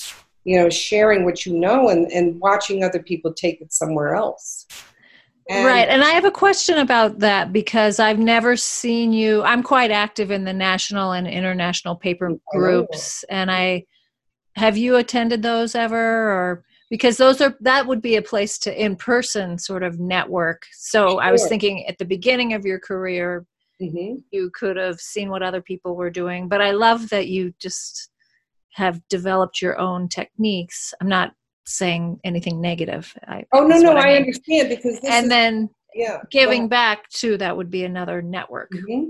you 0.48 0.58
know 0.58 0.70
sharing 0.70 1.26
what 1.26 1.46
you 1.46 1.54
know 1.54 1.90
and 1.90 2.10
and 2.12 2.40
watching 2.40 2.84
other 2.84 3.04
people 3.04 3.34
take 3.34 3.60
it 3.60 3.72
somewhere 3.74 4.16
else 4.16 4.66
and 5.50 5.66
right 5.66 5.90
and 5.90 6.02
i 6.02 6.12
have 6.12 6.24
a 6.24 6.32
question 6.32 6.78
about 6.78 7.20
that 7.20 7.52
because 7.52 8.00
i've 8.00 8.18
never 8.18 8.56
seen 8.56 9.12
you 9.12 9.44
i'm 9.44 9.62
quite 9.62 9.92
active 9.92 10.32
in 10.32 10.46
the 10.46 10.54
national 10.54 11.12
and 11.12 11.28
international 11.28 11.96
paper 11.96 12.32
groups 12.54 13.26
and 13.30 13.52
i 13.52 13.84
have 14.56 14.78
you 14.78 14.96
attended 14.96 15.44
those 15.44 15.76
ever 15.76 16.32
or 16.32 16.64
because 16.90 17.18
those 17.18 17.42
are 17.42 17.58
that 17.60 17.86
would 17.86 18.02
be 18.02 18.16
a 18.16 18.22
place 18.22 18.58
to 18.58 18.84
in 18.84 18.96
person 18.96 19.60
sort 19.60 19.84
of 19.84 20.00
network 20.00 20.66
so 20.72 21.10
sure. 21.10 21.22
i 21.22 21.30
was 21.30 21.46
thinking 21.48 21.86
at 21.88 21.98
the 21.98 22.06
beginning 22.06 22.54
of 22.54 22.66
your 22.66 22.80
career 22.80 23.46
mm-hmm. 23.82 24.16
you 24.32 24.50
could 24.54 24.78
have 24.78 24.98
seen 25.02 25.30
what 25.30 25.44
other 25.44 25.62
people 25.62 25.94
were 25.94 26.10
doing 26.10 26.48
but 26.48 26.62
i 26.62 26.72
love 26.72 27.10
that 27.10 27.28
you 27.28 27.54
just 27.60 28.12
have 28.78 29.02
developed 29.10 29.62
your 29.62 29.78
own 29.80 30.08
techniques 30.08 30.94
i'm 31.02 31.10
not 31.10 31.34
saying 31.66 32.18
anything 32.24 32.62
negative 32.62 33.14
I, 33.28 33.44
oh 33.52 33.68
no 33.68 33.78
no 33.78 33.92
I, 33.92 34.06
mean. 34.06 34.16
understand 34.18 34.70
because 34.70 35.00
and 35.04 35.26
is- 35.26 35.30
then 35.30 35.70
yeah. 35.98 36.20
Giving 36.30 36.68
back 36.68 37.10
too, 37.10 37.38
that 37.38 37.58
would 37.58 37.72
be 37.72 37.84
another 37.84 38.22
network. 38.22 38.72
Mm-hmm. 38.72 39.10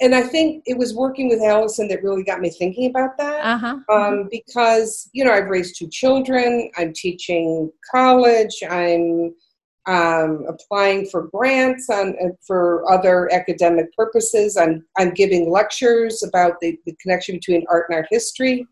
And 0.00 0.14
I 0.14 0.22
think 0.22 0.62
it 0.66 0.78
was 0.78 0.94
working 0.94 1.28
with 1.28 1.40
Alyson 1.40 1.88
that 1.88 2.02
really 2.02 2.24
got 2.24 2.40
me 2.40 2.50
thinking 2.50 2.90
about 2.90 3.18
that. 3.18 3.44
Uh-huh. 3.44 3.78
Um, 3.88 4.28
because, 4.30 5.08
you 5.12 5.24
know, 5.24 5.32
I've 5.32 5.48
raised 5.48 5.76
two 5.78 5.88
children, 5.88 6.70
I'm 6.76 6.92
teaching 6.92 7.70
college, 7.90 8.62
I'm 8.68 9.34
um, 9.86 10.44
applying 10.48 11.06
for 11.06 11.28
grants 11.28 11.90
on, 11.90 12.14
uh, 12.24 12.28
for 12.46 12.90
other 12.90 13.32
academic 13.32 13.94
purposes. 13.96 14.56
I'm, 14.56 14.84
I'm 14.96 15.12
giving 15.12 15.50
lectures 15.50 16.22
about 16.22 16.54
the, 16.60 16.78
the 16.86 16.96
connection 17.00 17.36
between 17.36 17.64
art 17.68 17.86
and 17.88 17.96
art 17.96 18.06
history. 18.10 18.66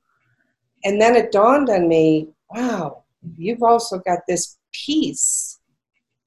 And 0.84 1.00
then 1.00 1.16
it 1.16 1.32
dawned 1.32 1.68
on 1.68 1.88
me 1.88 2.28
wow, 2.50 3.04
you've 3.36 3.62
also 3.62 3.98
got 3.98 4.20
this 4.26 4.58
piece 4.72 5.58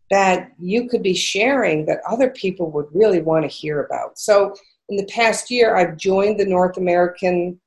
that 0.09 0.51
you 0.59 0.87
could 0.87 1.01
be 1.01 1.13
sharing 1.13 1.85
that 1.85 1.99
other 2.07 2.29
people 2.29 2.69
would 2.71 2.85
really 2.93 3.21
want 3.21 3.43
to 3.43 3.47
hear 3.47 3.83
about. 3.83 4.17
So, 4.19 4.55
in 4.89 4.97
the 4.97 5.05
past 5.05 5.49
year, 5.49 5.75
I've 5.75 5.97
joined 5.97 6.39
the 6.39 6.45
North 6.45 6.77
American 6.77 7.59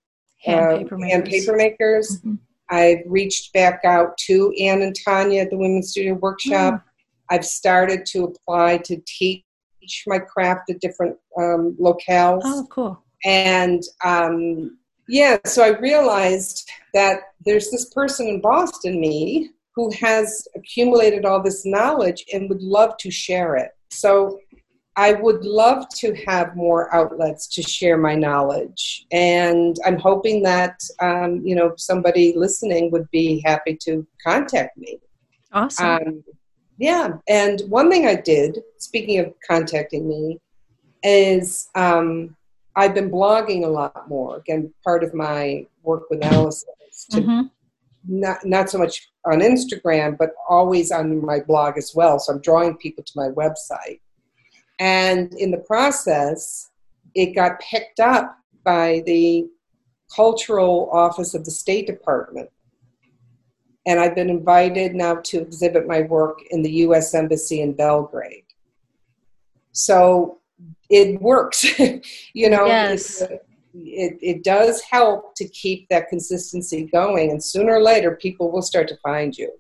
hand 0.45 0.67
uh, 0.67 0.79
paper 0.79 0.99
makers. 0.99 1.13
Hand 1.13 1.25
paper 1.25 1.57
makers. 1.57 2.19
Mm-hmm. 2.19 2.35
I've 2.69 3.03
reached 3.07 3.53
back 3.53 3.81
out 3.85 4.17
to 4.27 4.53
Anne 4.61 4.83
and 4.83 4.95
Tanya 5.05 5.43
at 5.43 5.51
the 5.51 5.57
Women's 5.57 5.91
Studio 5.91 6.15
Workshop. 6.15 6.75
Mm. 6.75 6.83
I've 7.31 7.45
started 7.45 8.05
to 8.07 8.25
apply 8.25 8.79
to 8.79 9.01
teach 9.07 9.45
my 10.07 10.19
craft 10.19 10.71
at 10.71 10.81
different 10.81 11.17
um, 11.39 11.77
locales. 11.81 12.43
Oh, 12.45 12.67
cool. 12.71 13.03
And 13.25 13.83
um, 14.05 14.79
yeah, 15.09 15.39
so 15.45 15.63
I 15.63 15.79
realized 15.79 16.69
that 16.95 17.21
there's 17.45 17.71
this 17.71 17.87
person 17.87 18.27
in 18.29 18.41
Boston, 18.41 19.01
me, 19.01 19.51
who 19.75 19.91
has 20.01 20.49
accumulated 20.57 21.25
all 21.25 21.43
this 21.43 21.67
knowledge 21.67 22.25
and 22.33 22.49
would 22.49 22.63
love 22.63 22.97
to 22.99 23.11
share 23.11 23.57
it. 23.57 23.71
So 23.91 24.39
I 24.97 25.13
would 25.13 25.45
love 25.45 25.87
to 25.97 26.15
have 26.27 26.57
more 26.57 26.93
outlets 26.95 27.47
to 27.49 27.63
share 27.63 27.99
my 27.99 28.15
knowledge. 28.15 29.07
And 29.13 29.77
I'm 29.85 29.99
hoping 29.99 30.43
that, 30.45 30.81
um, 31.01 31.43
you 31.45 31.55
know, 31.55 31.75
somebody 31.77 32.33
listening 32.35 32.91
would 32.93 33.09
be 33.11 33.43
happy 33.45 33.77
to 33.83 34.07
contact 34.25 34.79
me. 34.79 34.99
Awesome. 35.53 35.87
Um, 35.87 36.25
yeah. 36.79 37.11
And 37.29 37.61
one 37.69 37.91
thing 37.91 38.07
I 38.07 38.15
did, 38.15 38.61
speaking 38.79 39.19
of 39.19 39.35
contacting 39.47 40.09
me, 40.09 40.41
is 41.03 41.69
um, 41.75 42.35
I've 42.77 42.95
been 42.95 43.11
blogging 43.11 43.65
a 43.65 43.69
lot 43.69 44.09
more. 44.09 44.37
Again, 44.37 44.73
part 44.85 45.03
of 45.03 45.15
my 45.15 45.67
work 45.83 46.11
with 46.11 46.21
Alyson 46.21 46.75
is 46.89 47.07
to 47.11 47.21
mm-hmm. 47.23 47.43
not 48.07 48.45
not 48.45 48.71
so 48.71 48.79
much 48.79 49.09
on 49.25 49.41
Instagram, 49.41 50.17
but 50.19 50.31
always 50.49 50.93
on 50.93 51.25
my 51.25 51.41
blog 51.41 51.79
as 51.79 51.93
well. 51.95 52.19
So 52.19 52.35
I'm 52.35 52.41
drawing 52.41 52.77
people 52.77 53.03
to 53.03 53.13
my 53.17 53.29
website, 53.29 54.01
and 54.79 55.33
in 55.35 55.51
the 55.51 55.59
process, 55.67 56.71
it 57.15 57.35
got 57.35 57.61
picked 57.61 57.99
up 57.99 58.39
by 58.63 59.03
the 59.07 59.49
cultural 60.15 60.91
office 60.93 61.35
of 61.35 61.45
the 61.45 61.51
State 61.51 61.87
Department. 61.87 62.51
And 63.87 64.01
I've 64.01 64.17
been 64.17 64.31
invited 64.31 64.95
now 64.95 65.17
to 65.17 65.41
exhibit 65.41 65.87
my 65.87 66.03
work 66.03 66.41
in 66.51 66.63
the 66.63 66.71
U.S. 66.73 67.15
Embassy 67.15 67.63
in 67.63 67.73
Belgrade. 67.73 68.43
So 69.71 70.41
it 70.89 71.21
works 71.21 71.65
you 72.33 72.49
know 72.49 72.67
yes. 72.67 73.23
it, 73.23 73.47
it, 73.75 74.19
it 74.23 74.45
does 74.45 74.81
help 74.83 75.35
to 75.37 75.47
keep 75.49 75.89
that 75.89 76.09
consistency 76.09 76.89
going 76.93 77.31
and 77.31 77.43
sooner 77.43 77.75
or 77.75 77.83
later 77.83 78.17
people 78.17 78.51
will 78.51 78.63
start 78.63 78.89
to 78.89 78.97
find 79.03 79.37
you 79.37 79.51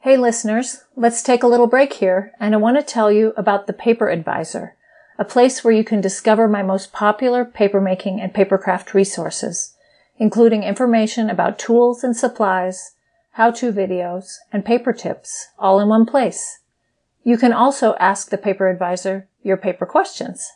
hey 0.00 0.16
listeners 0.16 0.84
let's 0.96 1.22
take 1.22 1.42
a 1.42 1.46
little 1.46 1.66
break 1.66 1.94
here 1.94 2.32
and 2.40 2.54
i 2.54 2.58
want 2.58 2.76
to 2.76 2.82
tell 2.82 3.12
you 3.12 3.32
about 3.36 3.66
the 3.66 3.72
paper 3.72 4.08
advisor 4.08 4.76
a 5.18 5.24
place 5.24 5.62
where 5.62 5.74
you 5.74 5.84
can 5.84 6.00
discover 6.00 6.48
my 6.48 6.62
most 6.62 6.92
popular 6.92 7.44
papermaking 7.44 8.20
and 8.20 8.34
papercraft 8.34 8.94
resources 8.94 9.76
including 10.16 10.62
information 10.62 11.30
about 11.30 11.58
tools 11.58 12.02
and 12.02 12.16
supplies 12.16 12.94
how-to 13.32 13.72
videos 13.72 14.36
and 14.52 14.64
paper 14.64 14.92
tips 14.92 15.48
all 15.58 15.78
in 15.78 15.88
one 15.88 16.04
place 16.04 16.61
you 17.24 17.38
can 17.38 17.52
also 17.52 17.94
ask 18.00 18.30
the 18.30 18.38
paper 18.38 18.68
advisor 18.68 19.28
your 19.42 19.56
paper 19.56 19.86
questions. 19.86 20.52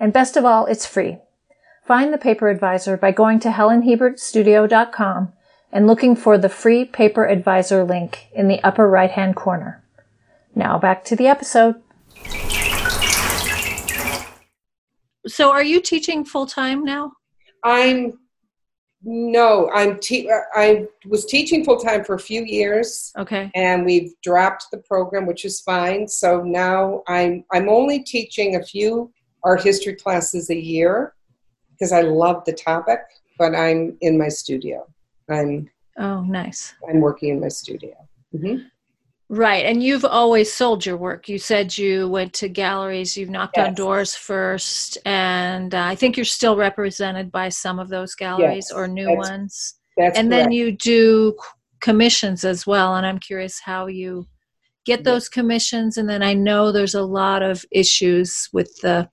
And 0.00 0.12
best 0.12 0.36
of 0.36 0.44
all, 0.44 0.66
it's 0.66 0.86
free. 0.86 1.18
Find 1.86 2.12
the 2.12 2.18
paper 2.18 2.48
advisor 2.48 2.96
by 2.96 3.12
going 3.12 3.40
to 3.40 3.50
helenhiebertstudio.com 3.50 5.32
and 5.72 5.86
looking 5.86 6.16
for 6.16 6.38
the 6.38 6.48
free 6.48 6.84
paper 6.84 7.26
advisor 7.26 7.84
link 7.84 8.28
in 8.32 8.48
the 8.48 8.62
upper 8.62 8.88
right 8.88 9.10
hand 9.10 9.36
corner. 9.36 9.82
Now 10.54 10.78
back 10.78 11.04
to 11.06 11.16
the 11.16 11.26
episode. 11.26 11.82
So 15.26 15.50
are 15.50 15.64
you 15.64 15.80
teaching 15.80 16.24
full 16.24 16.46
time 16.46 16.84
now? 16.84 17.12
I'm 17.62 18.18
no, 19.04 19.70
I'm 19.72 19.98
te- 19.98 20.30
I 20.54 20.86
was 21.06 21.24
teaching 21.26 21.64
full 21.64 21.78
time 21.78 22.04
for 22.04 22.14
a 22.14 22.18
few 22.18 22.42
years. 22.44 23.12
Okay. 23.18 23.50
And 23.54 23.84
we've 23.84 24.12
dropped 24.22 24.66
the 24.70 24.78
program, 24.78 25.26
which 25.26 25.44
is 25.44 25.60
fine. 25.60 26.08
So 26.08 26.42
now 26.42 27.02
I'm 27.06 27.44
I'm 27.52 27.68
only 27.68 28.02
teaching 28.02 28.56
a 28.56 28.62
few 28.62 29.12
art 29.42 29.62
history 29.62 29.94
classes 29.94 30.50
a 30.50 30.56
year 30.56 31.14
because 31.72 31.92
I 31.92 32.00
love 32.00 32.44
the 32.46 32.52
topic, 32.52 33.00
but 33.38 33.54
I'm 33.54 33.96
in 34.00 34.16
my 34.18 34.28
studio. 34.28 34.86
I'm 35.30 35.70
Oh, 35.96 36.22
nice. 36.22 36.74
I'm 36.88 37.00
working 37.00 37.28
in 37.28 37.40
my 37.40 37.48
studio. 37.48 37.94
Mm-hmm. 38.34 38.64
Right. 39.30 39.64
And 39.64 39.82
you've 39.82 40.04
always 40.04 40.52
sold 40.52 40.84
your 40.84 40.96
work. 40.98 41.28
You 41.28 41.38
said 41.38 41.76
you 41.76 42.08
went 42.08 42.34
to 42.34 42.48
galleries, 42.48 43.16
you've 43.16 43.30
knocked 43.30 43.56
yes. 43.56 43.68
on 43.68 43.74
doors 43.74 44.14
first, 44.14 44.98
and 45.06 45.74
uh, 45.74 45.82
I 45.82 45.94
think 45.94 46.16
you're 46.16 46.24
still 46.24 46.56
represented 46.56 47.32
by 47.32 47.48
some 47.48 47.78
of 47.78 47.88
those 47.88 48.14
galleries 48.14 48.68
yes, 48.70 48.72
or 48.72 48.86
new 48.86 49.06
that's, 49.06 49.30
ones. 49.30 49.74
That's 49.96 50.18
and 50.18 50.30
correct. 50.30 50.44
then 50.44 50.52
you 50.52 50.72
do 50.72 51.36
commissions 51.80 52.44
as 52.44 52.66
well. 52.66 52.96
And 52.96 53.06
I'm 53.06 53.18
curious 53.18 53.60
how 53.60 53.86
you 53.86 54.26
get 54.84 55.04
those 55.04 55.28
commissions. 55.28 55.96
And 55.96 56.08
then 56.08 56.22
I 56.22 56.34
know 56.34 56.70
there's 56.70 56.94
a 56.94 57.02
lot 57.02 57.42
of 57.42 57.64
issues 57.70 58.48
with 58.52 58.74
the 58.82 59.08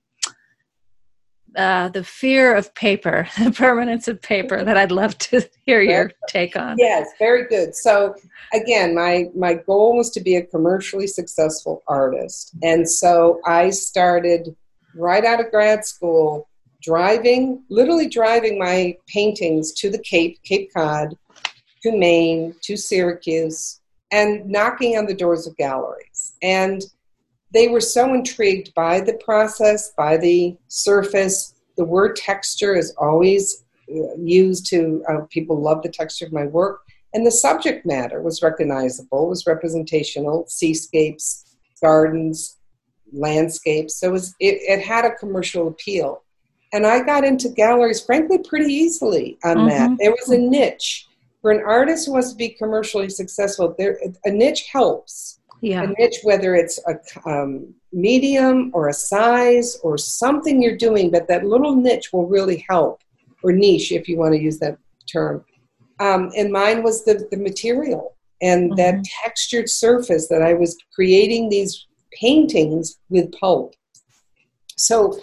uh, 1.56 1.90
the 1.90 2.04
fear 2.04 2.56
of 2.56 2.74
paper, 2.76 3.28
the 3.44 3.52
permanence 3.52 4.08
of 4.08 4.22
paper 4.22 4.64
that 4.64 4.78
I'd 4.78 4.92
love 4.92 5.18
to 5.20 5.48
hear 5.66 5.82
your 5.82 6.12
take 6.28 6.56
on. 6.56 6.78
Yes, 6.78 7.10
very 7.20 7.48
good. 7.48 7.76
So 7.76 8.16
again, 8.54 8.96
my 8.96 9.30
my 9.36 9.56
goal 9.56 9.98
was 9.98 10.10
to 10.12 10.22
be 10.22 10.36
a 10.36 10.46
commercially 10.46 11.08
successful 11.08 11.84
artist, 11.88 12.56
and 12.64 12.90
so 12.90 13.40
I 13.46 13.70
started 13.70 14.56
right 14.96 15.24
out 15.26 15.40
of 15.40 15.52
grad 15.52 15.86
school 15.86 16.48
driving, 16.82 17.64
literally 17.70 18.10
driving 18.10 18.58
my 18.58 18.98
paintings 19.08 19.72
to 19.74 19.90
the 19.90 20.00
Cape, 20.00 20.42
Cape 20.44 20.72
Cod, 20.74 21.16
to 21.84 21.92
Maine, 21.96 22.56
to 22.62 22.76
Syracuse, 22.76 23.80
and 24.12 24.46
knocking 24.48 24.98
on 24.98 25.06
the 25.06 25.14
doors 25.14 25.48
of 25.48 25.56
galleries. 25.58 26.34
And 26.42 26.84
they 27.54 27.68
were 27.68 27.82
so 27.82 28.14
intrigued 28.14 28.74
by 28.74 29.02
the 29.02 29.14
process, 29.16 29.92
by 29.98 30.18
the 30.18 30.58
surface. 30.68 31.54
The 31.78 31.86
word 31.86 32.16
texture 32.16 32.76
is 32.76 32.94
always 32.98 33.64
uh, 33.90 34.16
used 34.18 34.66
to, 34.68 35.04
uh, 35.10 35.22
people 35.30 35.62
love 35.62 35.82
the 35.82 35.90
texture 35.90 36.26
of 36.26 36.34
my 36.34 36.46
work. 36.46 36.82
And 37.14 37.26
the 37.26 37.32
subject 37.32 37.86
matter 37.86 38.22
was 38.22 38.42
recognizable, 38.42 39.28
was 39.28 39.46
representational, 39.46 40.46
seascapes, 40.48 41.58
gardens, 41.82 42.58
landscapes. 43.12 44.00
So 44.00 44.08
it, 44.08 44.12
was, 44.12 44.36
it, 44.40 44.60
it 44.62 44.82
had 44.82 45.04
a 45.04 45.16
commercial 45.16 45.68
appeal. 45.68 46.24
And 46.74 46.88
I 46.88 47.04
got 47.04 47.26
into 47.26 47.50
galleries, 47.50 48.00
frankly, 48.00 48.38
pretty 48.38 48.74
easily 48.74 49.38
on 49.44 49.58
mm-hmm. 49.58 49.68
that. 49.68 49.98
There 50.00 50.12
was 50.12 50.30
a 50.30 50.38
niche. 50.38 51.08
For 51.42 51.52
an 51.52 51.64
artist 51.66 52.06
who 52.06 52.14
wants 52.14 52.32
to 52.32 52.38
be 52.38 52.50
commercially 52.50 53.10
successful, 53.10 53.76
there 53.78 54.00
a 54.24 54.32
niche 54.32 54.68
helps 54.72 55.41
yeah. 55.62 55.84
a 55.84 55.88
niche, 55.88 56.20
whether 56.24 56.56
it's 56.56 56.80
a 56.88 57.30
um, 57.30 57.74
medium 57.94 58.72
or 58.74 58.90
a 58.90 58.94
size 58.94 59.78
or 59.84 59.98
something 59.98 60.62
you're 60.62 60.78
doing, 60.78 61.12
but 61.12 61.28
that 61.28 61.46
little 61.46 61.76
niche 61.76 62.12
will 62.12 62.28
really 62.28 62.66
help, 62.68 63.02
or 63.44 63.52
niche 63.52 63.92
if 63.92 64.08
you 64.08 64.18
want 64.18 64.34
to 64.34 64.42
use 64.42 64.60
that 64.60 64.78
term. 65.12 65.46
Um, 66.00 66.32
and 66.36 66.52
mine 66.52 66.84
was 66.84 67.06
the, 67.06 67.28
the 67.30 67.38
material 67.38 68.18
and 68.42 68.72
mm-hmm. 68.72 68.76
that 68.76 69.06
textured 69.24 69.70
surface 69.70 70.28
that 70.30 70.42
I 70.42 70.54
was 70.54 70.76
creating 70.96 71.50
these 71.50 71.88
paintings 72.20 72.98
with 73.10 73.32
pulp. 73.34 73.76
So 74.78 75.20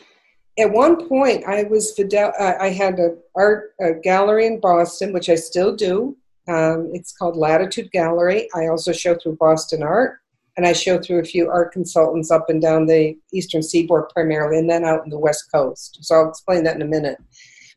at 0.58 0.70
one 0.70 1.08
point, 1.08 1.44
I 1.46 1.64
was 1.64 1.92
Fidel. 1.92 2.32
Uh, 2.38 2.54
I 2.60 2.68
had 2.68 2.98
an 2.98 3.18
art 3.34 3.72
a 3.80 3.94
gallery 3.94 4.46
in 4.46 4.60
Boston, 4.60 5.12
which 5.12 5.28
I 5.28 5.34
still 5.34 5.74
do. 5.74 6.16
Um, 6.48 6.90
it's 6.94 7.12
called 7.12 7.36
Latitude 7.36 7.90
Gallery. 7.92 8.48
I 8.54 8.68
also 8.68 8.92
show 8.92 9.14
through 9.16 9.36
Boston 9.36 9.82
Art 9.82 10.18
and 10.58 10.66
I 10.66 10.72
show 10.72 10.98
through 10.98 11.20
a 11.20 11.24
few 11.24 11.48
art 11.48 11.70
consultants 11.70 12.32
up 12.32 12.50
and 12.50 12.60
down 12.60 12.86
the 12.86 13.16
eastern 13.32 13.62
seaboard 13.62 14.08
primarily, 14.08 14.58
and 14.58 14.68
then 14.68 14.84
out 14.84 15.04
in 15.04 15.08
the 15.08 15.18
west 15.18 15.44
coast. 15.54 15.98
So 16.02 16.16
I'll 16.16 16.28
explain 16.28 16.64
that 16.64 16.74
in 16.74 16.82
a 16.82 16.84
minute. 16.84 17.16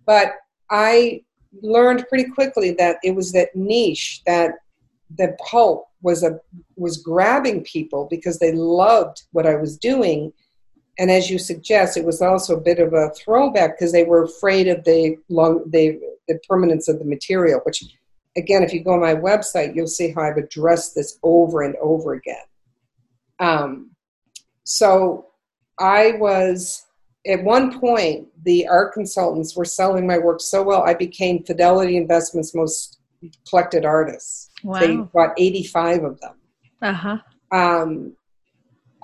But 0.07 0.34
I 0.71 1.21
learned 1.61 2.07
pretty 2.09 2.32
quickly 2.32 2.71
that 2.79 2.97
it 3.03 3.13
was 3.13 3.34
that 3.34 3.55
niche, 3.55 4.23
that 4.25 4.55
the 5.15 5.38
pulp 5.47 5.86
was 6.01 6.23
a 6.23 6.39
was 6.75 6.97
grabbing 6.97 7.63
people 7.63 8.07
because 8.09 8.39
they 8.39 8.51
loved 8.51 9.25
what 9.32 9.45
I 9.45 9.57
was 9.57 9.77
doing. 9.77 10.34
And 10.97 11.11
as 11.11 11.29
you 11.29 11.38
suggest, 11.38 11.97
it 11.97 12.05
was 12.05 12.19
also 12.19 12.55
a 12.55 12.61
bit 12.61 12.79
of 12.79 12.93
a 12.93 13.11
throwback 13.11 13.77
because 13.77 13.91
they 13.91 14.05
were 14.05 14.23
afraid 14.23 14.67
of 14.67 14.84
the 14.86 15.17
long 15.29 15.69
the 15.69 15.99
the 16.27 16.39
permanence 16.49 16.88
of 16.88 16.97
the 16.97 17.05
material, 17.05 17.61
which 17.63 17.84
again, 18.36 18.63
if 18.63 18.73
you 18.73 18.84
go 18.84 18.93
on 18.93 19.01
my 19.01 19.13
website, 19.13 19.75
you'll 19.75 19.86
see 19.86 20.09
how 20.09 20.23
I've 20.23 20.38
addressed 20.38 20.95
this 20.95 21.19
over 21.21 21.61
and 21.61 21.75
over 21.75 22.13
again. 22.13 22.41
Um, 23.41 23.91
so 24.63 25.27
I 25.79 26.13
was 26.13 26.85
at 27.27 27.43
one 27.43 27.79
point 27.79 28.27
the 28.45 28.67
art 28.67 28.93
consultants 28.93 29.55
were 29.55 29.65
selling 29.65 30.07
my 30.07 30.17
work 30.17 30.41
so 30.41 30.63
well 30.63 30.83
I 30.83 30.93
became 30.93 31.43
Fidelity 31.43 31.97
Investments 31.97 32.55
most 32.55 32.99
collected 33.49 33.85
artists. 33.85 34.49
Wow. 34.63 34.79
They 34.79 34.95
bought 34.95 35.33
85 35.37 36.03
of 36.03 36.19
them. 36.21 36.35
Uh-huh. 36.81 37.17
Um, 37.51 38.15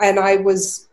and 0.02 0.20
I 0.20 0.38
was 0.38 0.88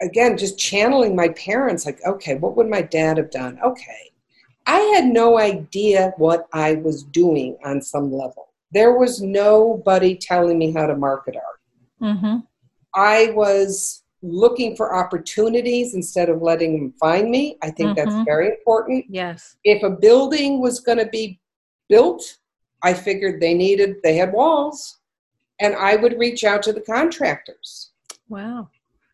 again 0.00 0.36
just 0.36 0.58
channeling 0.58 1.14
my 1.14 1.28
parents 1.30 1.86
like 1.86 2.00
okay 2.06 2.34
what 2.36 2.56
would 2.56 2.68
my 2.68 2.82
dad 2.82 3.16
have 3.16 3.30
done 3.30 3.58
okay 3.62 4.10
i 4.66 4.78
had 4.94 5.04
no 5.04 5.38
idea 5.38 6.12
what 6.16 6.46
i 6.52 6.74
was 6.76 7.02
doing 7.04 7.56
on 7.64 7.82
some 7.82 8.12
level 8.12 8.48
there 8.72 8.96
was 8.96 9.20
nobody 9.20 10.14
telling 10.14 10.58
me 10.58 10.72
how 10.72 10.86
to 10.86 10.96
market 10.96 11.36
art 11.36 11.59
mm-hmm. 12.00 12.38
i 12.94 13.30
was 13.34 14.02
looking 14.22 14.76
for 14.76 14.94
opportunities 14.94 15.94
instead 15.94 16.28
of 16.28 16.42
letting 16.42 16.78
them 16.78 16.92
find 17.00 17.30
me. 17.30 17.56
I 17.62 17.70
think 17.70 17.96
mm-hmm. 17.96 18.10
that's 18.10 18.24
very 18.24 18.48
important. 18.48 19.06
Yes. 19.08 19.56
If 19.64 19.82
a 19.82 19.90
building 19.90 20.60
was 20.60 20.80
going 20.80 20.98
to 20.98 21.06
be 21.06 21.40
built, 21.88 22.36
I 22.82 22.94
figured 22.94 23.40
they 23.40 23.54
needed, 23.54 23.96
they 24.02 24.16
had 24.16 24.32
walls, 24.32 24.98
and 25.60 25.74
I 25.74 25.96
would 25.96 26.18
reach 26.18 26.44
out 26.44 26.62
to 26.64 26.72
the 26.72 26.80
contractors. 26.80 27.90
Wow. 28.28 28.68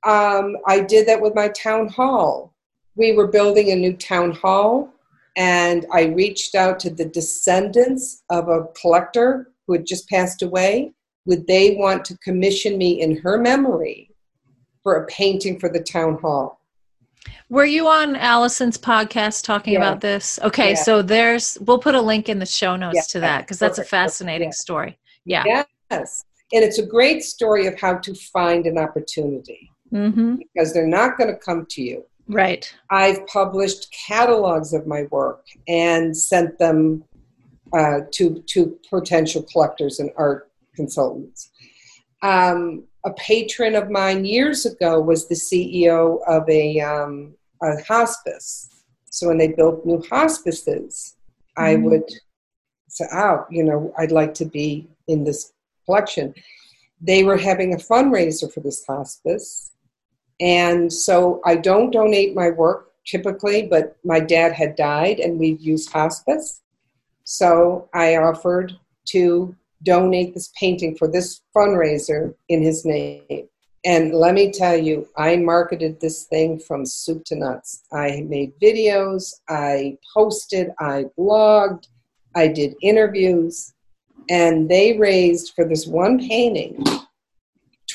Um, 0.04 0.56
I 0.66 0.80
did 0.80 1.06
that 1.08 1.20
with 1.20 1.34
my 1.34 1.48
town 1.48 1.88
hall. 1.88 2.54
We 2.94 3.12
were 3.12 3.26
building 3.26 3.72
a 3.72 3.76
new 3.76 3.96
town 3.96 4.32
hall, 4.32 4.92
and 5.36 5.86
I 5.92 6.04
reached 6.04 6.54
out 6.54 6.78
to 6.80 6.90
the 6.90 7.04
descendants 7.04 8.22
of 8.30 8.48
a 8.48 8.66
collector 8.80 9.52
who 9.66 9.74
had 9.74 9.86
just 9.86 10.08
passed 10.08 10.42
away. 10.42 10.92
Would 11.26 11.46
they 11.46 11.76
want 11.76 12.04
to 12.06 12.18
commission 12.18 12.78
me 12.78 13.00
in 13.00 13.16
her 13.18 13.38
memory 13.38 14.10
for 14.86 15.02
a 15.02 15.06
painting 15.08 15.58
for 15.58 15.68
the 15.68 15.80
town 15.80 16.16
hall. 16.22 16.60
Were 17.48 17.64
you 17.64 17.88
on 17.88 18.14
Alyson's 18.14 18.78
podcast 18.78 19.42
talking 19.42 19.72
yeah. 19.72 19.80
about 19.80 20.00
this? 20.00 20.38
Okay, 20.44 20.70
yeah. 20.70 20.76
so 20.76 21.02
there's 21.02 21.58
we'll 21.62 21.80
put 21.80 21.96
a 21.96 22.00
link 22.00 22.28
in 22.28 22.38
the 22.38 22.46
show 22.46 22.76
notes 22.76 22.94
yeah. 22.94 23.02
to 23.08 23.20
that 23.20 23.40
because 23.40 23.58
that's 23.58 23.78
a 23.78 23.84
fascinating 23.84 24.52
story. 24.52 24.96
Yeah. 25.24 25.64
Yes. 25.90 26.24
And 26.52 26.62
it's 26.62 26.78
a 26.78 26.86
great 26.86 27.24
story 27.24 27.66
of 27.66 27.76
how 27.80 27.96
to 27.96 28.14
find 28.14 28.64
an 28.64 28.78
opportunity 28.78 29.72
mm-hmm. 29.92 30.36
because 30.36 30.72
they're 30.72 30.86
not 30.86 31.18
going 31.18 31.30
to 31.30 31.36
come 31.36 31.66
to 31.70 31.82
you. 31.82 32.04
Right. 32.28 32.72
I've 32.90 33.26
published 33.26 33.92
catalogs 34.06 34.72
of 34.72 34.86
my 34.86 35.08
work 35.10 35.46
and 35.66 36.16
sent 36.16 36.60
them 36.60 37.02
uh, 37.76 38.02
to 38.12 38.40
to 38.46 38.78
potential 38.88 39.42
collectors 39.42 39.98
and 39.98 40.10
art 40.16 40.48
consultants. 40.76 41.50
Um, 42.22 42.84
a 43.04 43.12
patron 43.14 43.74
of 43.74 43.90
mine 43.90 44.24
years 44.24 44.66
ago 44.66 45.00
was 45.00 45.28
the 45.28 45.34
CEO 45.34 46.20
of 46.26 46.48
a, 46.48 46.80
um, 46.80 47.34
a 47.62 47.82
hospice. 47.84 48.68
So 49.10 49.28
when 49.28 49.38
they 49.38 49.48
built 49.48 49.86
new 49.86 50.02
hospices, 50.10 51.16
mm-hmm. 51.58 51.64
I 51.64 51.76
would 51.76 52.08
say, 52.88 53.06
"Oh, 53.12 53.46
you 53.50 53.64
know, 53.64 53.92
I'd 53.98 54.12
like 54.12 54.34
to 54.34 54.44
be 54.44 54.88
in 55.08 55.24
this 55.24 55.52
collection." 55.84 56.34
They 57.00 57.24
were 57.24 57.36
having 57.36 57.74
a 57.74 57.78
fundraiser 57.78 58.52
for 58.52 58.60
this 58.60 58.84
hospice, 58.86 59.72
and 60.40 60.92
so 60.92 61.40
I 61.44 61.56
don't 61.56 61.90
donate 61.90 62.34
my 62.34 62.50
work 62.50 62.92
typically, 63.06 63.62
but 63.62 63.96
my 64.04 64.18
dad 64.18 64.52
had 64.52 64.76
died, 64.76 65.20
and 65.20 65.38
we've 65.38 65.60
used 65.60 65.92
hospice, 65.92 66.60
so 67.24 67.88
I 67.94 68.16
offered 68.16 68.72
to 69.06 69.54
donate 69.82 70.34
this 70.34 70.52
painting 70.58 70.96
for 70.96 71.10
this 71.10 71.42
fundraiser 71.54 72.34
in 72.48 72.62
his 72.62 72.84
name. 72.84 73.48
And 73.84 74.12
let 74.12 74.34
me 74.34 74.50
tell 74.50 74.76
you, 74.76 75.06
I 75.16 75.36
marketed 75.36 76.00
this 76.00 76.24
thing 76.24 76.58
from 76.58 76.84
soup 76.84 77.24
to 77.26 77.36
nuts. 77.36 77.84
I 77.92 78.26
made 78.28 78.52
videos, 78.60 79.32
I 79.48 79.96
posted, 80.12 80.70
I 80.80 81.04
blogged, 81.16 81.86
I 82.34 82.48
did 82.48 82.74
interviews, 82.82 83.74
and 84.28 84.68
they 84.68 84.98
raised 84.98 85.52
for 85.54 85.64
this 85.64 85.86
one 85.86 86.18
painting 86.18 86.84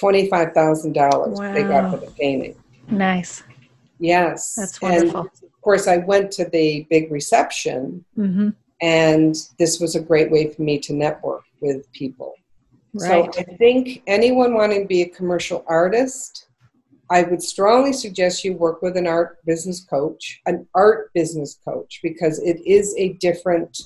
$25,000 0.01 0.95
wow. 0.95 1.53
they 1.53 1.63
got 1.63 1.91
for 1.91 1.97
the 1.97 2.11
painting. 2.11 2.55
Nice. 2.89 3.43
Yes. 3.99 4.55
That's 4.55 4.82
wonderful. 4.82 5.21
And 5.21 5.29
of 5.43 5.61
course, 5.61 5.88
I 5.88 5.97
went 5.97 6.32
to 6.34 6.45
the 6.45 6.88
big 6.89 7.11
reception, 7.11 8.03
mm-hmm. 8.17 8.49
And 8.82 9.36
this 9.59 9.79
was 9.79 9.95
a 9.95 10.01
great 10.01 10.32
way 10.32 10.51
for 10.51 10.61
me 10.63 10.79
to 10.79 10.93
network 10.93 11.43
with 11.61 11.91
people. 11.91 12.34
Right. 12.93 13.34
So 13.34 13.41
I 13.41 13.43
think 13.57 14.03
anyone 14.07 14.53
wanting 14.53 14.82
to 14.82 14.88
be 14.88 15.03
a 15.03 15.09
commercial 15.09 15.63
artist, 15.67 16.47
I 17.09 17.23
would 17.23 17.41
strongly 17.41 17.93
suggest 17.93 18.43
you 18.43 18.53
work 18.53 18.82
with 18.82 18.97
an 18.97 19.07
art 19.07 19.38
business 19.45 19.86
coach, 19.86 20.41
an 20.45 20.67
art 20.75 21.11
business 21.13 21.59
coach, 21.63 21.99
because 22.01 22.39
it 22.39 22.59
is 22.65 22.95
a 22.97 23.13
different 23.13 23.77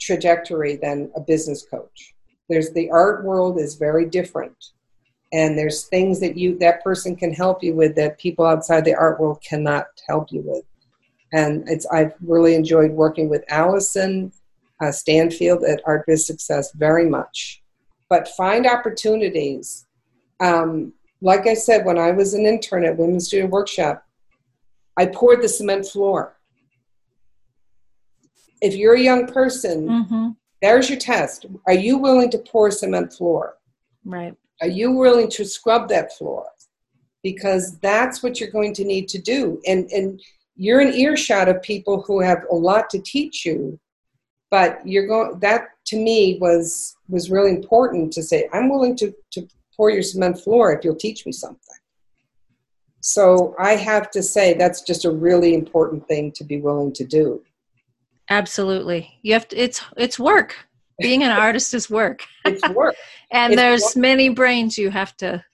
trajectory 0.00 0.76
than 0.76 1.10
a 1.16 1.20
business 1.20 1.64
coach. 1.70 2.14
There's 2.48 2.72
the 2.72 2.90
art 2.90 3.24
world 3.24 3.58
is 3.58 3.76
very 3.76 4.06
different. 4.06 4.56
And 5.32 5.58
there's 5.58 5.86
things 5.86 6.20
that 6.20 6.36
you 6.36 6.58
that 6.58 6.84
person 6.84 7.16
can 7.16 7.32
help 7.32 7.62
you 7.62 7.74
with 7.74 7.96
that 7.96 8.18
people 8.18 8.44
outside 8.44 8.84
the 8.84 8.94
art 8.94 9.18
world 9.18 9.42
cannot 9.42 9.86
help 10.06 10.30
you 10.30 10.42
with. 10.44 10.64
And 11.34 11.68
it's 11.68 11.84
I've 11.86 12.14
really 12.22 12.54
enjoyed 12.54 12.92
working 12.92 13.28
with 13.28 13.44
Alyson 13.50 14.32
uh, 14.80 14.92
Stanfield 14.92 15.64
at 15.64 15.82
Art 15.84 16.06
Biz 16.06 16.26
Success 16.26 16.72
very 16.74 17.08
much. 17.08 17.60
But 18.08 18.28
find 18.28 18.66
opportunities. 18.66 19.86
Um, 20.40 20.92
like 21.20 21.46
I 21.46 21.54
said, 21.54 21.84
when 21.84 21.98
I 21.98 22.12
was 22.12 22.34
an 22.34 22.46
intern 22.46 22.84
at 22.84 22.96
Women's 22.96 23.26
Studio 23.26 23.46
Workshop, 23.46 24.04
I 24.96 25.06
poured 25.06 25.42
the 25.42 25.48
cement 25.48 25.86
floor. 25.86 26.36
If 28.60 28.76
you're 28.76 28.94
a 28.94 29.00
young 29.00 29.26
person, 29.26 29.88
mm-hmm. 29.88 30.28
there's 30.62 30.88
your 30.88 30.98
test. 30.98 31.46
Are 31.66 31.74
you 31.74 31.98
willing 31.98 32.30
to 32.30 32.38
pour 32.38 32.70
cement 32.70 33.12
floor? 33.12 33.56
Right. 34.04 34.34
Are 34.60 34.68
you 34.68 34.92
willing 34.92 35.28
to 35.30 35.44
scrub 35.44 35.88
that 35.88 36.16
floor? 36.16 36.46
Because 37.24 37.78
that's 37.78 38.22
what 38.22 38.38
you're 38.38 38.50
going 38.50 38.74
to 38.74 38.84
need 38.84 39.08
to 39.08 39.18
do. 39.18 39.60
And 39.66 39.90
and 39.90 40.20
you're 40.56 40.80
an 40.80 40.92
earshot 40.94 41.48
of 41.48 41.60
people 41.62 42.02
who 42.02 42.20
have 42.20 42.42
a 42.50 42.54
lot 42.54 42.88
to 42.90 42.98
teach 43.00 43.44
you 43.44 43.78
but 44.50 44.78
you're 44.84 45.06
going 45.06 45.38
that 45.40 45.68
to 45.84 45.96
me 45.96 46.38
was 46.40 46.96
was 47.08 47.30
really 47.30 47.50
important 47.50 48.12
to 48.12 48.22
say 48.22 48.48
i'm 48.52 48.68
willing 48.68 48.96
to 48.96 49.12
to 49.30 49.46
pour 49.76 49.90
your 49.90 50.02
cement 50.02 50.38
floor 50.38 50.72
if 50.72 50.84
you'll 50.84 50.94
teach 50.94 51.26
me 51.26 51.32
something. 51.32 51.58
So 53.00 53.54
i 53.58 53.76
have 53.76 54.10
to 54.12 54.22
say 54.22 54.54
that's 54.54 54.82
just 54.82 55.04
a 55.04 55.10
really 55.10 55.54
important 55.54 56.06
thing 56.08 56.32
to 56.32 56.44
be 56.44 56.60
willing 56.60 56.92
to 56.94 57.04
do. 57.04 57.42
Absolutely. 58.30 59.18
You 59.22 59.34
have 59.34 59.48
to 59.48 59.56
it's 59.56 59.82
it's 59.96 60.18
work. 60.18 60.56
Being 61.00 61.22
an 61.24 61.30
artist 61.30 61.74
is 61.74 61.90
work. 61.90 62.24
It's 62.46 62.66
work. 62.70 62.94
And 63.32 63.52
it's 63.52 63.60
there's 63.60 63.82
work. 63.82 63.96
many 63.96 64.28
brains 64.28 64.78
you 64.78 64.90
have 64.90 65.16
to 65.18 65.44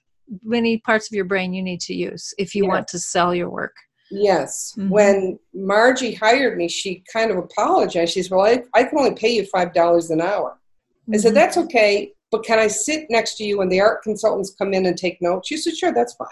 many 0.43 0.77
parts 0.77 1.07
of 1.11 1.15
your 1.15 1.25
brain 1.25 1.53
you 1.53 1.63
need 1.63 1.81
to 1.81 1.93
use 1.93 2.33
if 2.37 2.55
you 2.55 2.65
want 2.67 2.87
to 2.89 2.99
sell 2.99 3.35
your 3.35 3.49
work 3.49 3.75
Yes. 4.11 4.73
Mm-hmm. 4.77 4.89
When 4.89 5.39
Margie 5.53 6.13
hired 6.13 6.57
me, 6.57 6.67
she 6.67 7.03
kind 7.11 7.31
of 7.31 7.37
apologized. 7.37 8.13
She 8.13 8.23
said, 8.23 8.31
Well, 8.31 8.45
I, 8.45 8.63
I 8.73 8.83
can 8.83 8.97
only 8.97 9.15
pay 9.15 9.33
you 9.33 9.43
$5 9.43 10.11
an 10.11 10.21
hour. 10.21 10.57
Mm-hmm. 11.03 11.13
I 11.13 11.17
said, 11.17 11.29
mm-hmm. 11.29 11.35
That's 11.35 11.57
okay, 11.57 12.13
but 12.31 12.43
can 12.43 12.59
I 12.59 12.67
sit 12.67 13.07
next 13.09 13.35
to 13.35 13.43
you 13.43 13.57
when 13.57 13.69
the 13.69 13.81
art 13.81 14.03
consultants 14.03 14.55
come 14.57 14.73
in 14.73 14.85
and 14.85 14.97
take 14.97 15.21
notes? 15.21 15.47
She 15.47 15.57
said, 15.57 15.75
Sure, 15.75 15.93
that's 15.93 16.15
fine. 16.15 16.27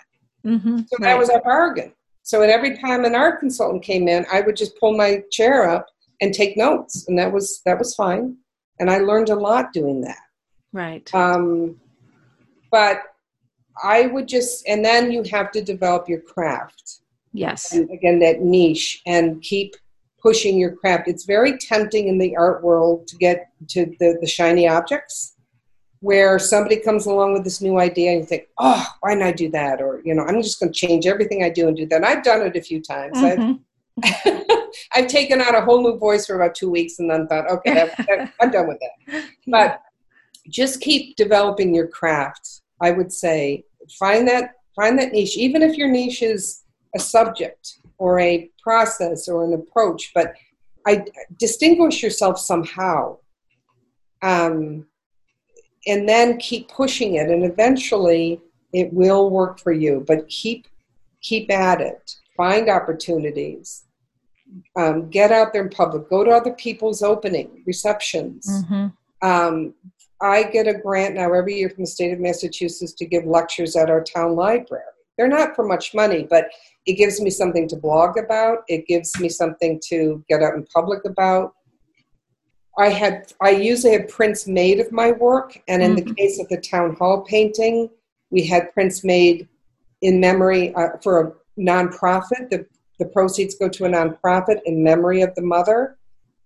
Mm-hmm. 0.45 0.77
So 0.87 0.97
that 0.99 1.17
was 1.17 1.29
our 1.29 1.41
bargain. 1.41 1.93
So 2.23 2.43
at 2.43 2.49
every 2.49 2.77
time 2.77 3.05
an 3.05 3.15
art 3.15 3.39
consultant 3.39 3.83
came 3.83 4.07
in, 4.07 4.25
I 4.31 4.41
would 4.41 4.55
just 4.55 4.79
pull 4.79 4.95
my 4.95 5.23
chair 5.31 5.69
up 5.69 5.87
and 6.21 6.33
take 6.33 6.57
notes, 6.57 7.05
and 7.07 7.17
that 7.17 7.31
was 7.31 7.61
that 7.65 7.79
was 7.79 7.95
fine. 7.95 8.37
And 8.79 8.89
I 8.89 8.99
learned 8.99 9.29
a 9.29 9.35
lot 9.35 9.73
doing 9.73 10.01
that. 10.01 10.19
Right. 10.71 11.13
Um, 11.13 11.79
but 12.71 13.01
I 13.83 14.07
would 14.07 14.27
just, 14.27 14.67
and 14.67 14.83
then 14.83 15.11
you 15.11 15.23
have 15.31 15.51
to 15.51 15.61
develop 15.61 16.07
your 16.07 16.21
craft. 16.21 17.01
Yes. 17.33 17.73
And 17.73 17.89
again, 17.91 18.19
that 18.19 18.41
niche 18.41 19.01
and 19.05 19.41
keep 19.41 19.75
pushing 20.21 20.57
your 20.57 20.75
craft. 20.75 21.07
It's 21.07 21.25
very 21.25 21.57
tempting 21.57 22.07
in 22.07 22.17
the 22.17 22.35
art 22.35 22.63
world 22.63 23.07
to 23.07 23.15
get 23.17 23.49
to 23.69 23.85
the, 23.99 24.17
the 24.19 24.27
shiny 24.27 24.67
objects 24.67 25.35
where 26.01 26.39
somebody 26.39 26.77
comes 26.77 27.05
along 27.05 27.33
with 27.33 27.43
this 27.43 27.61
new 27.61 27.77
idea 27.77 28.11
and 28.11 28.21
you 28.21 28.25
think, 28.25 28.47
oh, 28.57 28.85
why 29.01 29.11
didn't 29.11 29.27
I 29.27 29.31
do 29.33 29.49
that? 29.51 29.81
Or, 29.81 30.01
you 30.05 30.13
know, 30.13 30.23
I'm 30.23 30.41
just 30.41 30.59
going 30.59 30.71
to 30.71 30.77
change 30.77 31.05
everything 31.05 31.43
I 31.43 31.49
do 31.49 31.67
and 31.67 31.75
do 31.75 31.85
that. 31.87 31.97
And 31.97 32.05
I've 32.05 32.23
done 32.23 32.41
it 32.41 32.55
a 32.55 32.61
few 32.61 32.81
times. 32.81 33.17
Mm-hmm. 33.17 33.53
I've, 34.03 34.43
I've 34.93 35.07
taken 35.07 35.41
out 35.41 35.55
a 35.55 35.61
whole 35.61 35.83
new 35.83 35.97
voice 35.97 36.25
for 36.25 36.35
about 36.35 36.55
two 36.55 36.69
weeks 36.69 36.99
and 36.99 37.09
then 37.09 37.27
thought, 37.27 37.49
okay, 37.49 37.91
I'm 38.39 38.51
done 38.51 38.67
with 38.67 38.79
that. 38.79 39.23
But 39.47 39.81
just 40.47 40.79
keep 40.79 41.15
developing 41.17 41.75
your 41.75 41.87
craft. 41.87 42.61
I 42.81 42.91
would 42.91 43.11
say 43.11 43.65
find 43.99 44.27
that 44.27 44.51
find 44.75 44.97
that 44.99 45.11
niche, 45.11 45.37
even 45.37 45.61
if 45.61 45.75
your 45.75 45.89
niche 45.89 46.21
is 46.21 46.63
a 46.95 46.99
subject 46.99 47.79
or 47.97 48.19
a 48.19 48.49
process 48.61 49.27
or 49.27 49.43
an 49.43 49.53
approach, 49.53 50.11
but 50.13 50.33
I 50.87 51.05
distinguish 51.37 52.01
yourself 52.01 52.39
somehow. 52.39 53.17
Um, 54.21 54.85
and 55.87 56.07
then 56.07 56.37
keep 56.37 56.69
pushing 56.69 57.15
it 57.15 57.29
and 57.29 57.43
eventually 57.43 58.41
it 58.73 58.91
will 58.93 59.29
work 59.29 59.59
for 59.59 59.71
you 59.71 60.03
but 60.07 60.27
keep 60.27 60.67
keep 61.21 61.51
at 61.51 61.81
it 61.81 62.15
find 62.35 62.69
opportunities 62.69 63.85
um, 64.77 65.09
get 65.09 65.31
out 65.31 65.53
there 65.53 65.63
in 65.63 65.69
public 65.69 66.09
go 66.09 66.23
to 66.23 66.31
other 66.31 66.53
people's 66.53 67.01
opening 67.01 67.63
receptions 67.65 68.47
mm-hmm. 68.47 68.87
um, 69.27 69.73
i 70.21 70.43
get 70.43 70.67
a 70.67 70.73
grant 70.73 71.15
now 71.15 71.31
every 71.33 71.55
year 71.55 71.69
from 71.69 71.83
the 71.83 71.89
state 71.89 72.13
of 72.13 72.19
massachusetts 72.19 72.93
to 72.93 73.05
give 73.05 73.25
lectures 73.25 73.75
at 73.75 73.89
our 73.89 74.03
town 74.03 74.35
library 74.35 74.83
they're 75.19 75.27
not 75.27 75.55
for 75.55 75.67
much 75.67 75.93
money 75.93 76.25
but 76.27 76.45
it 76.85 76.93
gives 76.93 77.21
me 77.21 77.29
something 77.29 77.67
to 77.67 77.75
blog 77.75 78.17
about 78.17 78.59
it 78.69 78.87
gives 78.87 79.19
me 79.19 79.29
something 79.29 79.79
to 79.83 80.23
get 80.29 80.41
out 80.41 80.55
in 80.55 80.65
public 80.73 81.05
about 81.05 81.53
I 82.79 82.87
had 82.87 83.33
I 83.41 83.49
usually 83.49 83.93
have 83.93 84.07
prints 84.07 84.47
made 84.47 84.79
of 84.79 84.91
my 84.91 85.11
work, 85.11 85.61
and 85.67 85.83
in 85.83 85.95
mm-hmm. 85.95 86.07
the 86.07 86.13
case 86.15 86.39
of 86.39 86.47
the 86.47 86.61
town 86.61 86.95
hall 86.95 87.21
painting, 87.21 87.89
we 88.31 88.47
had 88.47 88.73
prints 88.73 89.03
made 89.03 89.49
in 90.01 90.21
memory 90.21 90.73
uh, 90.75 90.97
for 91.03 91.19
a 91.21 91.61
nonprofit. 91.61 92.49
The 92.49 92.65
the 92.97 93.05
proceeds 93.05 93.55
go 93.55 93.67
to 93.67 93.85
a 93.85 93.89
nonprofit 93.89 94.59
in 94.65 94.81
memory 94.81 95.21
of 95.21 95.35
the 95.35 95.41
mother 95.41 95.97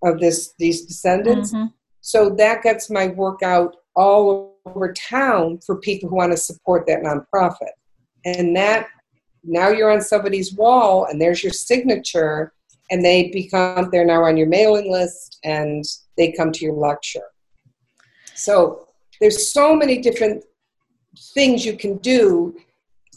of 0.03 0.19
this 0.19 0.55
these 0.57 0.85
descendants. 0.85 1.53
Mm-hmm. 1.53 1.67
So 2.01 2.31
that 2.31 2.63
gets 2.63 2.89
my 2.89 3.07
work 3.07 3.43
out 3.43 3.75
all 3.95 4.57
over 4.65 4.91
town 4.93 5.59
for 5.63 5.77
people 5.77 6.09
who 6.09 6.15
want 6.15 6.31
to 6.31 6.37
support 6.37 6.87
that 6.87 7.03
nonprofit, 7.03 7.73
and 8.25 8.55
that 8.55 8.87
now 9.43 9.69
you're 9.69 9.91
on 9.91 10.01
somebody's 10.01 10.53
wall, 10.53 11.05
and 11.05 11.21
there's 11.21 11.43
your 11.43 11.53
signature, 11.53 12.53
and 12.91 13.03
they 13.03 13.29
become 13.31 13.89
they're 13.91 14.05
now 14.05 14.23
on 14.23 14.37
your 14.37 14.47
mailing 14.47 14.91
list, 14.91 15.39
and 15.43 15.83
they 16.17 16.31
come 16.31 16.51
to 16.51 16.65
your 16.65 16.75
lecture. 16.75 17.27
So 18.35 18.87
there's 19.19 19.51
so 19.51 19.75
many 19.75 19.99
different 19.99 20.43
things 21.33 21.65
you 21.65 21.77
can 21.77 21.97
do 21.97 22.55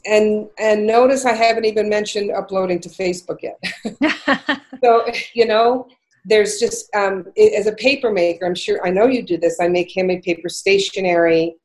and 0.06 0.48
and 0.58 0.86
notice 0.86 1.24
I 1.24 1.32
haven't 1.32 1.64
even 1.64 1.88
mentioned 1.88 2.30
uploading 2.30 2.80
to 2.80 2.88
Facebook 2.88 3.38
yet. 3.42 3.58
so 4.82 5.06
you 5.34 5.46
know, 5.46 5.88
there's 6.24 6.58
just 6.58 6.94
um, 6.94 7.26
as 7.36 7.66
a 7.66 7.72
paper 7.72 8.10
maker, 8.10 8.46
I'm 8.46 8.54
sure 8.54 8.84
I 8.86 8.90
know 8.90 9.06
you 9.06 9.22
do 9.22 9.36
this. 9.36 9.60
I 9.60 9.68
make 9.68 9.92
handmade 9.94 10.22
paper 10.22 10.48
stationery 10.48 11.56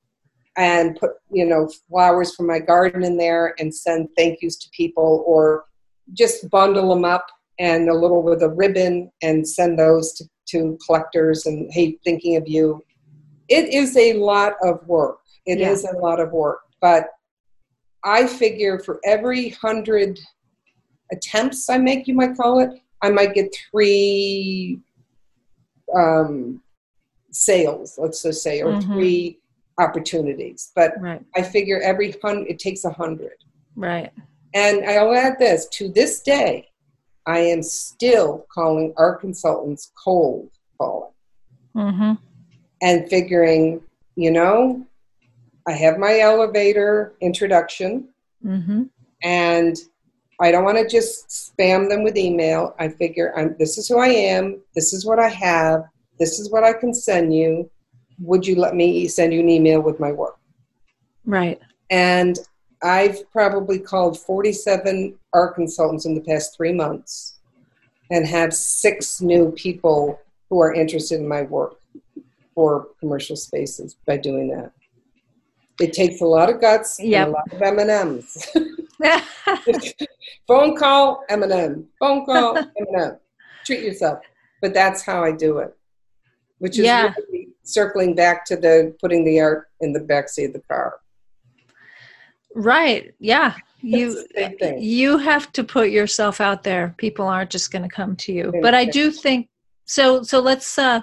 and 0.57 0.97
put 0.97 1.11
you 1.31 1.45
know 1.45 1.69
flowers 1.89 2.35
from 2.35 2.47
my 2.47 2.59
garden 2.59 3.03
in 3.03 3.17
there 3.17 3.55
and 3.59 3.73
send 3.73 4.09
thank 4.17 4.41
yous 4.41 4.57
to 4.57 4.69
people 4.71 5.23
or 5.25 5.65
just 6.13 6.49
bundle 6.49 6.89
them 6.89 7.05
up 7.05 7.25
and 7.59 7.89
a 7.89 7.93
little 7.93 8.21
with 8.21 8.43
a 8.43 8.49
ribbon 8.49 9.09
and 9.21 9.47
send 9.47 9.79
those 9.79 10.13
to 10.13 10.25
to 10.51 10.77
collectors 10.85 11.45
and 11.45 11.71
hey, 11.71 11.97
thinking 12.03 12.35
of 12.35 12.47
you. 12.47 12.83
It 13.47 13.73
is 13.73 13.97
a 13.97 14.13
lot 14.13 14.53
of 14.63 14.85
work. 14.87 15.19
It 15.45 15.59
yeah. 15.59 15.71
is 15.71 15.85
a 15.85 15.97
lot 15.97 16.19
of 16.19 16.31
work, 16.31 16.59
but 16.79 17.07
I 18.03 18.27
figure 18.27 18.79
for 18.79 18.99
every 19.03 19.49
hundred 19.49 20.19
attempts 21.11 21.69
I 21.69 21.77
make, 21.77 22.07
you 22.07 22.13
might 22.13 22.37
call 22.37 22.59
it, 22.59 22.69
I 23.01 23.09
might 23.09 23.33
get 23.33 23.55
three 23.71 24.79
um, 25.95 26.61
sales, 27.31 27.95
let's 27.97 28.21
just 28.21 28.43
say, 28.43 28.61
or 28.61 28.73
mm-hmm. 28.73 28.93
three 28.93 29.39
opportunities. 29.79 30.71
But 30.75 30.93
right. 30.99 31.23
I 31.35 31.41
figure 31.41 31.81
every 31.81 32.15
hundred, 32.23 32.47
it 32.47 32.59
takes 32.59 32.85
a 32.85 32.91
hundred. 32.91 33.35
Right. 33.75 34.11
And 34.53 34.83
I'll 34.85 35.13
add 35.13 35.39
this 35.39 35.67
to 35.73 35.89
this 35.89 36.21
day, 36.21 36.69
I 37.25 37.39
am 37.39 37.63
still 37.63 38.45
calling 38.53 38.93
our 38.97 39.15
consultants 39.15 39.91
cold 40.03 40.49
calling 40.77 41.11
mm-hmm. 41.75 42.13
and 42.81 43.09
figuring, 43.09 43.81
you 44.15 44.31
know, 44.31 44.85
I 45.67 45.73
have 45.73 45.97
my 45.97 46.19
elevator 46.19 47.13
introduction 47.21 48.09
mm-hmm. 48.43 48.83
and 49.23 49.77
I 50.41 50.51
don't 50.51 50.63
want 50.63 50.79
to 50.79 50.87
just 50.87 51.29
spam 51.29 51.87
them 51.87 52.03
with 52.03 52.17
email. 52.17 52.75
I 52.79 52.89
figure 52.89 53.37
I'm, 53.37 53.55
this 53.59 53.77
is 53.77 53.87
who 53.87 53.99
I 53.99 54.07
am, 54.07 54.59
this 54.73 54.91
is 54.91 55.05
what 55.05 55.19
I 55.19 55.29
have, 55.29 55.83
this 56.19 56.39
is 56.39 56.49
what 56.51 56.63
I 56.63 56.73
can 56.73 56.93
send 56.93 57.33
you. 57.33 57.69
Would 58.21 58.45
you 58.45 58.55
let 58.55 58.75
me 58.75 59.07
send 59.07 59.33
you 59.33 59.39
an 59.39 59.49
email 59.49 59.81
with 59.81 59.99
my 59.99 60.11
work? 60.11 60.37
Right. 61.25 61.59
And 61.89 62.37
I've 62.83 63.29
probably 63.31 63.79
called 63.79 64.19
47 64.19 65.17
art 65.33 65.55
consultants 65.55 66.05
in 66.05 66.15
the 66.15 66.21
past 66.21 66.55
three 66.55 66.73
months 66.73 67.39
and 68.09 68.27
have 68.27 68.53
six 68.53 69.21
new 69.21 69.51
people 69.51 70.19
who 70.49 70.59
are 70.61 70.73
interested 70.73 71.19
in 71.19 71.27
my 71.27 71.43
work 71.43 71.75
for 72.53 72.89
commercial 72.99 73.35
spaces 73.35 73.95
by 74.05 74.17
doing 74.17 74.49
that. 74.49 74.71
It 75.79 75.93
takes 75.93 76.21
a 76.21 76.25
lot 76.25 76.49
of 76.49 76.59
guts 76.59 76.99
yep. 76.99 77.27
and 77.27 77.35
a 77.35 77.37
lot 77.37 77.53
of 77.53 77.79
M&Ms. 77.79 78.51
Phone 80.47 80.75
call, 80.75 81.23
M&M. 81.29 81.87
Phone 81.99 82.25
call, 82.25 82.57
M&M. 82.57 83.17
Treat 83.65 83.83
yourself. 83.83 84.19
But 84.61 84.73
that's 84.73 85.01
how 85.01 85.23
I 85.23 85.31
do 85.31 85.59
it. 85.59 85.75
Which 86.59 86.77
is 86.77 86.85
yeah. 86.85 87.13
really 87.17 87.40
circling 87.63 88.15
back 88.15 88.45
to 88.45 88.55
the 88.55 88.95
putting 88.99 89.23
the 89.23 89.39
art 89.39 89.67
in 89.79 89.93
the 89.93 89.99
backseat 89.99 90.47
of 90.47 90.53
the 90.53 90.61
car. 90.61 90.95
Right. 92.55 93.13
Yeah. 93.19 93.55
You 93.81 94.23
you 94.77 95.17
have 95.17 95.51
to 95.53 95.63
put 95.63 95.89
yourself 95.89 96.41
out 96.41 96.63
there. 96.63 96.93
People 96.97 97.25
aren't 97.25 97.49
just 97.49 97.71
going 97.71 97.83
to 97.83 97.95
come 97.95 98.15
to 98.17 98.33
you. 98.33 98.53
But 98.61 98.73
I 98.73 98.85
do 98.85 99.11
think 99.11 99.49
so 99.85 100.21
so 100.21 100.39
let's 100.39 100.77
uh 100.77 101.01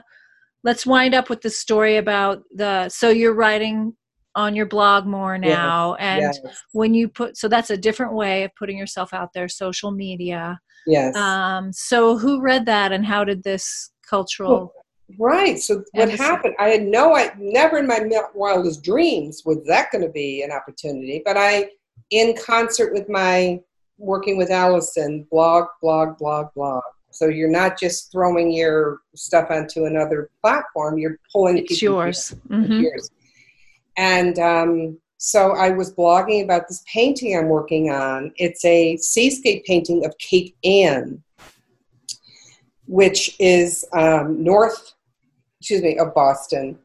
let's 0.64 0.86
wind 0.86 1.14
up 1.14 1.28
with 1.28 1.42
the 1.42 1.50
story 1.50 1.96
about 1.96 2.42
the 2.54 2.88
so 2.88 3.10
you're 3.10 3.34
writing 3.34 3.94
on 4.34 4.54
your 4.54 4.66
blog 4.66 5.06
more 5.06 5.36
now 5.36 5.94
and 5.96 6.20
yes. 6.20 6.38
when 6.72 6.94
you 6.94 7.08
put 7.08 7.36
so 7.36 7.48
that's 7.48 7.70
a 7.70 7.76
different 7.76 8.14
way 8.14 8.44
of 8.44 8.50
putting 8.56 8.78
yourself 8.78 9.12
out 9.12 9.30
there 9.34 9.48
social 9.48 9.90
media 9.90 10.58
yes 10.86 11.14
um 11.16 11.72
so 11.72 12.16
who 12.16 12.40
read 12.40 12.64
that 12.66 12.92
and 12.92 13.04
how 13.04 13.24
did 13.24 13.42
this 13.42 13.90
cultural 14.08 14.72
Right. 15.16 15.58
So 15.58 15.84
what 15.92 16.10
happened? 16.10 16.54
I 16.58 16.68
had 16.68 16.82
no, 16.82 17.16
I 17.16 17.32
never 17.38 17.78
in 17.78 17.86
my 17.86 18.00
wildest 18.34 18.82
dreams 18.82 19.42
was 19.44 19.64
that 19.66 19.90
going 19.90 20.04
to 20.04 20.10
be 20.10 20.42
an 20.42 20.52
opportunity. 20.52 21.22
But 21.24 21.36
I, 21.38 21.70
in 22.10 22.36
concert 22.36 22.92
with 22.92 23.08
my 23.08 23.60
working 23.96 24.36
with 24.36 24.50
Alyson, 24.50 25.26
blog, 25.30 25.66
blog, 25.80 26.18
blog, 26.18 26.52
blog. 26.54 26.82
So 27.10 27.26
you're 27.26 27.50
not 27.50 27.78
just 27.78 28.12
throwing 28.12 28.52
your 28.52 29.00
stuff 29.14 29.50
onto 29.50 29.86
another 29.86 30.30
platform; 30.42 30.98
you're 30.98 31.18
pulling 31.32 31.58
it's 31.58 31.80
yours. 31.80 32.34
Mm-hmm. 32.48 32.80
yours. 32.80 33.10
And 33.96 34.38
um, 34.38 34.98
so 35.16 35.52
I 35.56 35.70
was 35.70 35.92
blogging 35.92 36.44
about 36.44 36.68
this 36.68 36.84
painting 36.92 37.36
I'm 37.36 37.48
working 37.48 37.90
on. 37.90 38.32
It's 38.36 38.64
a 38.64 38.96
seascape 38.98 39.64
painting 39.64 40.04
of 40.04 40.16
Cape 40.18 40.54
Ann, 40.62 41.22
which 42.86 43.34
is 43.40 43.84
um, 43.94 44.44
north 44.44 44.94
excuse 45.60 45.82
me, 45.82 45.98
of 45.98 46.14
Boston. 46.14 46.78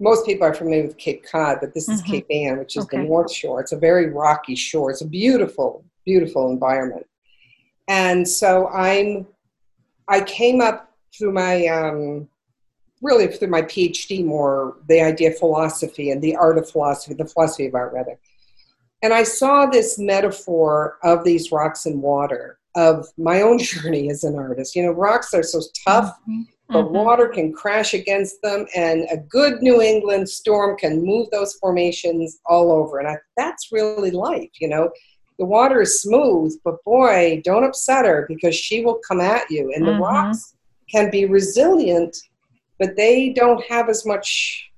Most 0.00 0.26
people 0.26 0.46
are 0.46 0.54
familiar 0.54 0.86
with 0.86 0.98
Cape 0.98 1.24
Cod, 1.24 1.58
but 1.60 1.74
this 1.74 1.88
is 1.88 2.02
mm-hmm. 2.02 2.12
Cape 2.12 2.26
Ann, 2.30 2.58
which 2.58 2.76
is 2.76 2.84
okay. 2.84 2.98
the 2.98 3.04
North 3.04 3.32
Shore. 3.32 3.60
It's 3.60 3.72
a 3.72 3.78
very 3.78 4.10
rocky 4.10 4.54
shore. 4.54 4.90
It's 4.90 5.00
a 5.00 5.06
beautiful, 5.06 5.84
beautiful 6.04 6.50
environment. 6.50 7.06
And 7.88 8.26
so 8.26 8.68
I'm, 8.68 9.26
I 10.08 10.22
came 10.22 10.60
up 10.60 10.92
through 11.16 11.32
my, 11.32 11.66
um, 11.66 12.28
really 13.00 13.26
through 13.28 13.48
my 13.48 13.62
PhD 13.62 14.24
more, 14.24 14.76
the 14.88 15.00
idea 15.00 15.30
of 15.30 15.38
philosophy 15.38 16.10
and 16.10 16.22
the 16.22 16.36
art 16.36 16.58
of 16.58 16.68
philosophy, 16.70 17.14
the 17.14 17.26
philosophy 17.26 17.66
of 17.66 17.74
art 17.74 17.92
rather. 17.92 18.18
And 19.02 19.12
I 19.12 19.24
saw 19.24 19.66
this 19.66 19.98
metaphor 19.98 20.98
of 21.02 21.24
these 21.24 21.50
rocks 21.50 21.86
and 21.86 22.00
water 22.00 22.58
of 22.76 23.06
my 23.18 23.42
own 23.42 23.58
journey 23.60 24.10
as 24.10 24.24
an 24.24 24.36
artist. 24.36 24.74
You 24.74 24.84
know, 24.84 24.92
rocks 24.92 25.34
are 25.34 25.42
so 25.42 25.60
tough. 25.86 26.16
Mm-hmm 26.22 26.42
but 26.72 26.86
mm-hmm. 26.86 26.94
water 26.94 27.28
can 27.28 27.52
crash 27.52 27.94
against 27.94 28.40
them, 28.42 28.66
and 28.74 29.06
a 29.10 29.18
good 29.18 29.62
New 29.62 29.82
England 29.82 30.28
storm 30.28 30.76
can 30.76 31.04
move 31.04 31.28
those 31.30 31.54
formations 31.54 32.40
all 32.46 32.72
over. 32.72 32.98
And 32.98 33.08
I, 33.08 33.16
that's 33.36 33.70
really 33.72 34.10
life, 34.10 34.50
you 34.60 34.68
know. 34.68 34.90
The 35.38 35.44
water 35.44 35.80
is 35.82 36.00
smooth, 36.00 36.54
but 36.64 36.82
boy, 36.84 37.42
don't 37.44 37.64
upset 37.64 38.04
her 38.04 38.26
because 38.28 38.54
she 38.54 38.84
will 38.84 39.00
come 39.06 39.20
at 39.20 39.50
you. 39.50 39.72
And 39.74 39.84
mm-hmm. 39.84 39.98
the 39.98 40.00
rocks 40.00 40.54
can 40.90 41.10
be 41.10 41.24
resilient, 41.24 42.16
but 42.78 42.96
they 42.96 43.30
don't 43.30 43.64
have 43.66 43.88
as 43.88 44.06
much. 44.06 44.70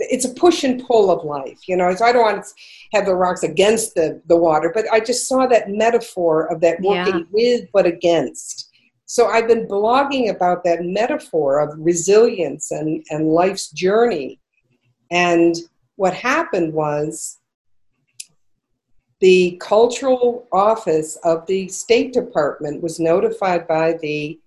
It's 0.00 0.24
a 0.24 0.34
push 0.34 0.64
and 0.64 0.84
pull 0.86 1.10
of 1.10 1.24
life, 1.24 1.60
you 1.66 1.76
know. 1.76 1.92
So 1.94 2.04
I 2.04 2.12
don't 2.12 2.22
want 2.22 2.44
to 2.44 2.50
have 2.92 3.06
the 3.06 3.14
rocks 3.14 3.42
against 3.42 3.94
the, 3.94 4.20
the 4.26 4.36
water, 4.36 4.70
but 4.72 4.86
I 4.92 5.00
just 5.00 5.26
saw 5.26 5.46
that 5.46 5.70
metaphor 5.70 6.52
of 6.52 6.60
that 6.60 6.80
working 6.80 7.20
yeah. 7.20 7.24
with 7.32 7.68
but 7.72 7.86
against 7.86 8.67
so 9.08 9.26
I've 9.26 9.48
been 9.48 9.66
blogging 9.66 10.30
about 10.30 10.64
that 10.64 10.84
metaphor 10.84 11.60
of 11.60 11.74
resilience 11.78 12.70
and, 12.70 13.02
and 13.10 13.28
life's 13.28 13.70
journey 13.70 14.38
And 15.10 15.56
what 15.96 16.12
happened 16.12 16.74
was 16.74 17.38
the 19.20 19.56
cultural 19.60 20.46
office 20.52 21.16
of 21.24 21.46
the 21.46 21.68
State 21.68 22.12
Department 22.12 22.82
was 22.82 23.00
notified 23.00 23.66
by 23.66 23.94
the 23.94 24.38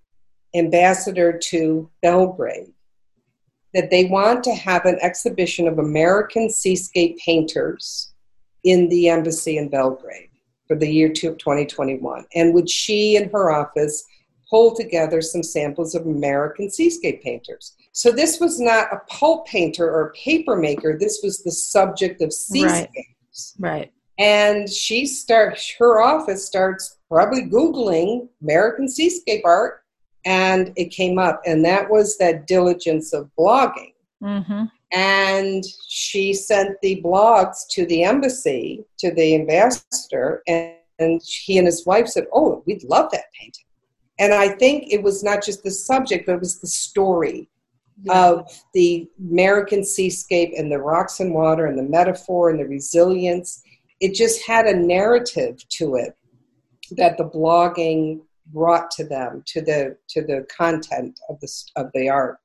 ambassador 0.53 1.37
to 1.49 1.89
Belgrade 2.03 2.71
that 3.73 3.89
they 3.89 4.05
want 4.05 4.43
to 4.43 4.53
have 4.53 4.85
an 4.85 4.99
exhibition 5.01 5.67
of 5.67 5.79
American 5.79 6.51
seascape 6.51 7.17
painters 7.17 8.13
in 8.63 8.89
the 8.89 9.09
embassy 9.09 9.57
in 9.57 9.69
Belgrade 9.69 10.29
for 10.67 10.75
the 10.75 10.87
year 10.87 11.09
2021. 11.09 12.25
And 12.35 12.53
would 12.53 12.69
she 12.69 13.15
and 13.15 13.31
her 13.31 13.51
office 13.51 14.05
pull 14.51 14.75
together 14.75 15.21
some 15.21 15.41
samples 15.41 15.95
of 15.95 16.05
American 16.05 16.69
seascape 16.69 17.23
painters? 17.23 17.75
So 17.93 18.11
this 18.11 18.39
was 18.39 18.59
not 18.59 18.93
a 18.93 19.01
pulp 19.09 19.47
painter 19.47 19.89
or 19.89 20.07
a 20.07 20.11
paper 20.11 20.55
maker, 20.55 20.97
this 20.99 21.21
was 21.23 21.41
the 21.41 21.51
subject 21.51 22.21
of 22.21 22.31
seascapes. 22.31 23.55
Right. 23.57 23.71
right. 23.71 23.93
And 24.19 24.69
she 24.69 25.07
starts, 25.07 25.73
her 25.79 26.01
office 26.01 26.45
starts 26.45 26.99
probably 27.09 27.43
Googling 27.43 28.27
American 28.41 28.87
seascape 28.87 29.41
art 29.45 29.81
and 30.25 30.71
it 30.75 30.91
came 30.91 31.17
up, 31.17 31.41
and 31.45 31.65
that 31.65 31.89
was 31.89 32.17
that 32.17 32.47
diligence 32.47 33.13
of 33.13 33.29
blogging. 33.37 33.93
Mm-hmm. 34.21 34.65
And 34.91 35.63
she 35.87 36.33
sent 36.33 36.77
the 36.81 37.01
blogs 37.03 37.67
to 37.71 37.85
the 37.85 38.03
embassy, 38.03 38.85
to 38.99 39.11
the 39.11 39.35
ambassador, 39.35 40.43
and, 40.47 40.75
and 40.99 41.21
he 41.23 41.57
and 41.57 41.65
his 41.65 41.85
wife 41.85 42.07
said, 42.07 42.25
Oh, 42.33 42.61
we'd 42.67 42.83
love 42.83 43.09
that 43.11 43.25
painting. 43.39 43.65
And 44.21 44.35
I 44.35 44.49
think 44.49 44.93
it 44.93 45.01
was 45.01 45.23
not 45.23 45.43
just 45.43 45.63
the 45.63 45.71
subject, 45.71 46.27
but 46.27 46.35
it 46.35 46.39
was 46.39 46.59
the 46.59 46.67
story 46.67 47.49
yeah. 48.03 48.23
of 48.23 48.63
the 48.75 49.09
American 49.19 49.83
seascape 49.83 50.53
and 50.55 50.71
the 50.71 50.77
rocks 50.77 51.19
and 51.19 51.33
water 51.33 51.65
and 51.65 51.77
the 51.77 51.83
metaphor 51.83 52.51
and 52.51 52.59
the 52.59 52.67
resilience. 52.67 53.63
It 53.99 54.13
just 54.13 54.45
had 54.45 54.67
a 54.67 54.77
narrative 54.77 55.67
to 55.69 55.95
it 55.95 56.15
that 56.91 57.17
the 57.17 57.23
blogging 57.23 58.21
brought 58.53 58.91
to 58.91 59.05
them 59.05 59.43
to 59.47 59.61
the 59.61 59.97
to 60.09 60.21
the 60.21 60.45
content 60.55 61.19
of 61.27 61.39
the 61.39 61.49
of 61.75 61.89
the 61.93 62.09
art 62.09 62.37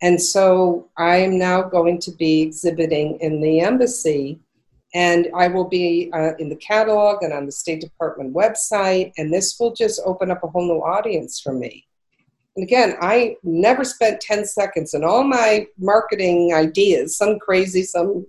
and 0.00 0.20
so 0.20 0.88
i 0.96 1.16
am 1.16 1.38
now 1.38 1.60
going 1.60 1.98
to 1.98 2.12
be 2.12 2.42
exhibiting 2.42 3.18
in 3.20 3.40
the 3.40 3.58
embassy 3.58 4.38
and 4.94 5.28
i 5.36 5.46
will 5.46 5.68
be 5.68 6.10
uh, 6.14 6.32
in 6.38 6.48
the 6.48 6.56
catalog 6.56 7.22
and 7.22 7.32
on 7.32 7.46
the 7.46 7.52
state 7.52 7.80
department 7.80 8.34
website 8.34 9.12
and 9.18 9.32
this 9.32 9.58
will 9.58 9.74
just 9.74 10.00
open 10.04 10.30
up 10.30 10.42
a 10.42 10.48
whole 10.48 10.66
new 10.66 10.80
audience 10.80 11.40
for 11.40 11.52
me 11.52 11.86
and 12.56 12.64
again 12.64 12.96
i 13.00 13.36
never 13.42 13.84
spent 13.84 14.20
10 14.20 14.44
seconds 14.44 14.94
in 14.94 15.04
all 15.04 15.24
my 15.24 15.66
marketing 15.78 16.52
ideas 16.54 17.16
some 17.16 17.38
crazy 17.38 17.82
some 17.82 18.26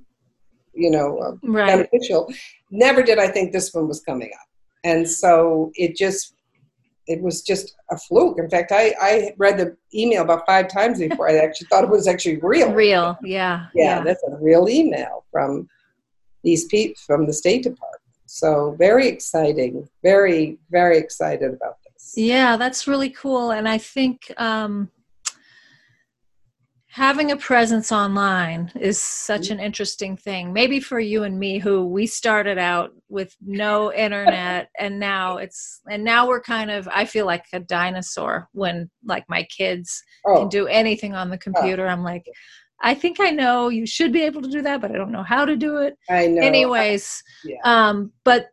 you 0.74 0.89
know 0.89 1.18
uh, 1.20 1.36
right. 1.43 1.68
beneficial 1.68 2.32
never 2.70 3.01
did 3.01 3.18
i 3.18 3.28
think 3.28 3.51
this 3.51 3.74
one 3.74 3.88
was 3.88 4.01
coming 4.01 4.32
up 4.39 4.47
and 4.84 5.07
so 5.07 5.72
it 5.76 5.95
just 5.95 6.36
it 7.07 7.22
was 7.22 7.41
just 7.41 7.76
a 7.89 7.97
fluke. 7.97 8.38
In 8.39 8.49
fact, 8.49 8.72
I, 8.72 8.93
I 8.99 9.34
read 9.38 9.57
the 9.57 9.76
email 9.93 10.22
about 10.22 10.45
five 10.45 10.68
times 10.70 10.99
before 10.99 11.30
I 11.30 11.38
actually 11.38 11.68
thought 11.68 11.84
it 11.84 11.89
was 11.89 12.07
actually 12.07 12.38
real. 12.38 12.72
Real, 12.72 13.18
yeah, 13.24 13.68
yeah. 13.74 13.97
Yeah, 13.97 14.03
that's 14.03 14.24
a 14.24 14.38
real 14.39 14.70
email 14.70 15.26
from 15.32 15.68
these 16.44 16.66
people 16.66 17.02
from 17.06 17.28
the 17.28 17.34
State 17.34 17.64
Department. 17.64 18.02
So 18.26 18.76
very 18.80 19.08
exciting, 19.08 19.88
very, 20.04 20.58
very 20.70 20.98
excited 20.98 21.54
about 21.54 21.78
this. 21.84 22.14
Yeah, 22.16 22.58
that's 22.58 22.88
really 22.88 23.10
cool. 23.10 23.52
And 23.52 23.68
I 23.68 23.78
think 23.78 24.32
um, 24.38 24.89
having 26.92 27.32
a 27.32 27.38
presence 27.38 27.89
online 27.92 28.70
is 28.80 29.02
such 29.02 29.50
an 29.50 29.62
interesting 29.62 30.18
thing 30.18 30.52
maybe 30.52 30.78
for 30.78 31.00
you 31.00 31.24
and 31.24 31.39
me 31.39 31.58
who 31.58 31.86
we 31.86 32.06
started 32.06 32.58
out 32.58 32.92
with 33.08 33.34
no 33.42 33.94
internet 33.94 34.70
and 34.80 35.00
now 35.00 35.38
it's 35.38 35.80
and 35.89 36.04
now 36.04 36.28
we're 36.28 36.42
kind 36.42 36.70
of 36.70 36.88
i 36.94 37.06
feel 37.06 37.26
like 37.26 37.46
a 37.54 37.60
dinosaur 37.62 38.50
when 38.52 38.89
like 39.06 39.24
my 39.30 39.42
kids 39.44 40.04
oh. 40.28 40.39
can 40.39 40.50
do 40.50 40.68
anything 40.68 41.16
on 41.16 41.30
the 41.30 41.38
oh. 41.38 41.39
computer 41.39 41.88
i'm 41.88 42.04
like 42.04 42.26
i 42.82 42.94
think 42.94 43.20
i 43.20 43.30
know 43.30 43.70
you 43.70 43.86
should 43.86 44.12
be 44.12 44.24
able 44.24 44.42
to 44.42 44.50
do 44.50 44.62
that 44.62 44.82
but 44.82 44.92
i 44.92 44.96
don't 44.96 45.12
know 45.12 45.24
how 45.24 45.46
to 45.46 45.56
do 45.56 45.78
it 45.78 45.98
i 46.10 46.28
know 46.28 46.42
anyways 46.42 47.24
yeah. 47.44 47.58
um 47.64 48.12
but 48.24 48.50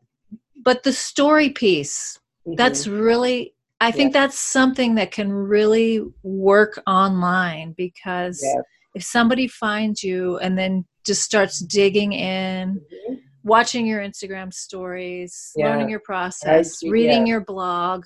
but 0.65 0.83
the 0.83 0.93
story 0.93 1.51
piece 1.51 2.19
mm-hmm. 2.47 2.57
that's 2.57 2.87
really 2.87 3.55
I 3.81 3.91
think 3.93 4.13
yeah. 4.13 4.23
that's 4.23 4.39
something 4.39 4.97
that 4.97 5.13
can 5.13 5.33
really 5.33 6.03
work 6.23 6.83
online 6.87 7.75
because 7.77 8.41
yeah. 8.43 8.61
if 8.95 9.05
somebody 9.05 9.47
finds 9.47 10.03
you 10.03 10.39
and 10.39 10.59
then 10.59 10.85
just 11.05 11.23
starts 11.23 11.61
digging 11.61 12.13
in, 12.13 12.81
mm-hmm. 12.81 13.15
watching 13.45 13.87
your 13.87 14.01
Instagram 14.01 14.53
stories, 14.53 15.53
learning 15.57 15.89
your 15.89 16.01
process, 16.01 16.83
reading 16.83 17.27
your 17.27 17.41
blog. 17.41 18.05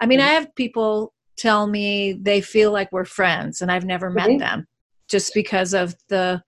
I 0.00 0.06
mean, 0.06 0.20
mm-hmm. 0.20 0.28
I 0.28 0.32
have 0.32 0.54
people 0.54 1.14
tell 1.38 1.66
me 1.66 2.12
they 2.12 2.42
feel 2.42 2.70
like 2.70 2.92
we're 2.92 3.06
friends 3.06 3.62
and 3.62 3.72
I've 3.72 3.84
never 3.86 4.10
met 4.10 4.28
mm-hmm. 4.28 4.38
them 4.38 4.66
just 5.08 5.34
because 5.34 5.74
of 5.74 5.94
the 6.08 6.42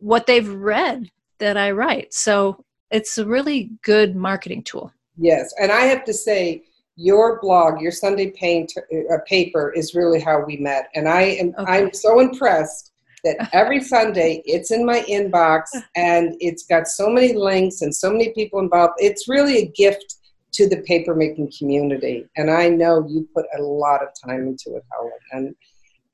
what 0.00 0.26
they've 0.26 0.48
read 0.48 1.10
that 1.38 1.56
I 1.56 1.70
write. 1.70 2.12
So 2.12 2.64
it's 2.90 3.18
a 3.18 3.26
really 3.26 3.70
good 3.82 4.14
marketing 4.14 4.62
tool. 4.62 4.92
Yes, 5.16 5.52
and 5.60 5.70
I 5.72 5.82
have 5.82 6.04
to 6.04 6.12
say 6.12 6.64
your 6.96 7.40
blog, 7.40 7.80
your 7.80 7.92
Sunday 7.92 8.30
paint, 8.30 8.72
uh, 8.76 9.16
paper 9.26 9.72
is 9.72 9.94
really 9.94 10.20
how 10.20 10.44
we 10.44 10.56
met. 10.56 10.88
And 10.94 11.08
I 11.08 11.22
am 11.22 11.54
okay. 11.58 11.72
I'm 11.72 11.92
so 11.92 12.20
impressed 12.20 12.92
that 13.24 13.48
every 13.52 13.82
Sunday 13.82 14.42
it's 14.44 14.70
in 14.70 14.84
my 14.84 15.00
inbox 15.02 15.62
and 15.96 16.36
it's 16.40 16.64
got 16.66 16.86
so 16.86 17.08
many 17.08 17.32
links 17.32 17.82
and 17.82 17.94
so 17.94 18.10
many 18.10 18.32
people 18.32 18.60
involved. 18.60 18.94
It's 18.98 19.28
really 19.28 19.58
a 19.58 19.66
gift 19.66 20.16
to 20.54 20.68
the 20.68 20.82
paper 20.82 21.14
making 21.14 21.52
community. 21.58 22.26
And 22.36 22.50
I 22.50 22.68
know 22.68 23.06
you 23.08 23.28
put 23.34 23.46
a 23.58 23.62
lot 23.62 24.02
of 24.02 24.08
time 24.24 24.46
into 24.46 24.76
it, 24.76 24.84
Helen. 24.92 25.12
And 25.32 25.54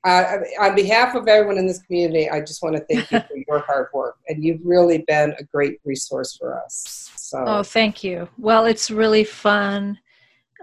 uh, 0.03 0.37
on 0.59 0.75
behalf 0.75 1.15
of 1.15 1.27
everyone 1.27 1.57
in 1.57 1.67
this 1.67 1.81
community, 1.83 2.29
I 2.29 2.39
just 2.39 2.63
want 2.63 2.75
to 2.75 2.81
thank 2.85 3.11
you 3.11 3.19
for 3.19 3.37
your 3.47 3.59
hard 3.59 3.87
work. 3.93 4.17
And 4.27 4.43
you've 4.43 4.61
really 4.63 4.99
been 5.07 5.35
a 5.37 5.43
great 5.43 5.79
resource 5.85 6.35
for 6.35 6.61
us. 6.63 7.11
So. 7.15 7.43
Oh, 7.45 7.63
thank 7.63 8.03
you. 8.03 8.27
Well, 8.37 8.65
it's 8.65 8.89
really 8.89 9.23
fun 9.23 9.99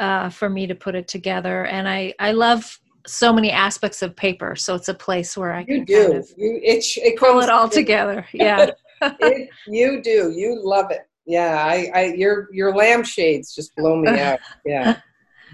uh, 0.01 0.30
for 0.30 0.51
me 0.51 0.66
to 0.66 0.74
put 0.74 0.95
it 0.95 1.07
together. 1.07 1.66
And 1.66 1.89
I, 1.89 2.14
I 2.18 2.32
love 2.32 2.80
so 3.07 3.32
many 3.32 3.51
aspects 3.53 4.03
of 4.03 4.16
paper. 4.16 4.57
So 4.57 4.74
it's 4.74 4.89
a 4.89 4.95
place 4.95 5.36
where 5.36 5.53
I 5.53 5.61
you 5.61 5.66
can 5.66 5.84
do. 5.84 6.07
kind 6.09 6.18
of 6.18 6.28
you, 6.36 6.61
it, 6.62 6.84
it 6.97 7.16
pull 7.16 7.41
it 7.41 7.49
all 7.49 7.68
together. 7.68 8.26
Yeah. 8.32 8.70
it, 9.01 9.49
you 9.68 10.03
do. 10.03 10.32
You 10.34 10.61
love 10.61 10.91
it. 10.91 11.09
Yeah. 11.26 11.64
I, 11.64 11.91
I, 11.95 12.05
your, 12.14 12.49
your 12.53 12.74
lampshades 12.74 13.55
just 13.55 13.74
blow 13.76 13.97
me 13.97 14.09
out. 14.20 14.41
Yeah. 14.66 14.99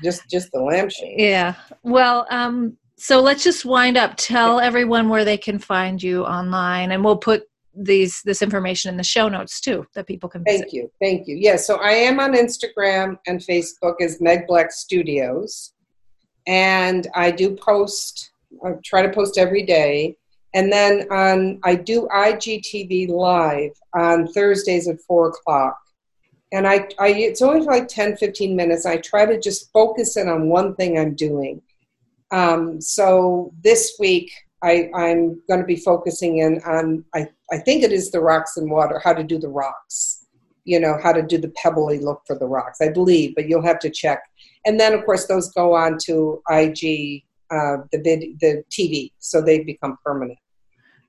just, 0.02 0.28
just 0.30 0.50
the 0.52 0.60
lampshades. 0.62 1.20
Yeah. 1.20 1.54
Well, 1.82 2.26
um, 2.30 2.78
so 3.04 3.20
let's 3.20 3.44
just 3.44 3.66
wind 3.66 3.98
up. 3.98 4.14
Tell 4.16 4.60
everyone 4.60 5.10
where 5.10 5.26
they 5.26 5.36
can 5.36 5.58
find 5.58 6.02
you 6.02 6.24
online, 6.24 6.90
and 6.90 7.04
we'll 7.04 7.18
put 7.18 7.42
these 7.74 8.22
this 8.24 8.40
information 8.40 8.88
in 8.88 8.96
the 8.96 9.04
show 9.04 9.28
notes 9.28 9.60
too 9.60 9.86
that 9.94 10.06
people 10.06 10.26
can 10.26 10.42
visit. 10.42 10.60
Thank 10.60 10.72
you. 10.72 10.90
Thank 11.02 11.28
you. 11.28 11.36
Yes, 11.36 11.68
yeah, 11.68 11.76
so 11.76 11.82
I 11.82 11.90
am 11.90 12.18
on 12.18 12.32
Instagram 12.32 13.18
and 13.26 13.40
Facebook 13.40 13.96
as 14.00 14.22
Meg 14.22 14.46
Black 14.46 14.72
Studios. 14.72 15.74
And 16.46 17.06
I 17.14 17.30
do 17.30 17.54
post 17.54 18.30
I 18.64 18.70
try 18.82 19.02
to 19.02 19.12
post 19.12 19.36
every 19.36 19.66
day. 19.66 20.16
And 20.54 20.72
then 20.72 21.06
on 21.12 21.60
I 21.62 21.74
do 21.74 22.08
IGTV 22.10 23.10
live 23.10 23.72
on 23.92 24.28
Thursdays 24.28 24.88
at 24.88 24.98
four 25.02 25.28
o'clock. 25.28 25.76
And 26.52 26.66
I, 26.66 26.88
I 26.98 27.08
it's 27.08 27.42
only 27.42 27.66
like 27.66 27.86
10, 27.86 28.16
15 28.16 28.56
minutes. 28.56 28.86
I 28.86 28.96
try 28.96 29.26
to 29.26 29.38
just 29.38 29.70
focus 29.72 30.16
in 30.16 30.26
on 30.26 30.48
one 30.48 30.74
thing 30.76 30.98
I'm 30.98 31.14
doing. 31.14 31.60
Um, 32.34 32.80
so 32.80 33.54
this 33.62 33.94
week 34.00 34.32
I, 34.60 34.90
I'm 34.94 35.40
going 35.48 35.60
to 35.60 35.66
be 35.66 35.76
focusing 35.76 36.38
in 36.38 36.60
on, 36.66 37.04
I, 37.14 37.28
I 37.52 37.58
think 37.58 37.84
it 37.84 37.92
is 37.92 38.10
the 38.10 38.20
rocks 38.20 38.56
and 38.56 38.68
water, 38.68 39.00
how 39.02 39.12
to 39.12 39.22
do 39.22 39.38
the 39.38 39.48
rocks, 39.48 40.26
you 40.64 40.80
know, 40.80 40.98
how 41.00 41.12
to 41.12 41.22
do 41.22 41.38
the 41.38 41.50
pebbly 41.50 42.00
look 42.00 42.22
for 42.26 42.36
the 42.36 42.46
rocks, 42.46 42.80
I 42.80 42.88
believe, 42.88 43.36
but 43.36 43.48
you'll 43.48 43.64
have 43.64 43.78
to 43.80 43.90
check. 43.90 44.20
And 44.66 44.80
then, 44.80 44.94
of 44.94 45.04
course, 45.04 45.26
those 45.26 45.52
go 45.52 45.74
on 45.74 45.96
to 46.06 46.42
IG, 46.50 47.22
uh, 47.52 47.84
the, 47.92 48.00
vid, 48.02 48.40
the 48.40 48.64
TV, 48.68 49.12
so 49.20 49.40
they 49.40 49.60
become 49.60 49.96
permanent. 50.04 50.38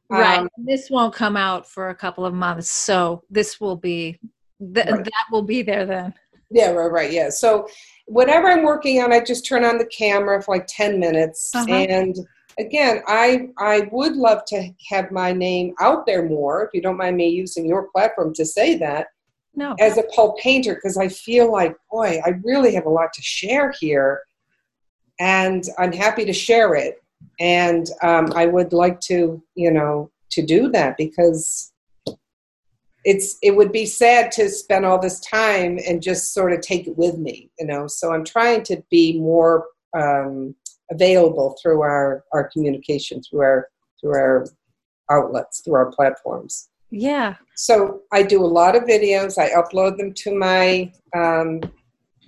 Right. 0.10 0.40
Um, 0.40 0.50
this 0.58 0.92
won't 0.92 1.16
come 1.16 1.36
out 1.36 1.68
for 1.68 1.90
a 1.90 1.96
couple 1.96 2.24
of 2.24 2.36
months, 2.36 2.70
so 2.70 3.24
this 3.32 3.60
will 3.60 3.78
be, 3.78 4.20
th- 4.60 4.86
right. 4.92 5.04
that 5.04 5.26
will 5.32 5.42
be 5.42 5.64
there 5.64 5.88
then. 5.88 6.14
Yeah, 6.52 6.70
right, 6.70 6.92
right, 6.92 7.12
yeah. 7.12 7.30
So 7.30 7.68
whatever 8.06 8.48
I'm 8.48 8.64
working 8.64 9.02
on, 9.02 9.12
I 9.12 9.20
just 9.20 9.46
turn 9.46 9.66
on 9.66 9.78
the 9.78 9.86
camera 9.86 10.42
for 10.42 10.56
like 10.56 10.68
10 10.68 11.00
minutes 11.00 11.52
uh-huh. 11.54 11.72
and 11.72 12.16
again, 12.60 13.02
I 13.08 13.50
I 13.58 13.88
would 13.92 14.16
love 14.16 14.46
to 14.48 14.70
have 14.90 15.12
my 15.12 15.32
name 15.32 15.74
out 15.80 16.06
there 16.06 16.28
more. 16.28 16.64
If 16.64 16.72
you 16.74 16.82
don't 16.82 16.98
mind 16.98 17.18
me 17.18 17.30
using 17.30 17.66
your 17.66 17.90
platform 17.94 18.34
to 18.36 18.46
say 18.46 18.76
that, 18.78 19.08
no, 19.56 19.76
as 19.80 19.98
a 19.98 20.04
pulp 20.04 20.38
painter, 20.40 20.76
because 20.76 20.98
I 20.98 21.08
feel 21.08 21.52
like, 21.52 21.76
boy, 21.92 22.20
I 22.26 22.34
really 22.44 22.74
have 22.76 22.86
a 22.86 22.90
lot 22.90 23.14
to 23.14 23.22
share 23.22 23.74
here, 23.80 24.22
and 25.20 25.64
I'm 25.78 25.92
happy 25.92 26.26
to 26.26 26.34
share 26.34 26.76
it. 26.76 27.02
And 27.40 27.90
um, 28.04 28.32
I 28.36 28.46
would 28.46 28.72
like 28.72 29.00
to, 29.02 29.42
you 29.56 29.72
know, 29.72 30.12
to 30.32 30.46
do 30.46 30.70
that 30.72 30.98
because 30.98 31.72
it's 33.06 33.38
it 33.42 33.56
would 33.56 33.72
be 33.72 33.86
sad 33.86 34.32
to 34.32 34.50
spend 34.50 34.86
all 34.86 35.00
this 35.00 35.20
time 35.22 35.80
and 35.88 36.02
just 36.02 36.34
sort 36.34 36.52
of 36.52 36.60
take 36.60 36.88
it 36.88 36.98
with 36.98 37.18
me 37.18 37.50
you 37.60 37.66
know? 37.66 37.88
So 37.88 38.14
i'm 38.14 38.26
trying 38.26 38.64
to 38.64 38.84
be 38.90 39.20
more 39.20 39.66
um, 39.98 40.56
available 40.92 41.56
through 41.62 41.82
our 41.82 42.26
our 42.34 42.50
communication 42.50 43.22
through 43.22 43.42
our 43.42 43.68
through 44.02 44.16
our 44.16 44.46
outlets 45.10 45.62
through 45.62 45.76
our 45.76 45.92
platforms. 45.92 46.70
Yeah. 46.92 47.36
So 47.56 48.02
i 48.12 48.22
do 48.24 48.44
a 48.44 48.46
lot 48.46 48.76
of 48.76 48.84
videos. 48.84 49.38
I 49.38 49.50
upload 49.52 49.98
them 49.98 50.14
to 50.14 50.36
my 50.36 50.92
um, 51.16 51.62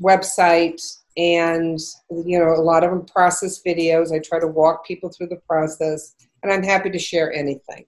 website 0.02 0.82
and 1.18 1.80
you 2.10 2.40
know 2.40 2.54
a 2.54 2.62
lot 2.62 2.84
of 2.84 2.92
them 2.92 3.06
process 3.06 3.62
videos. 3.66 4.14
I 4.14 4.20
try 4.20 4.40
to 4.40 4.48
walk 4.48 4.86
people 4.86 5.10
through 5.10 5.28
the 5.28 5.42
process 5.48 6.16
and 6.44 6.52
i'm 6.52 6.64
happy 6.64 6.90
to 6.90 7.00
share 7.00 7.32
anything 7.34 7.86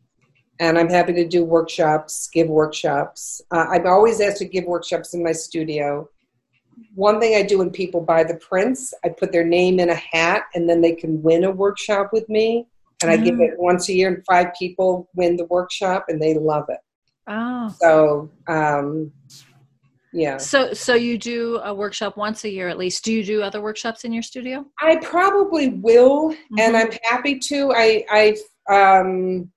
and 0.60 0.78
I'm 0.78 0.90
happy 0.90 1.14
to 1.14 1.28
do 1.28 1.44
workshops, 1.46 2.30
give 2.32 2.48
workshops. 2.48 3.42
Uh, 3.52 3.66
I'm 3.70 3.88
always 3.88 4.20
asked 4.20 4.38
to 4.38 4.46
give 4.46 4.66
workshops 4.66 5.14
in 5.14 5.24
my 5.24 5.32
studio. 5.32 6.10
One 6.96 7.20
thing 7.20 7.36
I 7.36 7.44
do 7.44 7.60
when 7.60 7.72
people 7.72 8.02
buy 8.02 8.24
the 8.24 8.36
prints, 8.36 8.94
I 9.04 9.10
put 9.10 9.32
their 9.32 9.46
name 9.46 9.80
in 9.80 9.90
a 9.90 9.96
hat, 9.96 10.44
and 10.54 10.70
then 10.70 10.82
they 10.82 10.94
can 10.94 11.22
win 11.22 11.46
a 11.46 11.52
workshop 11.52 12.10
with 12.12 12.28
me. 12.30 12.68
And 13.02 13.10
I 13.10 13.16
give 13.16 13.40
it 13.40 13.58
once 13.58 13.88
a 13.88 13.94
year, 13.94 14.14
and 14.14 14.24
five 14.26 14.48
people 14.60 15.10
win 15.16 15.38
the 15.38 15.46
workshop, 15.46 16.06
and 16.10 16.22
they 16.22 16.34
love 16.34 16.66
it. 16.68 16.80
Oh, 17.28 17.74
so 17.80 18.30
um, 18.48 19.12
yeah. 20.12 20.38
So, 20.38 20.74
so 20.74 20.96
you 20.96 21.18
do 21.18 21.62
a 21.64 21.74
workshop 21.74 22.18
once 22.18 22.44
a 22.44 22.50
year 22.50 22.68
at 22.68 22.78
least. 22.78 23.06
Do 23.06 23.14
you 23.14 23.24
do 23.24 23.42
other 23.42 23.62
workshops 23.62 24.04
in 24.04 24.12
your 24.12 24.24
studio? 24.24 24.66
I 24.82 24.98
probably 24.98 25.70
will, 25.70 26.32
mm-hmm. 26.32 26.60
and 26.60 26.76
I'm 26.76 26.92
happy 27.04 27.40
to. 27.40 27.72
I, 27.74 28.06
I, 28.10 29.00
um, 29.00 29.50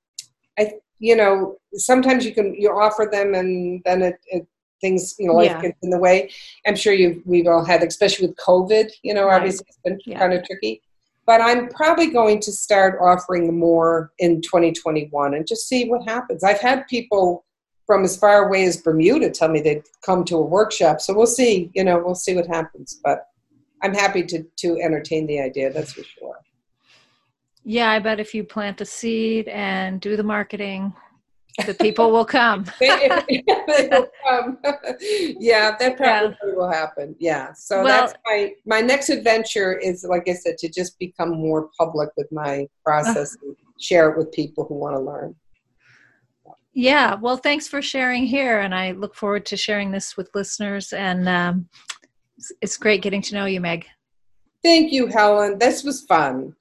you 1.03 1.17
know, 1.17 1.57
sometimes 1.75 2.25
you 2.25 2.33
can 2.33 2.55
you 2.55 2.71
offer 2.71 3.09
them 3.11 3.35
and 3.35 3.83
then 3.85 4.03
it, 4.03 4.21
it 4.27 4.47
things 4.81 5.15
you 5.19 5.27
know 5.27 5.35
life 5.35 5.51
yeah. 5.51 5.61
gets 5.61 5.79
in 5.83 5.91
the 5.91 5.99
way. 5.99 6.31
I'm 6.65 6.77
sure 6.77 6.93
you 6.93 7.21
we've 7.27 7.49
all 7.49 7.65
had, 7.65 7.83
especially 7.83 8.29
with 8.29 8.37
COVID. 8.37 8.89
You 9.03 9.15
know, 9.15 9.27
right. 9.27 9.37
obviously 9.37 9.67
it's 9.69 9.79
been 9.85 9.99
yeah. 10.07 10.21
kind 10.21 10.33
of 10.33 10.45
tricky. 10.47 10.81
But 11.27 11.41
I'm 11.41 11.69
probably 11.71 12.09
going 12.09 12.41
to 12.41 12.53
start 12.53 12.99
offering 13.01 13.59
more 13.59 14.13
in 14.19 14.43
2021 14.43 15.35
and 15.35 15.47
just 15.47 15.69
see 15.69 15.89
what 15.89 16.09
happens. 16.09 16.45
I've 16.45 16.61
had 16.61 16.87
people 16.89 17.45
from 17.87 18.05
as 18.05 18.17
far 18.17 18.47
away 18.47 18.65
as 18.65 18.77
Bermuda 18.77 19.31
tell 19.31 19.49
me 19.49 19.61
they'd 19.61 19.85
come 20.05 20.25
to 20.25 20.37
a 20.37 20.43
workshop. 20.43 21.01
So 21.01 21.15
we'll 21.15 21.27
see. 21.27 21.71
You 21.75 21.83
know, 21.83 22.01
we'll 22.05 22.15
see 22.15 22.35
what 22.37 22.47
happens. 22.47 23.01
But 23.03 23.27
I'm 23.83 23.95
happy 23.95 24.23
to 24.25 24.45
to 24.59 24.81
entertain 24.81 25.27
the 25.27 25.41
idea. 25.41 25.73
That's 25.73 25.95
for 25.95 26.05
sure. 26.05 26.32
Yeah, 27.65 27.91
I 27.91 27.99
bet 27.99 28.21
if 28.21 28.35
you 28.35 28.45
plant 28.45 28.79
the 28.79 28.85
seed 28.85 29.49
and 29.49 30.01
do 30.01 30.17
the 30.17 30.23
marketing, 30.23 30.93
the 31.67 31.75
people 31.75 32.11
will 32.11 32.25
come. 32.25 32.65
they, 32.81 33.09
will 33.91 34.09
come. 34.29 34.59
yeah, 35.01 35.77
that 35.79 35.97
probably 35.97 36.37
yeah. 36.45 36.55
will 36.55 36.71
happen. 36.71 37.15
Yeah. 37.19 37.53
So 37.53 37.83
well, 37.83 38.07
that's 38.07 38.15
my 38.25 38.53
my 38.67 38.81
next 38.81 39.11
adventure 39.11 39.79
is 39.79 40.05
like 40.05 40.29
I 40.29 40.35
said 40.35 40.59
to 40.59 40.69
just 40.69 40.99
become 40.99 41.31
more 41.31 41.69
public 41.79 42.11
with 42.17 42.31
my 42.33 42.67
process 42.85 43.37
uh, 43.37 43.49
and 43.49 43.57
share 43.79 44.11
it 44.11 44.19
with 44.19 44.33
people 44.33 44.65
who 44.65 44.75
want 44.75 44.97
to 44.97 45.01
learn. 45.01 45.35
Yeah, 46.75 47.17
well, 47.17 47.37
thanks 47.37 47.69
for 47.69 47.83
sharing 47.83 48.25
here, 48.25 48.61
and 48.61 48.75
I 48.75 48.93
look 48.93 49.15
forward 49.15 49.45
to 49.47 49.59
sharing 49.59 49.91
this 49.91 50.17
with 50.17 50.31
listeners. 50.35 50.95
And 50.95 51.29
um, 51.29 51.69
it's 52.63 52.79
great 52.79 53.03
getting 53.03 53.21
to 53.23 53.35
know 53.35 53.45
you, 53.45 53.61
Meg. 53.61 53.87
Thank 54.65 54.91
you, 54.91 55.07
Helen. 55.09 55.59
This 55.59 55.85
was 55.85 56.03
fun. 56.03 56.55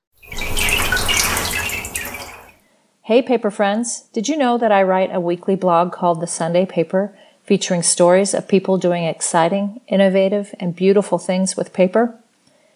Hey, 3.12 3.22
paper 3.22 3.52
friends! 3.52 4.04
Did 4.14 4.30
you 4.30 4.38
know 4.38 4.58
that 4.58 4.72
I 4.72 4.84
write 4.84 5.14
a 5.14 5.20
weekly 5.20 5.58
blog 5.58 5.92
called 5.92 6.22
The 6.22 6.28
Sunday 6.28 6.66
Paper, 6.66 7.14
featuring 7.44 7.84
stories 7.84 8.34
of 8.34 8.48
people 8.48 8.78
doing 8.78 9.04
exciting, 9.04 9.82
innovative, 9.90 10.56
and 10.62 10.74
beautiful 10.74 11.18
things 11.18 11.58
with 11.58 11.74
paper? 11.74 12.18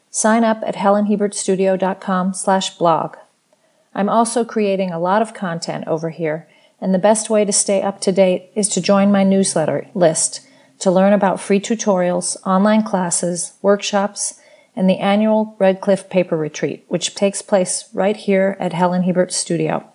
Sign 0.09 0.43
up 0.43 0.61
at 0.67 0.75
helenhiebertstudio.com 0.75 2.33
slash 2.33 2.77
blog. 2.77 3.15
I'm 3.93 4.09
also 4.09 4.43
creating 4.43 4.91
a 4.91 4.99
lot 4.99 5.21
of 5.21 5.33
content 5.33 5.87
over 5.87 6.09
here, 6.09 6.49
and 6.81 6.93
the 6.93 6.99
best 6.99 7.29
way 7.29 7.45
to 7.45 7.53
stay 7.53 7.81
up 7.81 8.01
to 8.01 8.11
date 8.11 8.49
is 8.55 8.67
to 8.67 8.81
join 8.81 9.13
my 9.13 9.23
newsletter 9.23 9.87
list 9.93 10.45
to 10.79 10.91
learn 10.91 11.13
about 11.13 11.39
free 11.39 11.61
tutorials, 11.61 12.35
online 12.45 12.83
classes, 12.83 13.53
workshops, 13.61 14.41
and 14.75 14.89
the 14.89 14.99
annual 14.99 15.55
Red 15.59 15.79
Cliff 15.79 16.09
Paper 16.09 16.35
Retreat, 16.35 16.83
which 16.89 17.15
takes 17.15 17.41
place 17.41 17.87
right 17.93 18.17
here 18.17 18.57
at 18.59 18.73
Helen 18.73 19.03
Hiebert 19.03 19.31
Studio. 19.31 19.93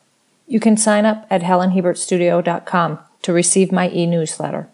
You 0.51 0.59
can 0.59 0.76
sign 0.76 1.07
up 1.07 1.28
at 1.30 1.42
helenhiebertstudio.com 1.42 2.98
to 3.22 3.32
receive 3.32 3.70
my 3.70 3.88
e-newsletter. 3.90 4.68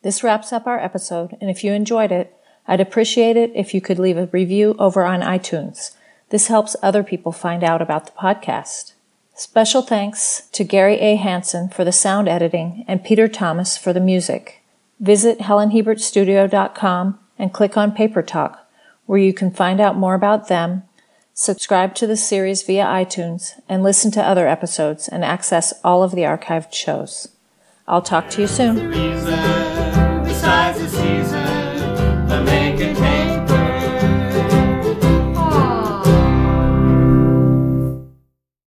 This 0.00 0.24
wraps 0.24 0.50
up 0.50 0.66
our 0.66 0.80
episode, 0.80 1.36
and 1.42 1.50
if 1.50 1.62
you 1.62 1.74
enjoyed 1.74 2.10
it, 2.10 2.34
I'd 2.66 2.80
appreciate 2.80 3.36
it 3.36 3.52
if 3.54 3.74
you 3.74 3.82
could 3.82 3.98
leave 3.98 4.16
a 4.16 4.30
review 4.32 4.74
over 4.78 5.04
on 5.04 5.20
iTunes. 5.20 5.90
This 6.30 6.46
helps 6.46 6.74
other 6.82 7.02
people 7.02 7.32
find 7.32 7.62
out 7.62 7.82
about 7.82 8.06
the 8.06 8.12
podcast. 8.12 8.94
Special 9.34 9.82
thanks 9.82 10.48
to 10.52 10.64
Gary 10.64 10.96
A. 10.96 11.16
Hanson 11.16 11.68
for 11.68 11.84
the 11.84 11.92
sound 11.92 12.26
editing 12.26 12.86
and 12.88 13.04
Peter 13.04 13.28
Thomas 13.28 13.76
for 13.76 13.92
the 13.92 14.00
music. 14.00 14.62
Visit 15.00 15.40
helenhiebertstudio.com 15.40 17.18
and 17.38 17.52
click 17.52 17.76
on 17.76 17.92
Paper 17.92 18.22
Talk, 18.22 18.66
where 19.04 19.18
you 19.18 19.34
can 19.34 19.50
find 19.50 19.82
out 19.82 19.98
more 19.98 20.14
about 20.14 20.48
them 20.48 20.84
Subscribe 21.34 21.94
to 21.94 22.06
the 22.06 22.16
series 22.16 22.62
via 22.62 22.84
iTunes 22.84 23.60
and 23.68 23.82
listen 23.82 24.10
to 24.12 24.22
other 24.22 24.46
episodes 24.46 25.08
and 25.08 25.24
access 25.24 25.72
all 25.82 26.02
of 26.02 26.12
the 26.12 26.22
archived 26.22 26.72
shows. 26.72 27.28
I'll 27.88 28.02
talk 28.02 28.30
to 28.30 28.42
you 28.42 28.46
soon. 28.46 28.90